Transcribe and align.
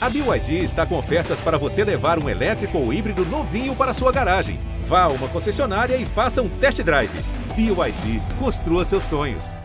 A 0.00 0.08
BYD 0.08 0.62
está 0.62 0.86
com 0.86 0.96
ofertas 0.96 1.40
para 1.40 1.58
você 1.58 1.82
levar 1.82 2.22
um 2.22 2.28
elétrico 2.28 2.78
ou 2.78 2.92
híbrido 2.92 3.24
novinho 3.26 3.74
para 3.74 3.92
sua 3.92 4.12
garagem. 4.12 4.60
Vá 4.84 5.02
a 5.02 5.08
uma 5.08 5.26
concessionária 5.26 5.96
e 5.96 6.06
faça 6.06 6.40
um 6.40 6.48
test 6.48 6.80
drive. 6.84 7.10
BYD, 7.56 8.22
construa 8.38 8.84
seus 8.84 9.02
sonhos. 9.02 9.56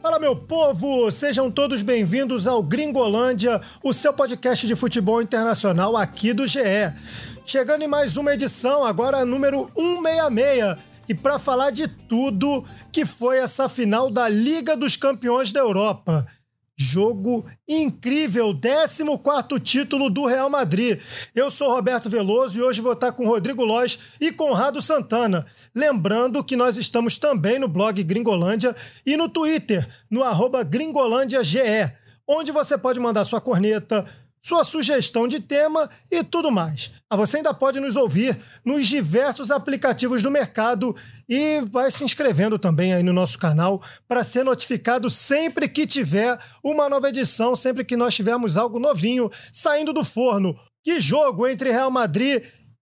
Fala, 0.00 0.20
meu 0.20 0.36
povo! 0.36 1.10
Sejam 1.10 1.50
todos 1.50 1.82
bem-vindos 1.82 2.46
ao 2.46 2.62
Gringolândia, 2.62 3.60
o 3.82 3.92
seu 3.92 4.12
podcast 4.12 4.68
de 4.68 4.76
futebol 4.76 5.20
internacional 5.20 5.96
aqui 5.96 6.32
do 6.32 6.46
GE. 6.46 6.60
Chegando 7.44 7.82
em 7.82 7.88
mais 7.88 8.16
uma 8.16 8.32
edição, 8.32 8.84
agora 8.84 9.24
número 9.24 9.68
166. 9.74 10.89
E 11.10 11.14
para 11.14 11.40
falar 11.40 11.70
de 11.70 11.88
tudo 11.88 12.64
que 12.92 13.04
foi 13.04 13.38
essa 13.38 13.68
final 13.68 14.12
da 14.12 14.28
Liga 14.28 14.76
dos 14.76 14.94
Campeões 14.94 15.50
da 15.50 15.58
Europa. 15.58 16.24
Jogo 16.76 17.44
incrível, 17.68 18.56
14 18.56 19.58
título 19.58 20.08
do 20.08 20.24
Real 20.24 20.48
Madrid. 20.48 21.00
Eu 21.34 21.50
sou 21.50 21.68
Roberto 21.74 22.08
Veloso 22.08 22.56
e 22.56 22.62
hoje 22.62 22.80
vou 22.80 22.92
estar 22.92 23.10
com 23.10 23.26
Rodrigo 23.26 23.64
Lois 23.64 23.98
e 24.20 24.30
Conrado 24.30 24.80
Santana. 24.80 25.44
Lembrando 25.74 26.44
que 26.44 26.54
nós 26.54 26.76
estamos 26.76 27.18
também 27.18 27.58
no 27.58 27.66
blog 27.66 28.00
Gringolândia 28.04 28.72
e 29.04 29.16
no 29.16 29.28
Twitter, 29.28 29.88
no 30.08 30.22
arroba 30.22 30.62
gringolândiage, 30.62 31.58
onde 32.24 32.52
você 32.52 32.78
pode 32.78 33.00
mandar 33.00 33.24
sua 33.24 33.40
corneta, 33.40 34.06
sua 34.40 34.64
sugestão 34.64 35.28
de 35.28 35.40
tema 35.40 35.88
e 36.10 36.24
tudo 36.24 36.50
mais. 36.50 36.90
Ah, 37.08 37.16
você 37.16 37.38
ainda 37.38 37.52
pode 37.52 37.78
nos 37.78 37.96
ouvir 37.96 38.38
nos 38.64 38.86
diversos 38.86 39.50
aplicativos 39.50 40.22
do 40.22 40.30
mercado 40.30 40.96
e 41.28 41.60
vai 41.70 41.90
se 41.90 42.04
inscrevendo 42.04 42.58
também 42.58 42.94
aí 42.94 43.02
no 43.02 43.12
nosso 43.12 43.38
canal 43.38 43.82
para 44.08 44.24
ser 44.24 44.44
notificado 44.44 45.10
sempre 45.10 45.68
que 45.68 45.86
tiver 45.86 46.38
uma 46.64 46.88
nova 46.88 47.08
edição, 47.08 47.54
sempre 47.54 47.84
que 47.84 47.96
nós 47.96 48.14
tivermos 48.14 48.56
algo 48.56 48.78
novinho 48.78 49.30
saindo 49.52 49.92
do 49.92 50.02
forno. 50.02 50.58
Que 50.82 50.98
jogo 50.98 51.46
entre 51.46 51.70
Real 51.70 51.90
Madrid 51.90 52.42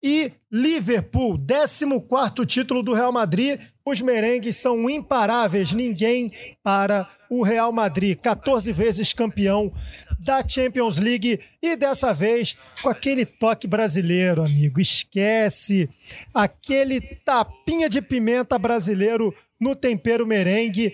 e 0.07 0.31
Liverpool, 0.51 1.35
14 1.35 2.45
título 2.45 2.83
do 2.83 2.93
Real 2.93 3.11
Madrid. 3.11 3.59
Os 3.83 4.01
merengues 4.01 4.55
são 4.55 4.87
imparáveis, 4.87 5.73
ninguém 5.73 6.31
para 6.61 7.09
o 7.27 7.41
Real 7.41 7.71
Madrid, 7.71 8.15
14 8.15 8.71
vezes 8.71 9.13
campeão 9.13 9.73
da 10.19 10.47
Champions 10.47 10.99
League 10.99 11.39
e 11.59 11.75
dessa 11.75 12.13
vez 12.13 12.55
com 12.83 12.89
aquele 12.89 13.25
toque 13.25 13.65
brasileiro, 13.65 14.43
amigo. 14.43 14.79
Esquece 14.79 15.89
aquele 16.31 17.01
tapinha 17.01 17.89
de 17.89 17.99
pimenta 17.99 18.59
brasileiro 18.59 19.33
no 19.59 19.75
tempero 19.75 20.27
merengue. 20.27 20.93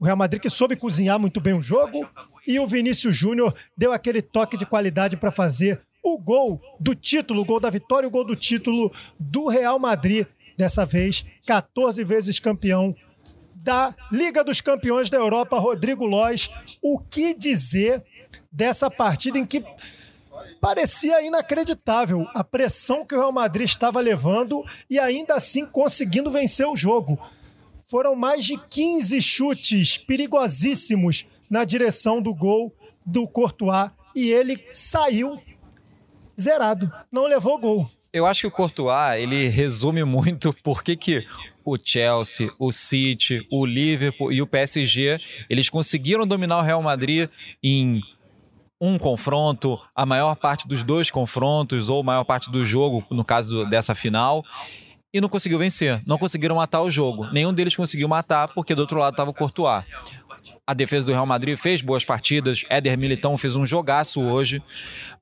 O 0.00 0.06
Real 0.06 0.16
Madrid 0.16 0.40
que 0.40 0.48
soube 0.48 0.74
cozinhar 0.74 1.18
muito 1.18 1.38
bem 1.38 1.52
o 1.52 1.60
jogo 1.60 2.08
e 2.46 2.58
o 2.58 2.66
Vinícius 2.66 3.14
Júnior 3.14 3.54
deu 3.76 3.92
aquele 3.92 4.22
toque 4.22 4.56
de 4.56 4.64
qualidade 4.64 5.18
para 5.18 5.30
fazer 5.30 5.82
o 6.02 6.18
gol 6.18 6.60
do 6.78 6.94
título, 6.94 7.42
o 7.42 7.44
gol 7.44 7.60
da 7.60 7.70
vitória, 7.70 8.06
o 8.06 8.10
gol 8.10 8.24
do 8.24 8.36
título 8.36 8.92
do 9.18 9.48
Real 9.48 9.78
Madrid. 9.78 10.26
Dessa 10.56 10.84
vez, 10.84 11.24
14 11.46 12.02
vezes 12.02 12.40
campeão 12.40 12.94
da 13.54 13.94
Liga 14.10 14.42
dos 14.42 14.60
Campeões 14.60 15.10
da 15.10 15.18
Europa, 15.18 15.58
Rodrigo 15.58 16.06
Lois. 16.06 16.50
O 16.82 16.98
que 16.98 17.34
dizer 17.34 18.02
dessa 18.50 18.90
partida 18.90 19.38
em 19.38 19.46
que 19.46 19.62
parecia 20.60 21.22
inacreditável 21.22 22.26
a 22.34 22.42
pressão 22.42 23.06
que 23.06 23.14
o 23.14 23.18
Real 23.18 23.32
Madrid 23.32 23.66
estava 23.68 24.00
levando 24.00 24.64
e 24.88 24.98
ainda 24.98 25.34
assim 25.34 25.66
conseguindo 25.66 26.30
vencer 26.30 26.66
o 26.66 26.76
jogo. 26.76 27.18
Foram 27.86 28.14
mais 28.14 28.44
de 28.44 28.56
15 28.56 29.20
chutes 29.20 29.96
perigosíssimos 29.96 31.26
na 31.48 31.64
direção 31.64 32.20
do 32.20 32.34
gol 32.34 32.74
do 33.04 33.26
Courtois 33.26 33.90
e 34.14 34.30
ele 34.30 34.62
saiu 34.72 35.40
zerado, 36.40 36.90
não 37.10 37.26
levou 37.26 37.58
gol. 37.58 37.90
Eu 38.12 38.26
acho 38.26 38.42
que 38.42 38.46
o 38.46 38.50
Courtois, 38.50 39.20
ele 39.20 39.48
resume 39.48 40.04
muito 40.04 40.54
por 40.62 40.82
que, 40.82 40.96
que 40.96 41.26
o 41.64 41.76
Chelsea, 41.76 42.50
o 42.58 42.72
City, 42.72 43.46
o 43.50 43.66
Liverpool 43.66 44.32
e 44.32 44.40
o 44.40 44.46
PSG, 44.46 45.18
eles 45.50 45.68
conseguiram 45.68 46.26
dominar 46.26 46.58
o 46.58 46.62
Real 46.62 46.82
Madrid 46.82 47.28
em 47.62 48.00
um 48.80 48.96
confronto, 48.96 49.78
a 49.94 50.06
maior 50.06 50.36
parte 50.36 50.66
dos 50.66 50.82
dois 50.82 51.10
confrontos, 51.10 51.88
ou 51.88 52.02
maior 52.02 52.24
parte 52.24 52.50
do 52.50 52.64
jogo, 52.64 53.04
no 53.10 53.24
caso 53.24 53.64
dessa 53.66 53.94
final, 53.94 54.44
e 55.12 55.20
não 55.20 55.28
conseguiu 55.28 55.58
vencer. 55.58 55.98
Não 56.06 56.16
conseguiram 56.16 56.56
matar 56.56 56.82
o 56.82 56.90
jogo. 56.90 57.26
Nenhum 57.32 57.52
deles 57.52 57.74
conseguiu 57.74 58.08
matar, 58.08 58.48
porque 58.48 58.74
do 58.74 58.80
outro 58.80 58.98
lado 58.98 59.14
estava 59.14 59.30
o 59.30 59.34
Courtois. 59.34 59.84
A 60.66 60.74
defesa 60.74 61.06
do 61.06 61.12
Real 61.12 61.26
Madrid 61.26 61.56
fez 61.56 61.80
boas 61.80 62.04
partidas. 62.04 62.64
Éder 62.68 62.98
Militão 62.98 63.36
fez 63.38 63.56
um 63.56 63.64
jogaço 63.66 64.20
hoje, 64.20 64.62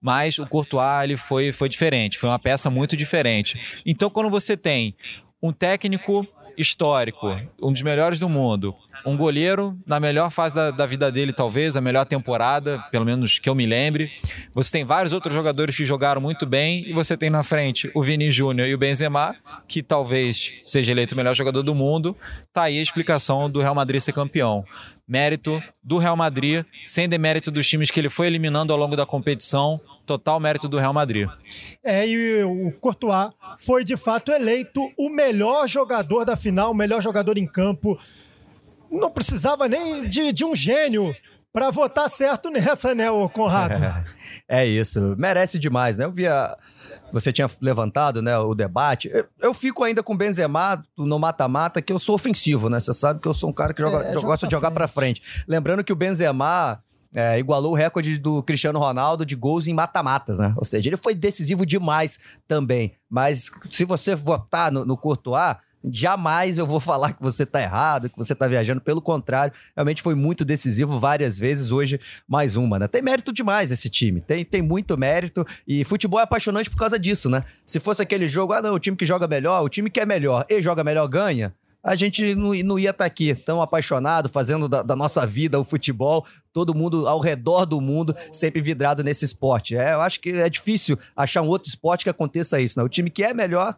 mas 0.00 0.38
o 0.38 0.47
Courtois 0.47 1.04
ele 1.04 1.16
foi, 1.16 1.53
foi 1.53 1.69
diferente. 1.69 2.19
Foi 2.19 2.28
uma 2.28 2.38
peça 2.38 2.70
muito 2.70 2.97
diferente. 2.97 3.82
Então, 3.84 4.10
quando 4.10 4.31
você 4.31 4.56
tem 4.56 4.97
um 5.42 5.52
técnico 5.52 6.26
histórico, 6.56 7.28
um 7.60 7.72
dos 7.72 7.82
melhores 7.82 8.19
do 8.19 8.28
mundo, 8.28 8.74
um 9.04 9.16
goleiro 9.16 9.78
na 9.86 10.00
melhor 10.00 10.30
fase 10.30 10.54
da, 10.54 10.70
da, 10.70 10.86
vida 10.86 11.12
dele, 11.12 11.32
talvez, 11.32 11.76
a 11.76 11.80
melhor 11.80 12.06
temporada, 12.06 12.82
pelo 12.91 13.04
menos 13.04 13.38
que 13.38 13.48
eu 13.48 13.54
me 13.54 13.66
lembre. 13.66 14.10
Você 14.54 14.72
tem 14.72 14.84
vários 14.84 15.12
outros 15.12 15.34
jogadores 15.34 15.76
que 15.76 15.84
jogaram 15.84 16.20
muito 16.20 16.46
bem 16.46 16.88
e 16.88 16.92
você 16.92 17.16
tem 17.16 17.28
na 17.28 17.42
frente 17.42 17.91
o 17.94 18.02
Vini 18.02 18.30
Júnior 18.30 18.66
e 18.66 18.75
o 18.75 18.78
Benzema, 18.78 19.36
que 19.69 19.82
talvez 19.82 20.52
seja 20.64 20.91
eleito 20.91 21.14
o 21.14 21.16
melhor 21.16 21.34
jogador 21.34 21.62
do 21.62 21.75
mundo. 21.75 22.16
Tá 22.52 22.62
aí 22.62 22.78
a 22.78 22.82
explicação 22.82 23.50
do 23.50 23.60
Real 23.60 23.75
Madrid 23.75 24.00
ser 24.00 24.12
campeão. 24.12 24.64
Mérito 25.06 25.62
do 25.84 25.98
Real 25.98 26.16
Madrid, 26.16 26.64
sem 26.84 27.08
demérito 27.08 27.50
dos 27.50 27.69
times 27.69 27.91
que 27.91 28.00
ele 28.00 28.10
foi 28.10 28.26
eliminando 28.26 28.72
ao 28.72 28.78
longo 28.78 28.96
da 28.96 29.06
competição, 29.06 29.78
total 30.06 30.41
mérito 30.41 30.69
do 30.69 30.78
Real 30.78 30.94
Madrid. 30.94 31.28
É, 31.84 32.06
e 32.06 32.43
o 32.44 32.72
Courtois 32.81 33.33
foi 33.59 33.84
de 33.84 33.97
fato 33.97 34.33
eleito 34.33 34.81
o 34.97 35.11
melhor 35.11 35.69
jogador 35.69 36.25
da 36.25 36.37
final, 36.37 36.71
o 36.71 36.75
melhor 36.75 37.03
jogador 37.03 37.37
em 37.37 37.47
campo 37.47 37.99
não 38.91 39.11
precisava 39.11 39.69
nem 39.69 40.09
de, 40.09 40.33
de 40.33 40.44
um 40.44 40.55
gênio 40.55 41.15
para 41.53 41.71
votar 41.71 42.09
certo 42.11 42.50
nessa, 42.53 42.94
né, 42.94 43.11
o 43.11 43.28
Conrado? 43.31 43.83
É, 43.83 44.05
é, 44.62 44.67
isso, 44.67 45.15
merece 45.17 45.59
demais, 45.59 45.97
né? 45.97 46.05
Eu 46.05 46.12
via, 46.12 46.55
você 47.11 47.33
tinha 47.33 47.49
levantado, 47.62 48.21
né, 48.21 48.37
o 48.38 48.55
debate. 48.55 49.11
Eu, 49.12 49.27
eu 49.41 49.55
fico 49.55 49.83
ainda 49.83 50.03
com 50.03 50.12
o 50.12 50.17
Benzema 50.17 50.83
no 50.97 51.19
mata-mata, 51.19 51.81
que 51.81 51.93
eu 51.93 51.99
sou 51.99 52.15
ofensivo, 52.15 52.69
né? 52.69 52.78
Você 52.78 52.93
sabe 52.93 53.21
que 53.21 53.28
eu 53.28 53.33
sou 53.33 53.49
um 53.49 53.55
cara 53.55 53.73
que 53.73 53.81
joga, 53.81 54.05
é, 54.06 54.15
gosta 54.15 54.47
de 54.47 54.53
jogar 54.53 54.71
para 54.71 54.87
frente. 54.87 55.23
Lembrando 55.49 55.83
que 55.83 55.93
o 55.93 55.97
Benzema 55.97 56.83
é, 57.16 57.38
igualou 57.38 57.72
o 57.72 57.75
recorde 57.75 58.19
do 58.19 58.43
Cristiano 58.43 58.78
Ronaldo 58.78 59.25
de 59.25 59.34
gols 59.34 59.66
em 59.66 59.72
mata-matas, 59.72 60.38
né? 60.38 60.53
Ou 60.54 60.65
seja, 60.65 60.91
ele 60.91 60.99
foi 60.99 61.15
decisivo 61.15 61.65
demais 61.65 62.19
também. 62.47 62.93
Mas 63.09 63.50
se 63.71 63.87
você 63.87 64.15
votar 64.15 64.71
no, 64.71 64.84
no 64.84 64.99
Courtois, 64.99 65.56
Jamais 65.88 66.59
eu 66.59 66.66
vou 66.66 66.81
falar 66.81 67.12
que 67.12 67.22
você 67.22 67.44
está 67.44 67.62
errado, 67.62 68.10
que 68.10 68.16
você 68.16 68.32
está 68.32 68.49
viajando. 68.49 68.81
Pelo 68.81 69.00
contrário, 69.00 69.55
realmente 69.76 70.03
foi 70.03 70.16
muito 70.16 70.44
decisivo 70.44 70.99
várias 70.99 71.38
vezes. 71.38 71.71
Hoje, 71.71 72.00
mais 72.26 72.56
uma, 72.56 72.76
né? 72.76 72.88
Tem 72.88 73.00
mérito 73.00 73.32
demais 73.32 73.71
esse 73.71 73.88
time. 73.88 74.21
Tem, 74.21 74.44
tem 74.44 74.60
muito 74.60 74.99
mérito. 74.99 75.47
E 75.65 75.84
futebol 75.84 76.19
é 76.19 76.25
apaixonante 76.25 76.69
por 76.69 76.76
causa 76.76 76.99
disso, 76.99 77.31
né? 77.31 77.44
Se 77.65 77.78
fosse 77.78 78.03
aquele 78.03 78.28
jogo, 78.28 78.53
ah, 78.53 78.60
não, 78.60 78.75
o 78.75 78.81
time 78.81 78.97
que 78.97 79.05
joga 79.05 79.28
melhor, 79.28 79.62
o 79.62 79.69
time 79.69 79.88
que 79.88 80.00
é 80.00 80.06
melhor 80.06 80.44
e 80.49 80.60
joga 80.60 80.82
melhor 80.82 81.06
ganha 81.06 81.55
a 81.86 81.94
gente 81.94 82.34
não, 82.34 82.52
não 82.52 82.78
ia 82.78 82.91
estar 82.91 83.04
tá 83.04 83.04
aqui 83.04 83.34
tão 83.34 83.62
apaixonado, 83.62 84.28
fazendo 84.28 84.69
da, 84.69 84.82
da, 84.82 84.97
nossa 84.97 85.24
vida 85.24 85.58
o 85.58 85.64
futebol, 85.64 86.26
todo 86.52 86.74
mundo 86.74 87.06
ao 87.06 87.20
redor 87.20 87.64
do 87.64 87.80
mundo 87.80 88.14
sempre 88.32 88.60
vidrado 88.60 89.04
nesse 89.04 89.24
esporte. 89.24 89.76
É, 89.76 89.94
eu 89.94 90.00
acho 90.00 90.20
que 90.20 90.30
é 90.30 90.50
difícil 90.50 90.98
achar 91.14 91.42
um 91.42 91.48
outro 91.48 91.69
esporte 91.69 92.02
que 92.02 92.10
aconteça 92.10 92.60
isso, 92.60 92.78
né? 92.78 92.84
O 92.84 92.88
time 92.88 93.08
que 93.08 93.22
é 93.22 93.32
melhor 93.32 93.76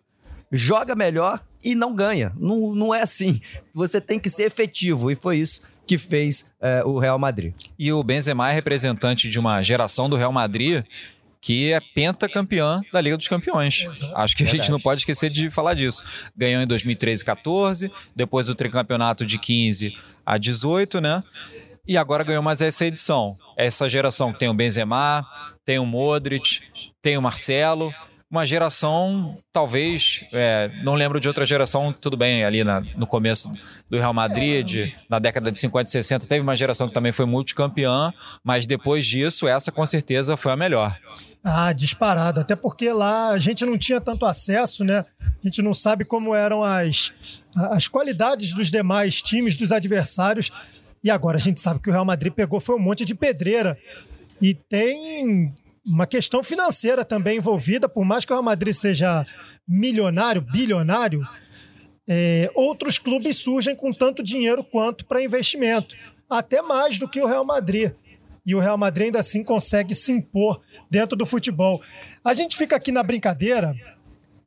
joga 0.51 0.95
melhor 0.95 1.41
e 1.63 1.75
não 1.75 1.95
ganha. 1.95 2.33
Não, 2.39 2.75
não 2.75 2.95
é 2.95 3.03
assim. 3.03 3.41
Você 3.75 4.01
tem 4.01 4.19
que 4.19 4.31
ser 4.31 4.45
efetivo, 4.45 5.11
e 5.11 5.15
foi 5.15 5.39
isso 5.39 5.61
que 5.87 5.97
fez 5.97 6.47
é, 6.61 6.83
o 6.85 6.99
Real 6.99 7.19
Madrid. 7.19 7.55
E 7.79 7.91
o 7.91 8.03
Benzema 8.03 8.51
é 8.51 8.53
representante 8.53 9.29
de 9.29 9.39
uma 9.39 9.63
geração 9.63 10.09
do 10.09 10.17
Real 10.17 10.33
Madrid 10.33 10.85
que 11.41 11.73
é 11.73 11.81
pentacampeã 11.81 12.81
da 12.93 13.01
Liga 13.01 13.17
dos 13.17 13.29
Campeões. 13.29 13.87
Exato. 13.87 14.17
Acho 14.17 14.37
que 14.37 14.45
a 14.45 14.47
gente 14.47 14.71
não 14.71 14.81
pode 14.81 15.01
esquecer 15.01 15.31
de 15.31 15.51
falar 15.51 15.75
disso. 15.75 16.03
Ganhou 16.37 16.63
em 16.63 16.67
2013 16.67 17.23
e 17.23 17.25
14, 17.25 17.93
depois 18.15 18.49
o 18.49 18.55
tricampeonato 18.55 19.25
de 19.25 19.39
15 19.39 19.93
a 20.25 20.39
18, 20.39 21.01
né? 21.01 21.23
E 21.87 21.97
agora 21.97 22.25
ganhou 22.25 22.43
mais 22.43 22.61
essa 22.61 22.85
edição. 22.85 23.35
Essa 23.57 23.89
geração 23.89 24.33
que 24.33 24.39
tem 24.39 24.49
o 24.49 24.55
Benzema, 24.55 25.27
tem 25.65 25.79
o 25.79 25.87
Modric, 25.87 26.61
tem 27.01 27.17
o 27.17 27.23
Marcelo, 27.23 27.93
uma 28.31 28.45
geração, 28.45 29.39
talvez, 29.51 30.23
é, 30.33 30.71
não 30.85 30.95
lembro 30.95 31.19
de 31.19 31.27
outra 31.27 31.47
geração, 31.47 31.93
tudo 31.93 32.15
bem, 32.15 32.45
ali 32.45 32.63
na, 32.63 32.81
no 32.95 33.07
começo 33.07 33.51
do 33.89 33.97
Real 33.97 34.13
Madrid, 34.13 34.93
na 35.09 35.19
década 35.19 35.51
de 35.51 35.59
50 35.59 35.89
e 35.89 35.93
60, 35.93 36.27
teve 36.27 36.43
uma 36.43 36.55
geração 36.55 36.89
que 36.89 36.95
também 36.95 37.11
foi 37.11 37.25
multicampeã, 37.25 38.13
mas 38.45 38.67
depois 38.67 39.07
disso, 39.07 39.49
essa 39.49 39.73
com 39.73 39.85
certeza 39.87 40.37
foi 40.37 40.53
a 40.53 40.57
melhor. 40.57 40.95
Ah, 41.43 41.73
disparado. 41.73 42.41
Até 42.41 42.55
porque 42.55 42.93
lá 42.93 43.31
a 43.31 43.39
gente 43.39 43.65
não 43.65 43.79
tinha 43.79 44.01
tanto 44.01 44.27
acesso, 44.27 44.85
né? 44.85 45.07
A 45.21 45.47
gente 45.47 45.63
não 45.63 45.73
sabe 45.73 46.05
como 46.05 46.35
eram 46.35 46.63
as, 46.63 47.15
as 47.57 47.89
qualidades 47.89 48.53
dos 48.53 48.71
demais 48.71 49.23
times, 49.23 49.57
dos 49.57 49.73
adversários. 49.73 50.53
E 51.03 51.11
agora 51.11 51.39
a 51.39 51.41
gente 51.41 51.61
sabe 51.61 51.81
que 51.81 51.89
o 51.89 51.93
Real 51.93 52.05
Madrid 52.05 52.33
pegou 52.33 52.61
foi 52.61 52.77
um 52.77 52.81
monte 52.81 53.05
de 53.05 53.15
pedreira. 53.15 53.79
E 54.43 54.53
tem 54.53 55.55
uma 55.89 56.07
questão 56.07 56.43
financeira 56.45 57.05
também 57.05 57.39
envolvida, 57.39 57.89
por 57.89 58.05
mais 58.05 58.25
que 58.25 58.33
o 58.33 58.37
Real 58.37 58.43
Madrid 58.43 58.75
seja 58.75 59.27
milionário, 59.67 60.43
bilionário, 60.43 61.23
é, 62.07 62.51
outros 62.55 62.99
clubes 62.99 63.39
surgem 63.39 63.75
com 63.75 63.91
tanto 63.91 64.23
dinheiro 64.23 64.63
quanto 64.63 65.05
para 65.07 65.23
investimento, 65.23 65.97
até 66.29 66.63
mais 66.63 66.99
do 66.99 67.09
que 67.09 67.21
o 67.21 67.27
Real 67.27 67.45
Madrid. 67.45 67.93
E 68.45 68.55
o 68.55 68.61
Real 68.61 68.79
Madrid 68.79 69.07
ainda 69.07 69.19
assim 69.19 69.43
consegue 69.43 69.95
se 69.95 70.13
impor 70.13 70.61
dentro 70.91 71.17
do 71.17 71.27
futebol. 71.27 71.83
A 72.25 72.33
gente 72.33 72.57
fica 72.57 72.77
aqui 72.77 72.91
na 72.91 73.03
brincadeira 73.03 73.75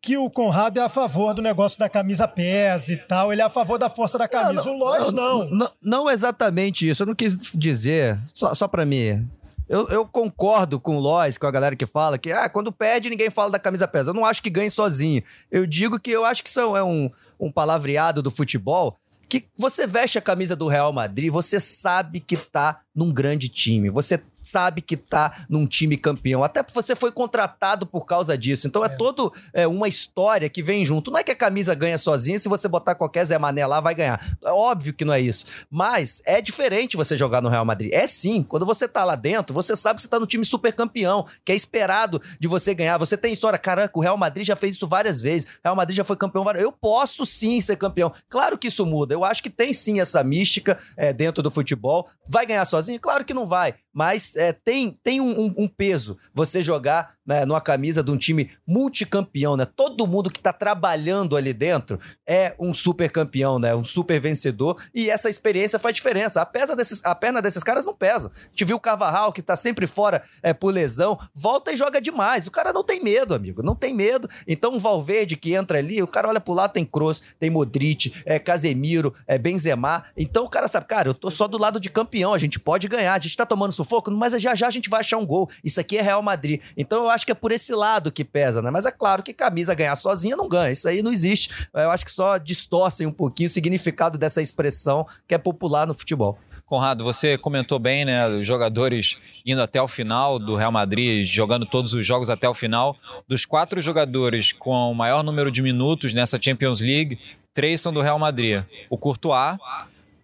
que 0.01 0.17
o 0.17 0.27
Conrado 0.31 0.79
é 0.79 0.83
a 0.83 0.89
favor 0.89 1.35
do 1.35 1.41
negócio 1.43 1.77
da 1.77 1.87
camisa 1.87 2.27
pesa 2.27 2.93
e 2.93 2.97
tal, 2.97 3.31
ele 3.31 3.43
é 3.43 3.45
a 3.45 3.49
favor 3.49 3.77
da 3.77 3.87
força 3.87 4.17
da 4.17 4.27
camisa. 4.27 4.63
Não, 4.63 4.71
não, 4.71 4.73
o 4.73 4.79
Lois 4.79 5.13
não. 5.13 5.49
não. 5.51 5.71
Não 5.79 6.09
exatamente 6.09 6.89
isso, 6.89 7.03
eu 7.03 7.07
não 7.07 7.13
quis 7.13 7.37
dizer, 7.53 8.19
só, 8.33 8.55
só 8.55 8.67
para 8.67 8.85
mim 8.85 9.29
eu, 9.71 9.87
eu, 9.87 10.05
concordo 10.05 10.81
com 10.81 10.97
o 10.97 10.99
Lois, 10.99 11.37
com 11.37 11.47
a 11.47 11.51
galera 11.51 11.77
que 11.77 11.85
fala 11.85 12.17
que 12.17 12.29
ah, 12.29 12.49
quando 12.49 12.73
perde, 12.73 13.09
ninguém 13.09 13.29
fala 13.29 13.51
da 13.51 13.59
camisa 13.59 13.87
pesa. 13.87 14.09
Eu 14.09 14.13
não 14.13 14.25
acho 14.25 14.43
que 14.43 14.49
ganhe 14.49 14.69
sozinho. 14.69 15.23
Eu 15.49 15.65
digo 15.65 15.97
que 15.97 16.11
eu 16.11 16.25
acho 16.25 16.43
que 16.43 16.49
isso 16.49 16.59
é 16.75 16.83
um, 16.83 17.09
um 17.39 17.49
palavreado 17.49 18.21
do 18.21 18.29
futebol 18.29 18.99
que 19.29 19.45
você 19.57 19.87
veste 19.87 20.17
a 20.17 20.21
camisa 20.21 20.57
do 20.57 20.67
Real 20.67 20.91
Madrid, 20.91 21.31
você 21.31 21.57
sabe 21.57 22.19
que 22.19 22.35
tá 22.35 22.81
num 22.93 23.13
grande 23.13 23.47
time. 23.47 23.89
Você 23.89 24.21
sabe 24.41 24.81
que 24.81 24.97
tá 24.97 25.45
num 25.49 25.65
time 25.65 25.97
campeão. 25.97 26.43
Até 26.43 26.63
você 26.73 26.95
foi 26.95 27.11
contratado 27.11 27.85
por 27.85 28.05
causa 28.05 28.37
disso. 28.37 28.67
Então 28.67 28.83
é, 28.83 28.87
é 28.87 28.89
todo 28.89 29.33
é, 29.53 29.67
uma 29.67 29.87
história 29.87 30.49
que 30.49 30.63
vem 30.63 30.85
junto. 30.85 31.11
Não 31.11 31.19
é 31.19 31.23
que 31.23 31.31
a 31.31 31.35
camisa 31.35 31.73
ganha 31.75 31.97
sozinha, 31.97 32.37
se 32.37 32.49
você 32.49 32.67
botar 32.67 32.95
qualquer 32.95 33.25
Zé 33.25 33.37
Mané 33.37 33.65
lá, 33.65 33.79
vai 33.79 33.95
ganhar. 33.95 34.21
É 34.43 34.51
óbvio 34.51 34.93
que 34.93 35.05
não 35.05 35.13
é 35.13 35.19
isso. 35.19 35.45
Mas 35.69 36.21
é 36.25 36.41
diferente 36.41 36.97
você 36.97 37.15
jogar 37.15 37.41
no 37.41 37.49
Real 37.49 37.65
Madrid. 37.65 37.91
É 37.93 38.07
sim. 38.07 38.43
Quando 38.43 38.65
você 38.65 38.87
tá 38.87 39.03
lá 39.03 39.15
dentro, 39.15 39.53
você 39.53 39.75
sabe 39.75 39.97
que 39.97 40.01
você 40.03 40.07
tá 40.07 40.19
no 40.19 40.27
time 40.27 40.43
super 40.43 40.73
campeão, 40.73 41.25
que 41.45 41.51
é 41.51 41.55
esperado 41.55 42.21
de 42.39 42.47
você 42.47 42.73
ganhar. 42.73 42.97
Você 42.97 43.17
tem 43.17 43.33
história, 43.33 43.59
caraca, 43.59 43.97
o 43.97 44.01
Real 44.01 44.17
Madrid 44.17 44.45
já 44.45 44.55
fez 44.55 44.75
isso 44.75 44.87
várias 44.87 45.21
vezes. 45.21 45.47
O 45.47 45.59
Real 45.65 45.75
Madrid 45.75 45.97
já 45.97 46.03
foi 46.03 46.15
campeão 46.15 46.43
várias 46.43 46.63
Eu 46.63 46.71
posso 46.71 47.25
sim 47.25 47.61
ser 47.61 47.75
campeão. 47.75 48.11
Claro 48.29 48.57
que 48.57 48.67
isso 48.67 48.85
muda. 48.85 49.13
Eu 49.13 49.23
acho 49.23 49.43
que 49.43 49.49
tem 49.49 49.73
sim 49.73 49.99
essa 49.99 50.23
mística 50.23 50.77
é, 50.97 51.13
dentro 51.13 51.43
do 51.43 51.51
futebol. 51.51 52.07
Vai 52.29 52.45
ganhar 52.45 52.65
sozinho? 52.65 52.99
Claro 52.99 53.23
que 53.25 53.33
não 53.33 53.45
vai 53.45 53.75
mas 53.93 54.30
é, 54.35 54.53
tem, 54.53 54.91
tem 55.03 55.21
um, 55.21 55.53
um, 55.57 55.67
peso 55.67 56.17
você 56.33 56.61
jogar 56.61 57.15
né, 57.25 57.45
numa 57.45 57.61
camisa 57.61 58.03
de 58.03 58.11
um 58.11 58.17
time 58.17 58.51
multicampeão, 58.65 59.55
né? 59.55 59.65
Todo 59.65 60.07
mundo 60.07 60.29
que 60.29 60.39
está 60.39 60.51
trabalhando 60.51 61.37
ali 61.37 61.53
dentro 61.53 61.99
é 62.27 62.55
um 62.59 62.73
super 62.73 63.11
campeão, 63.11 63.59
né? 63.59 63.75
Um 63.75 63.83
super 63.83 64.19
vencedor 64.19 64.81
e 64.93 65.09
essa 65.09 65.29
experiência 65.29 65.79
faz 65.79 65.95
diferença. 65.95 66.41
A, 66.41 66.45
pesa 66.45 66.75
desses, 66.75 67.01
a 67.03 67.13
perna 67.13 67.41
desses 67.41 67.63
caras 67.63 67.85
não 67.85 67.93
pesa. 67.93 68.31
A 68.35 68.49
gente 68.49 68.65
viu 68.65 68.77
o 68.77 68.79
Cavarral, 68.79 69.31
que 69.31 69.41
está 69.41 69.55
sempre 69.55 69.85
fora 69.85 70.23
é, 70.41 70.53
por 70.53 70.73
lesão, 70.73 71.17
volta 71.33 71.71
e 71.71 71.75
joga 71.75 72.01
demais. 72.01 72.47
O 72.47 72.51
cara 72.51 72.73
não 72.73 72.83
tem 72.83 73.03
medo, 73.03 73.33
amigo, 73.33 73.61
não 73.61 73.75
tem 73.75 73.93
medo. 73.93 74.27
Então 74.47 74.75
o 74.75 74.79
Valverde 74.79 75.37
que 75.37 75.53
entra 75.53 75.77
ali, 75.77 76.01
o 76.01 76.07
cara 76.07 76.27
olha 76.27 76.41
pro 76.41 76.53
lado, 76.53 76.73
tem 76.73 76.85
Kroos, 76.85 77.21
tem 77.39 77.49
Modric, 77.49 78.13
é 78.25 78.39
Casemiro, 78.39 79.13
é 79.27 79.37
Benzema. 79.37 80.05
Então 80.17 80.45
o 80.45 80.49
cara 80.49 80.67
sabe, 80.67 80.87
cara, 80.87 81.09
eu 81.09 81.13
tô 81.13 81.29
só 81.29 81.47
do 81.47 81.57
lado 81.57 81.79
de 81.79 81.89
campeão, 81.89 82.33
a 82.33 82.37
gente 82.37 82.59
pode 82.59 82.87
ganhar, 82.87 83.13
a 83.13 83.19
gente 83.19 83.37
tá 83.37 83.45
tomando 83.45 83.71
sufoco, 83.71 84.09
mas 84.11 84.33
já 84.33 84.55
já 84.55 84.67
a 84.67 84.71
gente 84.71 84.89
vai 84.89 85.01
achar 85.01 85.17
um 85.17 85.25
gol. 85.25 85.49
Isso 85.63 85.79
aqui 85.79 85.97
é 85.97 86.01
Real 86.01 86.21
Madrid. 86.21 86.61
Então 86.75 87.03
eu 87.03 87.09
acho 87.11 87.25
que 87.25 87.31
é 87.31 87.35
por 87.35 87.51
esse 87.51 87.73
lado 87.73 88.11
que 88.11 88.23
pesa, 88.23 88.61
né? 88.61 88.71
Mas 88.71 88.85
é 88.85 88.91
claro 88.91 89.21
que 89.23 89.33
camisa 89.33 89.75
ganhar 89.75 89.95
sozinha 89.95 90.35
não 90.35 90.47
ganha. 90.47 90.71
Isso 90.71 90.87
aí 90.87 91.01
não 91.01 91.11
existe. 91.11 91.67
Eu 91.73 91.91
acho 91.91 92.05
que 92.05 92.11
só 92.11 92.37
distorcem 92.37 93.05
um 93.05 93.11
pouquinho 93.11 93.47
o 93.47 93.51
significado 93.51 94.17
dessa 94.17 94.41
expressão 94.41 95.05
que 95.27 95.35
é 95.35 95.37
popular 95.37 95.85
no 95.85 95.93
futebol. 95.93 96.37
Conrado, 96.65 97.03
você 97.03 97.37
comentou 97.37 97.77
bem, 97.77 98.05
né? 98.05 98.25
Os 98.29 98.47
jogadores 98.47 99.19
indo 99.45 99.61
até 99.61 99.81
o 99.81 99.89
final 99.89 100.39
do 100.39 100.55
Real 100.55 100.71
Madrid, 100.71 101.25
jogando 101.25 101.65
todos 101.65 101.93
os 101.93 102.05
jogos 102.05 102.29
até 102.29 102.47
o 102.47 102.53
final. 102.53 102.95
Dos 103.27 103.45
quatro 103.45 103.81
jogadores 103.81 104.53
com 104.53 104.89
o 104.89 104.95
maior 104.95 105.21
número 105.21 105.51
de 105.51 105.61
minutos 105.61 106.13
nessa 106.13 106.41
Champions 106.41 106.79
League, 106.79 107.19
três 107.53 107.81
são 107.81 107.91
do 107.91 107.99
Real 107.99 108.17
Madrid. 108.17 108.63
O 108.89 108.97
Courtois, 108.97 109.57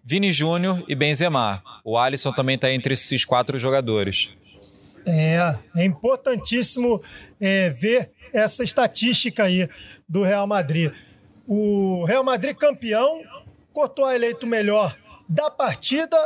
Vini 0.02 0.32
Júnior 0.32 0.82
e 0.88 0.94
Benzema. 0.94 1.62
O 1.84 1.98
Alisson 1.98 2.32
também 2.32 2.54
está 2.54 2.72
entre 2.72 2.94
esses 2.94 3.26
quatro 3.26 3.58
jogadores. 3.58 4.32
É, 5.08 5.56
é 5.74 5.84
importantíssimo 5.84 7.00
é, 7.40 7.70
ver 7.70 8.12
essa 8.32 8.62
estatística 8.62 9.44
aí 9.44 9.68
do 10.06 10.22
Real 10.22 10.46
Madrid. 10.46 10.92
O 11.46 12.04
Real 12.04 12.22
Madrid 12.22 12.54
campeão, 12.54 13.22
Courtois 13.72 14.14
eleito 14.14 14.46
melhor 14.46 14.94
da 15.28 15.50
partida 15.50 16.16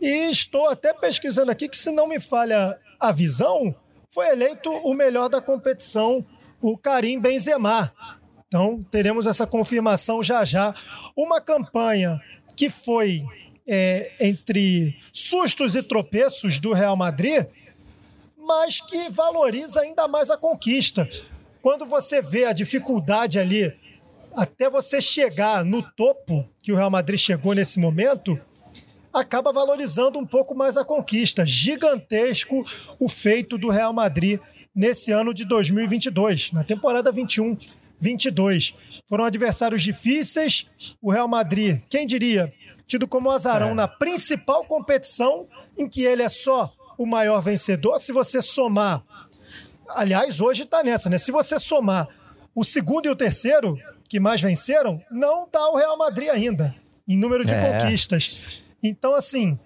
e 0.00 0.30
estou 0.30 0.68
até 0.68 0.92
pesquisando 0.92 1.50
aqui 1.50 1.68
que 1.68 1.76
se 1.76 1.90
não 1.90 2.08
me 2.08 2.18
falha 2.18 2.78
a 2.98 3.12
visão, 3.12 3.74
foi 4.08 4.28
eleito 4.28 4.70
o 4.70 4.94
melhor 4.94 5.28
da 5.28 5.40
competição, 5.40 6.24
o 6.60 6.76
Karim 6.76 7.20
Benzema. 7.20 7.92
Então 8.48 8.84
teremos 8.90 9.26
essa 9.26 9.46
confirmação 9.46 10.22
já 10.22 10.44
já. 10.44 10.74
Uma 11.14 11.40
campanha 11.40 12.20
que 12.56 12.68
foi 12.70 13.24
é, 13.68 14.12
entre 14.20 14.96
sustos 15.12 15.76
e 15.76 15.82
tropeços 15.82 16.58
do 16.60 16.72
Real 16.72 16.96
Madrid, 16.96 17.46
mas 18.46 18.80
que 18.80 19.10
valoriza 19.10 19.80
ainda 19.80 20.06
mais 20.06 20.30
a 20.30 20.36
conquista. 20.36 21.08
Quando 21.60 21.84
você 21.84 22.22
vê 22.22 22.44
a 22.44 22.52
dificuldade 22.52 23.40
ali, 23.40 23.76
até 24.32 24.70
você 24.70 25.00
chegar 25.00 25.64
no 25.64 25.82
topo 25.82 26.48
que 26.62 26.72
o 26.72 26.76
Real 26.76 26.90
Madrid 26.90 27.18
chegou 27.18 27.54
nesse 27.54 27.80
momento, 27.80 28.40
acaba 29.12 29.52
valorizando 29.52 30.18
um 30.18 30.26
pouco 30.26 30.54
mais 30.54 30.76
a 30.76 30.84
conquista. 30.84 31.44
Gigantesco 31.44 32.62
o 33.00 33.08
feito 33.08 33.58
do 33.58 33.68
Real 33.68 33.92
Madrid 33.92 34.38
nesse 34.74 35.10
ano 35.10 35.34
de 35.34 35.44
2022, 35.44 36.52
na 36.52 36.62
temporada 36.62 37.10
21 37.10 37.56
22. 37.98 38.74
Foram 39.08 39.24
adversários 39.24 39.82
difíceis. 39.82 40.70
O 41.00 41.10
Real 41.10 41.26
Madrid, 41.26 41.80
quem 41.88 42.06
diria, 42.06 42.52
tido 42.86 43.08
como 43.08 43.30
azarão 43.30 43.70
é. 43.70 43.74
na 43.74 43.88
principal 43.88 44.64
competição 44.64 45.46
em 45.76 45.88
que 45.88 46.02
ele 46.02 46.22
é 46.22 46.28
só 46.28 46.70
o 46.98 47.06
maior 47.06 47.40
vencedor. 47.40 48.00
Se 48.00 48.12
você 48.12 48.40
somar, 48.40 49.02
aliás, 49.88 50.40
hoje 50.40 50.62
está 50.62 50.82
nessa, 50.82 51.08
né? 51.08 51.18
Se 51.18 51.30
você 51.30 51.58
somar 51.58 52.08
o 52.54 52.64
segundo 52.64 53.06
e 53.06 53.10
o 53.10 53.16
terceiro 53.16 53.76
que 54.08 54.20
mais 54.20 54.40
venceram, 54.40 55.00
não 55.10 55.48
dá 55.52 55.68
o 55.68 55.76
Real 55.76 55.96
Madrid 55.98 56.28
ainda 56.28 56.74
em 57.06 57.16
número 57.16 57.44
de 57.44 57.54
é. 57.54 57.78
conquistas. 57.78 58.62
Então, 58.82 59.14
assim, 59.14 59.56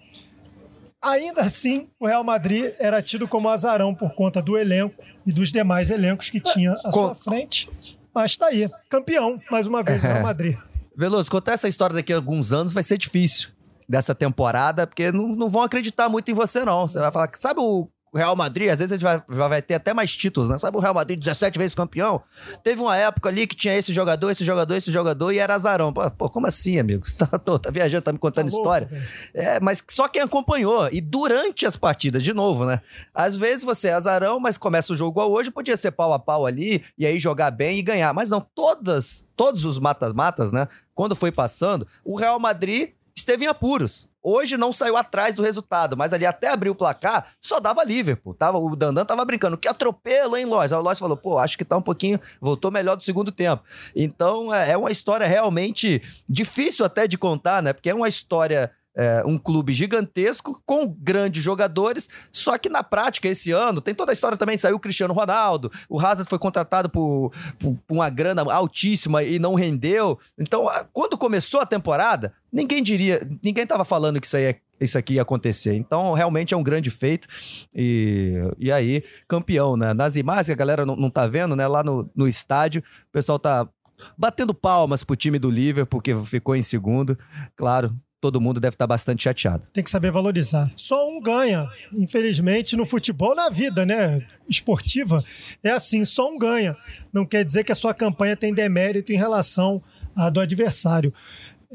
ainda 1.01 1.41
assim, 1.41 1.87
o 1.99 2.07
Real 2.07 2.23
Madrid 2.23 2.73
era 2.79 3.01
tido 3.01 3.27
como 3.27 3.49
azarão 3.49 3.93
por 3.93 4.13
conta 4.13 4.41
do 4.41 4.57
elenco 4.57 5.03
e 5.25 5.31
dos 5.31 5.51
demais 5.51 5.89
elencos 5.89 6.29
que 6.29 6.39
tinha 6.39 6.73
à 6.83 6.91
sua 6.91 7.15
frente. 7.15 7.69
Mas 8.13 8.35
tá 8.35 8.47
aí, 8.47 8.69
campeão, 8.89 9.39
mais 9.49 9.67
uma 9.67 9.83
vez, 9.83 10.03
o 10.03 10.07
Real 10.07 10.21
Madrid. 10.23 10.57
Veloso, 10.95 11.31
contar 11.31 11.53
essa 11.53 11.67
história 11.67 11.95
daqui 11.95 12.11
a 12.11 12.17
alguns 12.17 12.51
anos 12.51 12.73
vai 12.73 12.83
ser 12.83 12.97
difícil 12.97 13.49
dessa 13.91 14.15
temporada, 14.15 14.87
porque 14.87 15.11
não, 15.11 15.27
não 15.27 15.49
vão 15.49 15.63
acreditar 15.63 16.07
muito 16.07 16.31
em 16.31 16.33
você, 16.33 16.63
não. 16.63 16.87
Você 16.87 16.97
vai 16.97 17.11
falar, 17.11 17.29
sabe 17.37 17.59
o 17.59 17.89
Real 18.13 18.35
Madrid, 18.37 18.69
às 18.69 18.79
vezes 18.79 18.93
a 18.93 18.95
gente 18.95 19.03
vai, 19.03 19.49
vai 19.49 19.61
ter 19.61 19.73
até 19.73 19.93
mais 19.93 20.15
títulos, 20.15 20.49
né? 20.49 20.57
Sabe 20.57 20.77
o 20.77 20.79
Real 20.79 20.93
Madrid, 20.93 21.19
17 21.19 21.57
vezes 21.57 21.75
campeão? 21.75 22.21
Teve 22.63 22.81
uma 22.81 22.95
época 22.95 23.27
ali 23.27 23.45
que 23.45 23.55
tinha 23.55 23.75
esse 23.75 23.93
jogador, 23.93 24.29
esse 24.31 24.45
jogador, 24.45 24.75
esse 24.75 24.91
jogador 24.91 25.31
e 25.33 25.39
era 25.39 25.55
azarão. 25.55 25.93
Pô, 25.93 26.29
como 26.29 26.47
assim, 26.47 26.79
amigo? 26.79 27.05
Você 27.05 27.15
tá, 27.15 27.25
tô, 27.39 27.59
tá 27.59 27.69
viajando, 27.69 28.03
tá 28.03 28.13
me 28.13 28.19
contando 28.19 28.49
tá 28.49 28.55
história? 28.55 28.89
é, 29.33 29.59
mas 29.59 29.83
só 29.89 30.07
quem 30.07 30.21
acompanhou. 30.21 30.87
E 30.91 31.01
durante 31.01 31.65
as 31.65 31.75
partidas, 31.75 32.23
de 32.23 32.33
novo, 32.33 32.65
né? 32.65 32.81
Às 33.13 33.35
vezes 33.35 33.63
você 33.63 33.89
é 33.89 33.93
azarão, 33.93 34.39
mas 34.39 34.57
começa 34.57 34.93
o 34.93 34.95
jogo 34.95 35.11
igual 35.11 35.31
hoje, 35.31 35.51
podia 35.51 35.75
ser 35.75 35.91
pau 35.91 36.13
a 36.13 36.19
pau 36.19 36.45
ali, 36.45 36.83
e 36.97 37.05
aí 37.05 37.19
jogar 37.19 37.51
bem 37.51 37.77
e 37.77 37.81
ganhar. 37.81 38.13
Mas 38.13 38.29
não, 38.29 38.41
todas, 38.55 39.25
todos 39.35 39.65
os 39.65 39.79
matas-matas, 39.79 40.51
né? 40.51 40.67
Quando 40.93 41.13
foi 41.13 41.31
passando, 41.31 41.87
o 42.03 42.17
Real 42.17 42.39
Madrid 42.39 42.89
esteve 43.21 43.45
em 43.45 43.47
apuros. 43.47 44.09
Hoje 44.23 44.57
não 44.57 44.71
saiu 44.71 44.97
atrás 44.97 45.33
do 45.33 45.41
resultado, 45.41 45.97
mas 45.97 46.13
ali 46.13 46.25
até 46.25 46.49
abrir 46.49 46.69
o 46.69 46.75
placar, 46.75 47.27
só 47.41 47.59
dava 47.59 47.83
Liverpool. 47.83 48.33
Tava, 48.33 48.57
o 48.57 48.75
Dandan 48.75 49.05
tava 49.05 49.25
brincando. 49.25 49.57
Que 49.57 49.67
atropelo, 49.67 50.37
hein, 50.37 50.45
Lois? 50.45 50.71
Aí 50.71 50.77
o 50.77 50.81
Lois 50.81 50.99
falou, 50.99 51.17
pô, 51.17 51.39
acho 51.39 51.57
que 51.57 51.65
tá 51.65 51.77
um 51.77 51.81
pouquinho, 51.81 52.19
voltou 52.39 52.69
melhor 52.69 52.95
do 52.95 53.03
segundo 53.03 53.31
tempo. 53.31 53.63
Então 53.95 54.53
é, 54.53 54.71
é 54.71 54.77
uma 54.77 54.91
história 54.91 55.25
realmente 55.25 56.01
difícil 56.27 56.85
até 56.85 57.07
de 57.07 57.17
contar, 57.17 57.63
né? 57.63 57.73
Porque 57.73 57.89
é 57.89 57.95
uma 57.95 58.07
história 58.07 58.71
é, 58.95 59.23
um 59.25 59.37
clube 59.37 59.73
gigantesco 59.73 60.61
com 60.65 60.87
grandes 60.87 61.43
jogadores, 61.43 62.09
só 62.31 62.57
que 62.57 62.69
na 62.69 62.83
prática, 62.83 63.27
esse 63.27 63.51
ano, 63.51 63.81
tem 63.81 63.95
toda 63.95 64.11
a 64.11 64.13
história 64.13 64.37
também, 64.37 64.57
saiu 64.57 64.75
o 64.75 64.79
Cristiano 64.79 65.13
Ronaldo, 65.13 65.71
o 65.89 65.99
Hazard 65.99 66.29
foi 66.29 66.39
contratado 66.39 66.89
por, 66.89 67.31
por, 67.57 67.77
por 67.87 67.93
uma 67.93 68.09
grana 68.09 68.41
altíssima 68.53 69.23
e 69.23 69.39
não 69.39 69.55
rendeu. 69.55 70.19
Então, 70.37 70.67
quando 70.91 71.17
começou 71.17 71.61
a 71.61 71.65
temporada, 71.65 72.33
ninguém 72.51 72.83
diria, 72.83 73.27
ninguém 73.43 73.63
estava 73.63 73.85
falando 73.85 74.19
que 74.19 74.27
isso 74.27 74.37
aí 74.37 74.45
é 74.45 74.59
isso 74.81 74.97
aqui 74.97 75.13
ia 75.13 75.21
acontecer. 75.21 75.75
Então, 75.75 76.13
realmente 76.13 76.55
é 76.55 76.57
um 76.57 76.63
grande 76.63 76.89
feito. 76.89 77.27
E, 77.75 78.33
e 78.57 78.71
aí, 78.71 79.03
campeão, 79.27 79.77
né? 79.77 79.93
Nas 79.93 80.15
imagens, 80.15 80.49
a 80.49 80.55
galera 80.55 80.87
não, 80.87 80.95
não 80.95 81.09
tá 81.09 81.27
vendo, 81.27 81.55
né? 81.55 81.67
Lá 81.67 81.83
no, 81.83 82.09
no 82.15 82.27
estádio, 82.27 82.81
o 82.81 83.11
pessoal 83.11 83.37
tá 83.37 83.69
batendo 84.17 84.55
palmas 84.55 85.03
pro 85.03 85.15
time 85.15 85.37
do 85.37 85.51
Liverpool, 85.51 86.01
porque 86.01 86.15
ficou 86.25 86.55
em 86.55 86.63
segundo. 86.63 87.15
Claro, 87.55 87.95
todo 88.21 88.39
mundo 88.39 88.59
deve 88.59 88.75
estar 88.75 88.85
bastante 88.85 89.23
chateado. 89.23 89.67
Tem 89.73 89.83
que 89.83 89.89
saber 89.89 90.11
valorizar. 90.11 90.71
Só 90.75 91.09
um 91.09 91.19
ganha. 91.19 91.67
Infelizmente, 91.91 92.77
no 92.77 92.85
futebol, 92.85 93.35
na 93.35 93.49
vida, 93.49 93.83
né? 93.83 94.25
Esportiva, 94.47 95.23
é 95.63 95.71
assim, 95.71 96.05
só 96.05 96.29
um 96.29 96.37
ganha. 96.37 96.77
Não 97.11 97.25
quer 97.25 97.43
dizer 97.43 97.63
que 97.63 97.71
a 97.71 97.75
sua 97.75 97.93
campanha 97.93 98.37
tem 98.37 98.53
demérito 98.53 99.11
em 99.11 99.17
relação 99.17 99.73
à 100.15 100.29
do 100.29 100.39
adversário. 100.39 101.11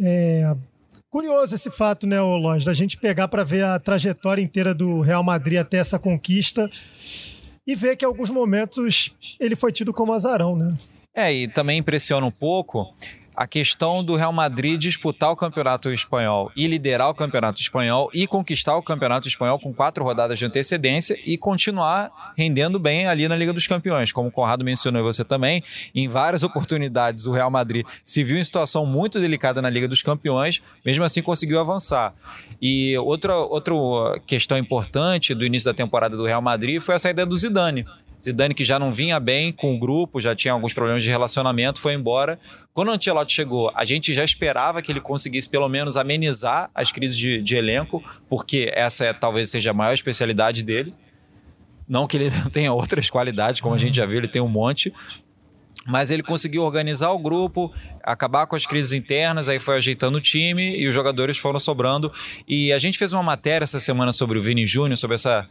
É 0.00 0.54
curioso 1.10 1.54
esse 1.54 1.70
fato, 1.70 2.06
né, 2.06 2.20
Lóis, 2.20 2.64
da 2.64 2.74
gente 2.74 2.98
pegar 2.98 3.26
para 3.26 3.42
ver 3.42 3.64
a 3.64 3.78
trajetória 3.78 4.42
inteira 4.42 4.74
do 4.74 5.00
Real 5.00 5.24
Madrid 5.24 5.58
até 5.58 5.78
essa 5.78 5.98
conquista 5.98 6.70
e 7.66 7.74
ver 7.74 7.96
que 7.96 8.04
em 8.04 8.08
alguns 8.08 8.28
momentos 8.28 9.16
ele 9.40 9.56
foi 9.56 9.72
tido 9.72 9.94
como 9.94 10.12
azarão, 10.12 10.54
né? 10.54 10.76
É, 11.14 11.32
e 11.32 11.48
também 11.48 11.78
impressiona 11.78 12.26
um 12.26 12.30
pouco 12.30 12.94
a 13.36 13.46
questão 13.46 14.02
do 14.02 14.16
Real 14.16 14.32
Madrid 14.32 14.80
disputar 14.80 15.30
o 15.30 15.36
campeonato 15.36 15.90
espanhol 15.90 16.50
e 16.56 16.66
liderar 16.66 17.10
o 17.10 17.14
campeonato 17.14 17.60
espanhol 17.60 18.08
e 18.14 18.26
conquistar 18.26 18.76
o 18.76 18.82
campeonato 18.82 19.28
espanhol 19.28 19.58
com 19.58 19.74
quatro 19.74 20.02
rodadas 20.02 20.38
de 20.38 20.46
antecedência 20.46 21.18
e 21.24 21.36
continuar 21.36 22.32
rendendo 22.36 22.78
bem 22.78 23.06
ali 23.06 23.28
na 23.28 23.36
Liga 23.36 23.52
dos 23.52 23.66
Campeões. 23.66 24.12
Como 24.12 24.28
o 24.28 24.32
Conrado 24.32 24.64
mencionou 24.64 25.02
e 25.02 25.04
você 25.04 25.22
também, 25.22 25.62
em 25.94 26.08
várias 26.08 26.42
oportunidades 26.42 27.26
o 27.26 27.32
Real 27.32 27.50
Madrid 27.50 27.86
se 28.02 28.24
viu 28.24 28.38
em 28.38 28.44
situação 28.44 28.86
muito 28.86 29.20
delicada 29.20 29.60
na 29.60 29.68
Liga 29.68 29.86
dos 29.86 30.02
Campeões, 30.02 30.62
mesmo 30.84 31.04
assim 31.04 31.22
conseguiu 31.22 31.60
avançar. 31.60 32.14
E 32.60 32.96
outra, 32.98 33.36
outra 33.36 33.74
questão 34.26 34.56
importante 34.56 35.34
do 35.34 35.44
início 35.44 35.70
da 35.70 35.74
temporada 35.74 36.16
do 36.16 36.24
Real 36.24 36.40
Madrid 36.40 36.80
foi 36.80 36.94
a 36.94 36.98
saída 36.98 37.26
do 37.26 37.36
Zidane. 37.36 37.84
Zidane, 38.22 38.54
que 38.54 38.64
já 38.64 38.78
não 38.78 38.92
vinha 38.92 39.20
bem 39.20 39.52
com 39.52 39.74
o 39.74 39.78
grupo, 39.78 40.20
já 40.20 40.34
tinha 40.34 40.52
alguns 40.52 40.72
problemas 40.72 41.02
de 41.02 41.10
relacionamento, 41.10 41.80
foi 41.80 41.94
embora. 41.94 42.38
Quando 42.72 42.88
o 42.88 42.92
Ancelotti 42.92 43.32
chegou, 43.32 43.70
a 43.74 43.84
gente 43.84 44.12
já 44.12 44.24
esperava 44.24 44.80
que 44.80 44.90
ele 44.90 45.00
conseguisse 45.00 45.48
pelo 45.48 45.68
menos 45.68 45.96
amenizar 45.96 46.70
as 46.74 46.90
crises 46.90 47.16
de, 47.16 47.40
de 47.42 47.56
elenco, 47.56 48.02
porque 48.28 48.70
essa 48.74 49.04
é, 49.04 49.12
talvez 49.12 49.50
seja 49.50 49.70
a 49.70 49.74
maior 49.74 49.92
especialidade 49.92 50.62
dele. 50.62 50.94
Não 51.88 52.06
que 52.06 52.16
ele 52.16 52.30
não 52.42 52.50
tenha 52.50 52.72
outras 52.72 53.10
qualidades, 53.10 53.60
como 53.60 53.74
a 53.74 53.78
gente 53.78 53.96
já 53.96 54.06
viu, 54.06 54.18
ele 54.18 54.28
tem 54.28 54.42
um 54.42 54.48
monte. 54.48 54.92
Mas 55.86 56.10
ele 56.10 56.22
conseguiu 56.22 56.62
organizar 56.62 57.10
o 57.10 57.18
grupo, 57.18 57.72
acabar 58.02 58.46
com 58.48 58.56
as 58.56 58.66
crises 58.66 58.92
internas, 58.92 59.46
aí 59.46 59.60
foi 59.60 59.76
ajeitando 59.76 60.18
o 60.18 60.20
time 60.20 60.76
e 60.76 60.88
os 60.88 60.94
jogadores 60.94 61.38
foram 61.38 61.60
sobrando. 61.60 62.12
E 62.48 62.72
a 62.72 62.78
gente 62.78 62.98
fez 62.98 63.12
uma 63.12 63.22
matéria 63.22 63.62
essa 63.62 63.78
semana 63.78 64.10
sobre 64.10 64.36
o 64.36 64.42
Vini 64.42 64.66
Júnior, 64.66 64.96
sobre 64.96 65.14
essa 65.14 65.46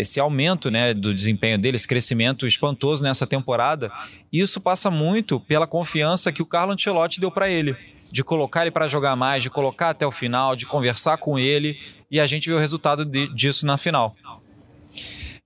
esse 0.00 0.20
aumento 0.20 0.70
né, 0.70 0.94
do 0.94 1.14
desempenho 1.14 1.58
dele, 1.58 1.76
esse 1.76 1.88
crescimento 1.88 2.46
espantoso 2.46 3.02
nessa 3.02 3.26
temporada, 3.26 3.90
isso 4.32 4.60
passa 4.60 4.90
muito 4.90 5.40
pela 5.40 5.66
confiança 5.66 6.32
que 6.32 6.42
o 6.42 6.46
Carlo 6.46 6.72
Ancelotti 6.72 7.20
deu 7.20 7.30
para 7.30 7.48
ele, 7.48 7.76
de 8.10 8.22
colocar 8.24 8.62
ele 8.62 8.70
para 8.70 8.88
jogar 8.88 9.16
mais, 9.16 9.42
de 9.42 9.50
colocar 9.50 9.90
até 9.90 10.06
o 10.06 10.12
final, 10.12 10.56
de 10.56 10.66
conversar 10.66 11.18
com 11.18 11.38
ele, 11.38 11.78
e 12.10 12.18
a 12.18 12.26
gente 12.26 12.48
viu 12.48 12.56
o 12.56 12.60
resultado 12.60 13.04
de, 13.04 13.32
disso 13.34 13.66
na 13.66 13.76
final. 13.76 14.14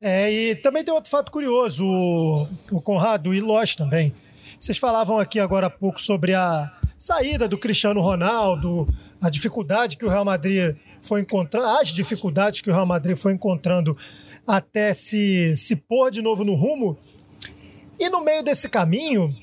É, 0.01 0.33
e 0.33 0.55
também 0.57 0.83
tem 0.83 0.93
outro 0.93 1.11
fato 1.11 1.31
curioso, 1.31 1.85
o, 1.85 2.49
o 2.73 2.81
Conrado 2.81 3.33
e 3.33 3.41
Loss 3.41 3.77
também. 3.77 4.13
Vocês 4.59 4.79
falavam 4.79 5.19
aqui 5.19 5.41
agora 5.41 5.67
há 5.67 5.71
pouco 5.71 6.01
sobre 6.01 6.35
a 6.35 6.71
saída 6.99 7.49
do 7.49 7.59
Cristiano 7.59 8.01
Ronaldo, 8.01 8.89
a 9.21 9.31
dificuldade 9.31 9.97
que 9.97 10.05
o 10.05 10.09
Real 10.09 10.25
Madrid 10.25 10.77
foi 11.01 11.21
encontrando, 11.21 11.67
as 11.67 11.89
dificuldades 11.89 12.61
que 12.61 12.71
o 12.71 12.73
Real 12.73 12.87
Madrid 12.87 13.17
foi 13.17 13.33
encontrando 13.33 13.97
até 14.47 14.93
se, 14.93 15.57
se 15.57 15.77
pôr 15.77 16.11
de 16.11 16.23
novo 16.23 16.45
no 16.45 16.55
rumo. 16.55 16.99
E 17.99 18.09
no 18.11 18.23
meio 18.23 18.43
desse 18.43 18.69
caminho, 18.69 19.35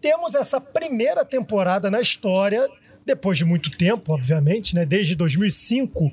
temos 0.00 0.34
essa 0.34 0.60
primeira 0.60 1.24
temporada 1.24 1.90
na 1.90 2.00
história, 2.00 2.68
depois 3.04 3.38
de 3.38 3.44
muito 3.44 3.70
tempo, 3.76 4.12
obviamente, 4.12 4.74
né, 4.74 4.84
desde 4.86 5.14
2005, 5.16 6.12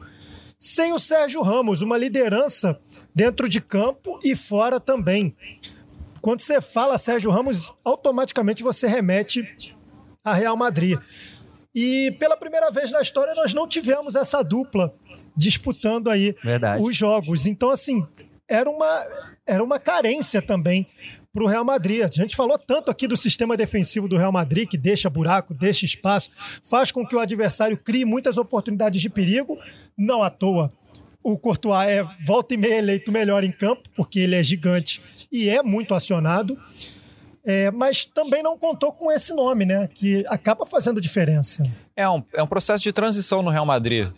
sem 0.57 0.93
o 0.93 0.99
Sérgio 0.99 1.41
Ramos, 1.41 1.81
uma 1.81 1.97
liderança 1.97 2.77
dentro 3.13 3.47
de 3.47 3.61
campo 3.61 4.19
e 4.23 4.35
fora 4.35 4.79
também. 4.79 5.35
Quando 6.21 6.39
você 6.39 6.59
fala 6.59 6.97
Sérgio 6.97 7.29
Ramos, 7.29 7.71
automaticamente 7.83 8.63
você 8.63 8.87
remete 8.87 9.77
a 10.23 10.33
Real 10.33 10.57
Madrid. 10.57 10.97
E 11.73 12.15
pela 12.17 12.37
primeira 12.37 12.71
vez 12.71 12.91
na 12.91 13.01
história 13.01 13.35
nós 13.35 13.53
não 13.53 13.67
tivemos 13.67 14.15
essa 14.15 14.41
dupla 14.41 14.95
disputando 15.35 16.09
aí 16.09 16.35
Verdade. 16.43 16.81
os 16.81 16.95
jogos. 16.95 17.45
Então, 17.45 17.69
assim, 17.69 18.03
era 18.47 18.69
uma, 18.69 19.03
era 19.45 19.63
uma 19.63 19.79
carência 19.79 20.41
também 20.41 20.87
para 21.33 21.43
o 21.43 21.47
Real 21.47 21.65
Madrid. 21.65 22.01
A 22.01 22.07
gente 22.07 22.35
falou 22.35 22.57
tanto 22.57 22.89
aqui 22.89 23.07
do 23.07 23.17
sistema 23.17 23.57
defensivo 23.57 24.07
do 24.07 24.17
Real 24.17 24.31
Madrid, 24.31 24.69
que 24.69 24.77
deixa 24.77 25.09
buraco, 25.09 25.53
deixa 25.53 25.85
espaço, 25.85 26.31
faz 26.63 26.91
com 26.91 27.05
que 27.05 27.15
o 27.15 27.19
adversário 27.19 27.77
crie 27.77 28.05
muitas 28.05 28.37
oportunidades 28.37 29.01
de 29.01 29.09
perigo. 29.09 29.57
Não 29.97 30.23
à 30.23 30.29
toa, 30.29 30.71
o 31.25 31.39
Courtois 31.39 31.89
é 31.89 32.07
volta 32.23 32.53
e 32.53 32.57
meia 32.57 32.77
eleito 32.77 33.11
melhor 33.11 33.43
em 33.43 33.51
campo, 33.51 33.89
porque 33.95 34.19
ele 34.19 34.35
é 34.35 34.43
gigante 34.43 35.01
e 35.31 35.49
é 35.49 35.63
muito 35.63 35.95
acionado. 35.95 36.55
É, 37.43 37.69
mas 37.71 38.05
também 38.05 38.43
não 38.43 38.57
contou 38.57 38.93
com 38.93 39.11
esse 39.11 39.33
nome, 39.33 39.65
né? 39.65 39.89
Que 39.91 40.23
acaba 40.27 40.65
fazendo 40.65 41.01
diferença. 41.01 41.63
É 41.95 42.07
um, 42.07 42.23
é 42.33 42.43
um 42.43 42.47
processo 42.47 42.83
de 42.83 42.93
transição 42.93 43.41
no 43.41 43.49
Real 43.49 43.65
Madrid. 43.65 44.11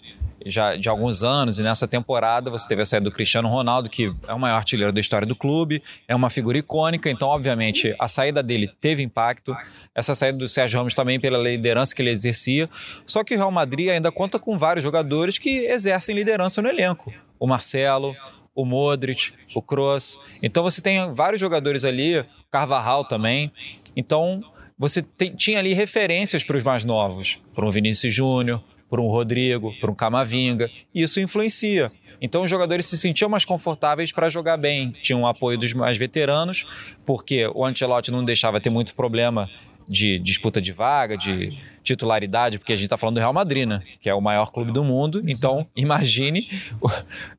Já 0.50 0.76
de 0.76 0.90
alguns 0.90 1.24
anos, 1.24 1.60
e 1.60 1.64
nessa 1.64 1.88
temporada 1.88 2.50
você 2.50 2.68
teve 2.68 2.82
a 2.82 2.86
saída 2.86 3.06
do 3.06 3.12
Cristiano 3.12 3.48
Ronaldo, 3.48 3.90
que 3.90 4.14
é 4.28 4.34
o 4.34 4.40
maior 4.40 4.58
artilheiro 4.58 4.92
da 4.92 5.00
história 5.00 5.28
do 5.28 5.36
clube, 5.36 5.82
é 6.08 6.16
uma 6.16 6.30
figura 6.30 6.58
icônica, 6.58 7.10
então, 7.10 7.28
obviamente, 7.28 7.96
a 8.00 8.08
saída 8.08 8.42
dele 8.42 8.70
teve 8.80 9.04
impacto. 9.04 9.56
Essa 9.94 10.16
saída 10.16 10.38
do 10.38 10.48
Sérgio 10.48 10.78
Ramos 10.80 10.94
também 10.94 11.20
pela 11.20 11.38
liderança 11.38 11.96
que 11.96 12.02
ele 12.02 12.12
exercia. 12.12 12.68
Só 13.06 13.24
que 13.24 13.34
o 13.36 13.38
Real 13.38 13.52
Madrid 13.52 13.90
ainda 13.90 14.12
conta 14.12 14.40
com 14.40 14.58
vários 14.58 14.84
jogadores 14.84 15.38
que 15.38 15.50
exercem 15.50 16.16
liderança 16.16 16.62
no 16.62 16.70
elenco. 16.70 17.14
O 17.40 17.48
Marcelo, 17.48 18.16
o 18.56 18.66
Modric, 18.66 19.34
o 19.54 19.62
Kroos. 19.62 20.20
Então 20.42 20.64
você 20.64 20.82
tem 20.82 21.14
vários 21.14 21.40
jogadores 21.40 21.86
ali, 21.86 22.26
Carvajal 22.50 23.06
também. 23.06 23.52
Então 23.96 24.42
você 24.78 25.02
tem, 25.02 25.36
tinha 25.36 25.60
ali 25.60 25.74
referências 25.74 26.44
para 26.44 26.58
os 26.58 26.64
mais 26.64 26.84
novos, 26.84 27.40
para 27.54 27.66
um 27.66 27.72
Vinícius 27.72 28.14
Júnior, 28.14 28.64
para 28.90 29.02
um 29.02 29.08
Rodrigo, 29.08 29.74
para 29.80 29.92
um 29.92 29.96
Camavinga. 29.96 30.70
Isso 30.94 31.20
influencia. 31.20 31.90
Então 32.22 32.44
os 32.44 32.50
jogadores 32.50 32.86
se 32.86 32.98
sentiam 32.98 33.30
mais 33.30 33.46
confortáveis 33.46 34.12
para 34.12 34.30
jogar 34.30 34.58
bem. 34.58 34.92
Tinham 35.02 35.22
o 35.22 35.28
apoio 35.28 35.58
dos 35.58 35.74
mais 35.74 35.98
veteranos, 35.98 36.98
porque 37.06 37.48
o 37.54 37.66
Ancelotti 37.66 38.12
não 38.12 38.24
deixava 38.24 38.60
ter 38.60 38.70
muito 38.70 38.96
problema 38.96 39.50
de 39.88 40.20
disputa 40.20 40.60
de 40.60 40.72
vaga, 40.72 41.18
de 41.18 41.58
titularidade, 41.84 42.60
porque 42.60 42.74
a 42.74 42.76
gente 42.76 42.86
está 42.86 42.98
falando 42.98 43.16
do 43.16 43.20
Real 43.20 43.32
Madrid, 43.32 43.66
né? 43.66 43.82
Que 44.02 44.10
é 44.10 44.14
o 44.14 44.20
maior 44.20 44.52
clube 44.52 44.72
do 44.72 44.84
mundo. 44.84 45.22
Então, 45.26 45.66
imagine 45.76 46.50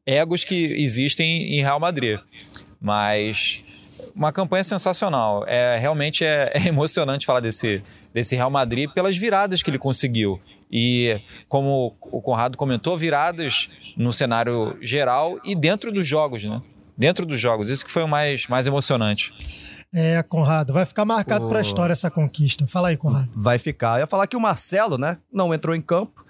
egos 0.06 0.44
que 0.44 0.54
existem 0.54 1.58
em 1.58 1.60
Real 1.60 1.78
Madrid. 1.78 2.18
Mas 2.80 3.62
uma 4.18 4.32
campanha 4.32 4.64
sensacional. 4.64 5.44
É 5.46 5.78
realmente 5.78 6.24
é, 6.24 6.50
é, 6.52 6.68
emocionante 6.68 7.24
falar 7.24 7.40
desse, 7.40 7.80
desse 8.12 8.34
Real 8.34 8.50
Madrid 8.50 8.90
pelas 8.90 9.16
viradas 9.16 9.62
que 9.62 9.70
ele 9.70 9.78
conseguiu. 9.78 10.40
E 10.70 11.20
como 11.48 11.96
o 12.00 12.20
Conrado 12.20 12.58
comentou, 12.58 12.96
viradas 12.96 13.70
no 13.96 14.12
cenário 14.12 14.76
geral 14.80 15.38
e 15.44 15.54
dentro 15.54 15.90
dos 15.90 16.06
jogos, 16.06 16.44
né? 16.44 16.60
Dentro 16.96 17.24
dos 17.24 17.40
jogos. 17.40 17.70
Isso 17.70 17.84
que 17.84 17.90
foi 17.90 18.02
o 18.02 18.08
mais, 18.08 18.46
mais 18.48 18.66
emocionante. 18.66 19.32
É, 19.94 20.22
Conrado, 20.22 20.72
vai 20.72 20.84
ficar 20.84 21.04
marcado 21.04 21.46
o... 21.46 21.48
para 21.48 21.58
a 21.58 21.62
história 21.62 21.92
essa 21.92 22.10
conquista. 22.10 22.66
Fala 22.66 22.88
aí, 22.88 22.96
Conrado. 22.96 23.30
Vai 23.34 23.58
ficar. 23.58 23.96
Eu 23.96 24.00
ia 24.00 24.06
falar 24.06 24.26
que 24.26 24.36
o 24.36 24.40
Marcelo, 24.40 24.98
né, 24.98 25.18
não 25.32 25.54
entrou 25.54 25.74
em 25.74 25.80
campo, 25.80 26.24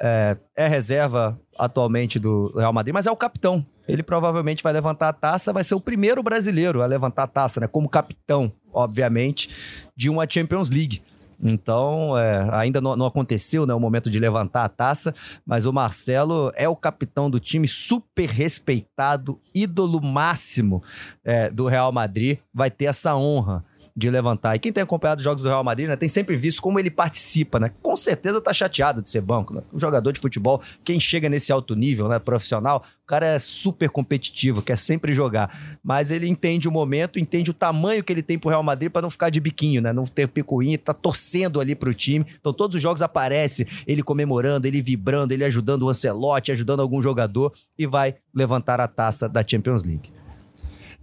é, 0.00 0.36
é 0.56 0.68
reserva 0.68 1.38
atualmente 1.58 2.18
do 2.18 2.52
Real 2.56 2.72
Madrid, 2.72 2.94
mas 2.94 3.06
é 3.06 3.10
o 3.10 3.16
capitão. 3.16 3.66
Ele 3.88 4.02
provavelmente 4.02 4.62
vai 4.62 4.72
levantar 4.72 5.08
a 5.08 5.12
taça, 5.12 5.52
vai 5.52 5.64
ser 5.64 5.74
o 5.74 5.80
primeiro 5.80 6.22
brasileiro 6.22 6.80
a 6.80 6.86
levantar 6.86 7.24
a 7.24 7.26
taça, 7.26 7.60
né, 7.60 7.66
como 7.66 7.88
capitão, 7.88 8.52
obviamente, 8.72 9.50
de 9.96 10.08
uma 10.08 10.26
Champions 10.28 10.70
League. 10.70 11.02
Então, 11.42 12.16
é, 12.18 12.48
ainda 12.52 12.80
não, 12.80 12.94
não, 12.96 13.06
aconteceu 13.06 13.66
né, 13.66 13.72
o 13.72 13.80
momento 13.80 14.10
de 14.10 14.18
levantar 14.18 14.64
a 14.64 14.68
taça, 14.68 15.14
mas 15.44 15.64
o 15.64 15.72
Marcelo 15.72 16.52
é 16.54 16.68
o 16.68 16.76
capitão 16.76 17.30
do 17.30 17.40
time, 17.40 17.66
super 17.66 18.28
respeitado, 18.28 19.40
ídolo 19.54 20.02
máximo 20.02 20.82
é, 21.24 21.50
do 21.50 21.66
Real 21.66 21.92
Madrid, 21.92 22.38
vai 22.52 22.70
ter 22.70 22.86
essa 22.86 23.16
honra 23.16 23.64
de 24.00 24.10
levantar. 24.10 24.56
E 24.56 24.58
quem 24.58 24.72
tem 24.72 24.82
acompanhado 24.82 25.18
os 25.18 25.24
jogos 25.24 25.42
do 25.42 25.48
Real 25.48 25.62
Madrid, 25.62 25.86
né, 25.86 25.94
tem 25.94 26.08
sempre 26.08 26.34
visto 26.34 26.62
como 26.62 26.80
ele 26.80 26.90
participa, 26.90 27.60
né? 27.60 27.70
Com 27.82 27.94
certeza 27.94 28.40
tá 28.40 28.52
chateado 28.52 29.02
de 29.02 29.10
ser 29.10 29.20
banco, 29.20 29.54
né? 29.54 29.62
Um 29.72 29.78
jogador 29.78 30.10
de 30.12 30.20
futebol, 30.20 30.60
quem 30.82 30.98
chega 30.98 31.28
nesse 31.28 31.52
alto 31.52 31.76
nível, 31.76 32.08
né, 32.08 32.18
profissional, 32.18 32.82
o 33.02 33.06
cara 33.06 33.26
é 33.26 33.38
super 33.38 33.90
competitivo, 33.90 34.62
quer 34.62 34.76
sempre 34.76 35.12
jogar. 35.12 35.78
Mas 35.82 36.10
ele 36.10 36.26
entende 36.26 36.68
o 36.68 36.72
momento, 36.72 37.18
entende 37.18 37.50
o 37.50 37.54
tamanho 37.54 38.02
que 38.02 38.12
ele 38.12 38.22
tem 38.22 38.38
pro 38.38 38.48
Real 38.48 38.62
Madrid 38.62 38.90
para 38.90 39.02
não 39.02 39.10
ficar 39.10 39.30
de 39.30 39.38
biquinho, 39.38 39.82
né? 39.82 39.92
Não 39.92 40.04
ter 40.04 40.26
picuinha, 40.28 40.78
tá 40.78 40.94
torcendo 40.94 41.60
ali 41.60 41.74
pro 41.74 41.92
time. 41.92 42.24
Então 42.40 42.52
todos 42.52 42.76
os 42.76 42.82
jogos 42.82 43.02
aparece 43.02 43.66
ele 43.86 44.02
comemorando, 44.02 44.66
ele 44.66 44.80
vibrando, 44.80 45.34
ele 45.34 45.44
ajudando 45.44 45.82
o 45.82 45.88
Ancelotti, 45.90 46.52
ajudando 46.52 46.80
algum 46.80 47.02
jogador 47.02 47.52
e 47.78 47.86
vai 47.86 48.14
levantar 48.34 48.80
a 48.80 48.88
taça 48.88 49.28
da 49.28 49.44
Champions 49.46 49.82
League. 49.82 50.10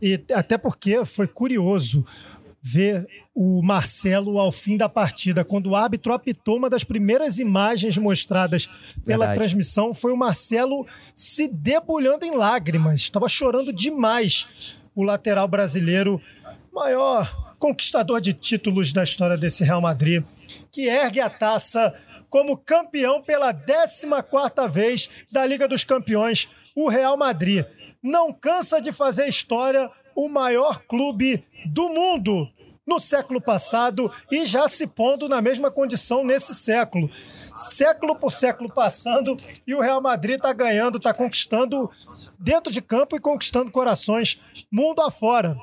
E 0.02 0.24
até 0.34 0.58
porque 0.58 1.04
foi 1.06 1.28
curioso 1.28 2.06
ver 2.68 3.08
o 3.34 3.62
Marcelo 3.62 4.40
ao 4.40 4.52
fim 4.52 4.76
da 4.76 4.90
partida. 4.90 5.46
Quando 5.46 5.68
o 5.68 5.76
árbitro 5.76 6.12
apitou, 6.12 6.58
uma 6.58 6.70
das 6.70 6.84
primeiras 6.84 7.40
imagens 7.40 7.98
mostradas 7.98 8.68
pela 9.06 9.26
Verdade. 9.26 9.36
transmissão 9.36 9.94
foi 9.94 10.12
o 10.12 10.18
Marcelo 10.18 10.86
se 11.16 11.48
debulhando 11.48 12.26
em 12.26 12.36
lágrimas. 12.36 13.02
Estava 13.02 13.30
chorando 13.30 13.72
demais 13.72 14.78
o 14.94 15.04
lateral 15.04 15.48
brasileiro, 15.48 16.22
maior 16.74 17.56
conquistador 17.58 18.20
de 18.20 18.34
títulos 18.34 18.92
da 18.92 19.04
história 19.04 19.38
desse 19.38 19.64
Real 19.64 19.82
Madrid, 19.82 20.24
que 20.72 20.88
ergue 20.88 21.22
a 21.22 21.30
taça 21.30 21.94
como 22.30 22.58
campeão 22.58 23.22
pela 23.22 23.54
14ª 23.54 24.70
vez 24.70 25.10
da 25.32 25.46
Liga 25.46 25.68
dos 25.68 25.84
Campeões, 25.84 26.50
o 26.76 26.90
Real 26.90 27.16
Madrid. 27.16 27.66
Não 28.04 28.34
cansa 28.34 28.82
de 28.82 28.92
fazer 28.92 29.28
história 29.28 29.90
o 30.16 30.28
maior 30.28 30.80
clube 30.80 31.44
do 31.66 31.90
mundo 31.90 32.50
no 32.88 33.00
século 33.00 33.42
passado 33.42 34.10
e 34.32 34.46
já 34.46 34.68
se 34.70 34.88
pondo 34.88 35.28
na 35.28 35.42
mesma 35.42 35.70
condição 35.70 36.24
nesse 36.24 36.56
século. 36.56 37.10
Século 37.54 38.16
por 38.16 38.32
século 38.32 38.70
passando 38.70 39.38
e 39.68 39.76
o 39.76 39.82
Real 39.82 40.02
Madrid 40.02 40.38
está 40.38 40.54
ganhando, 40.54 40.98
está 40.98 41.14
conquistando 41.14 41.92
dentro 42.40 42.72
de 42.72 42.82
campo 42.82 43.18
e 43.18 43.20
conquistando 43.20 43.70
corações 43.70 44.42
mundo 44.72 45.02
afora. 45.02 45.58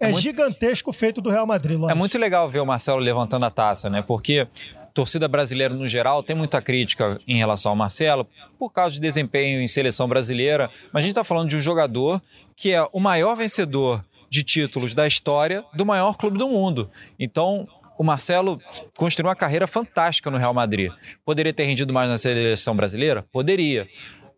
É, 0.00 0.06
é 0.06 0.12
muito... 0.12 0.22
gigantesco 0.22 0.88
o 0.88 0.92
feito 0.94 1.20
do 1.20 1.28
Real 1.28 1.46
Madrid. 1.46 1.78
Lógico. 1.78 1.92
É 1.92 1.94
muito 1.94 2.16
legal 2.16 2.48
ver 2.48 2.60
o 2.60 2.66
Marcelo 2.66 2.98
levantando 2.98 3.44
a 3.44 3.50
taça, 3.50 3.90
né? 3.90 4.00
Porque 4.00 4.48
torcida 4.94 5.28
brasileira 5.28 5.74
no 5.74 5.86
geral 5.86 6.22
tem 6.22 6.34
muita 6.34 6.60
crítica 6.60 7.20
em 7.28 7.36
relação 7.36 7.70
ao 7.70 7.76
Marcelo 7.76 8.26
por 8.58 8.72
causa 8.72 8.94
de 8.94 9.00
desempenho 9.00 9.60
em 9.60 9.66
seleção 9.66 10.08
brasileira, 10.08 10.70
mas 10.92 11.00
a 11.00 11.02
gente 11.02 11.12
está 11.12 11.22
falando 11.22 11.48
de 11.48 11.56
um 11.56 11.60
jogador 11.60 12.20
que 12.56 12.72
é 12.72 12.82
o 12.92 12.98
maior 12.98 13.36
vencedor 13.36 14.04
de 14.30 14.44
títulos 14.44 14.94
da 14.94 15.06
história 15.06 15.64
do 15.74 15.84
maior 15.84 16.16
clube 16.16 16.38
do 16.38 16.48
mundo. 16.48 16.88
Então, 17.18 17.66
o 17.98 18.04
Marcelo 18.04 18.58
construiu 18.96 19.28
uma 19.28 19.36
carreira 19.36 19.66
fantástica 19.66 20.30
no 20.30 20.38
Real 20.38 20.54
Madrid. 20.54 20.90
Poderia 21.24 21.52
ter 21.52 21.64
rendido 21.64 21.92
mais 21.92 22.08
na 22.08 22.16
seleção 22.16 22.74
brasileira? 22.74 23.24
Poderia. 23.30 23.88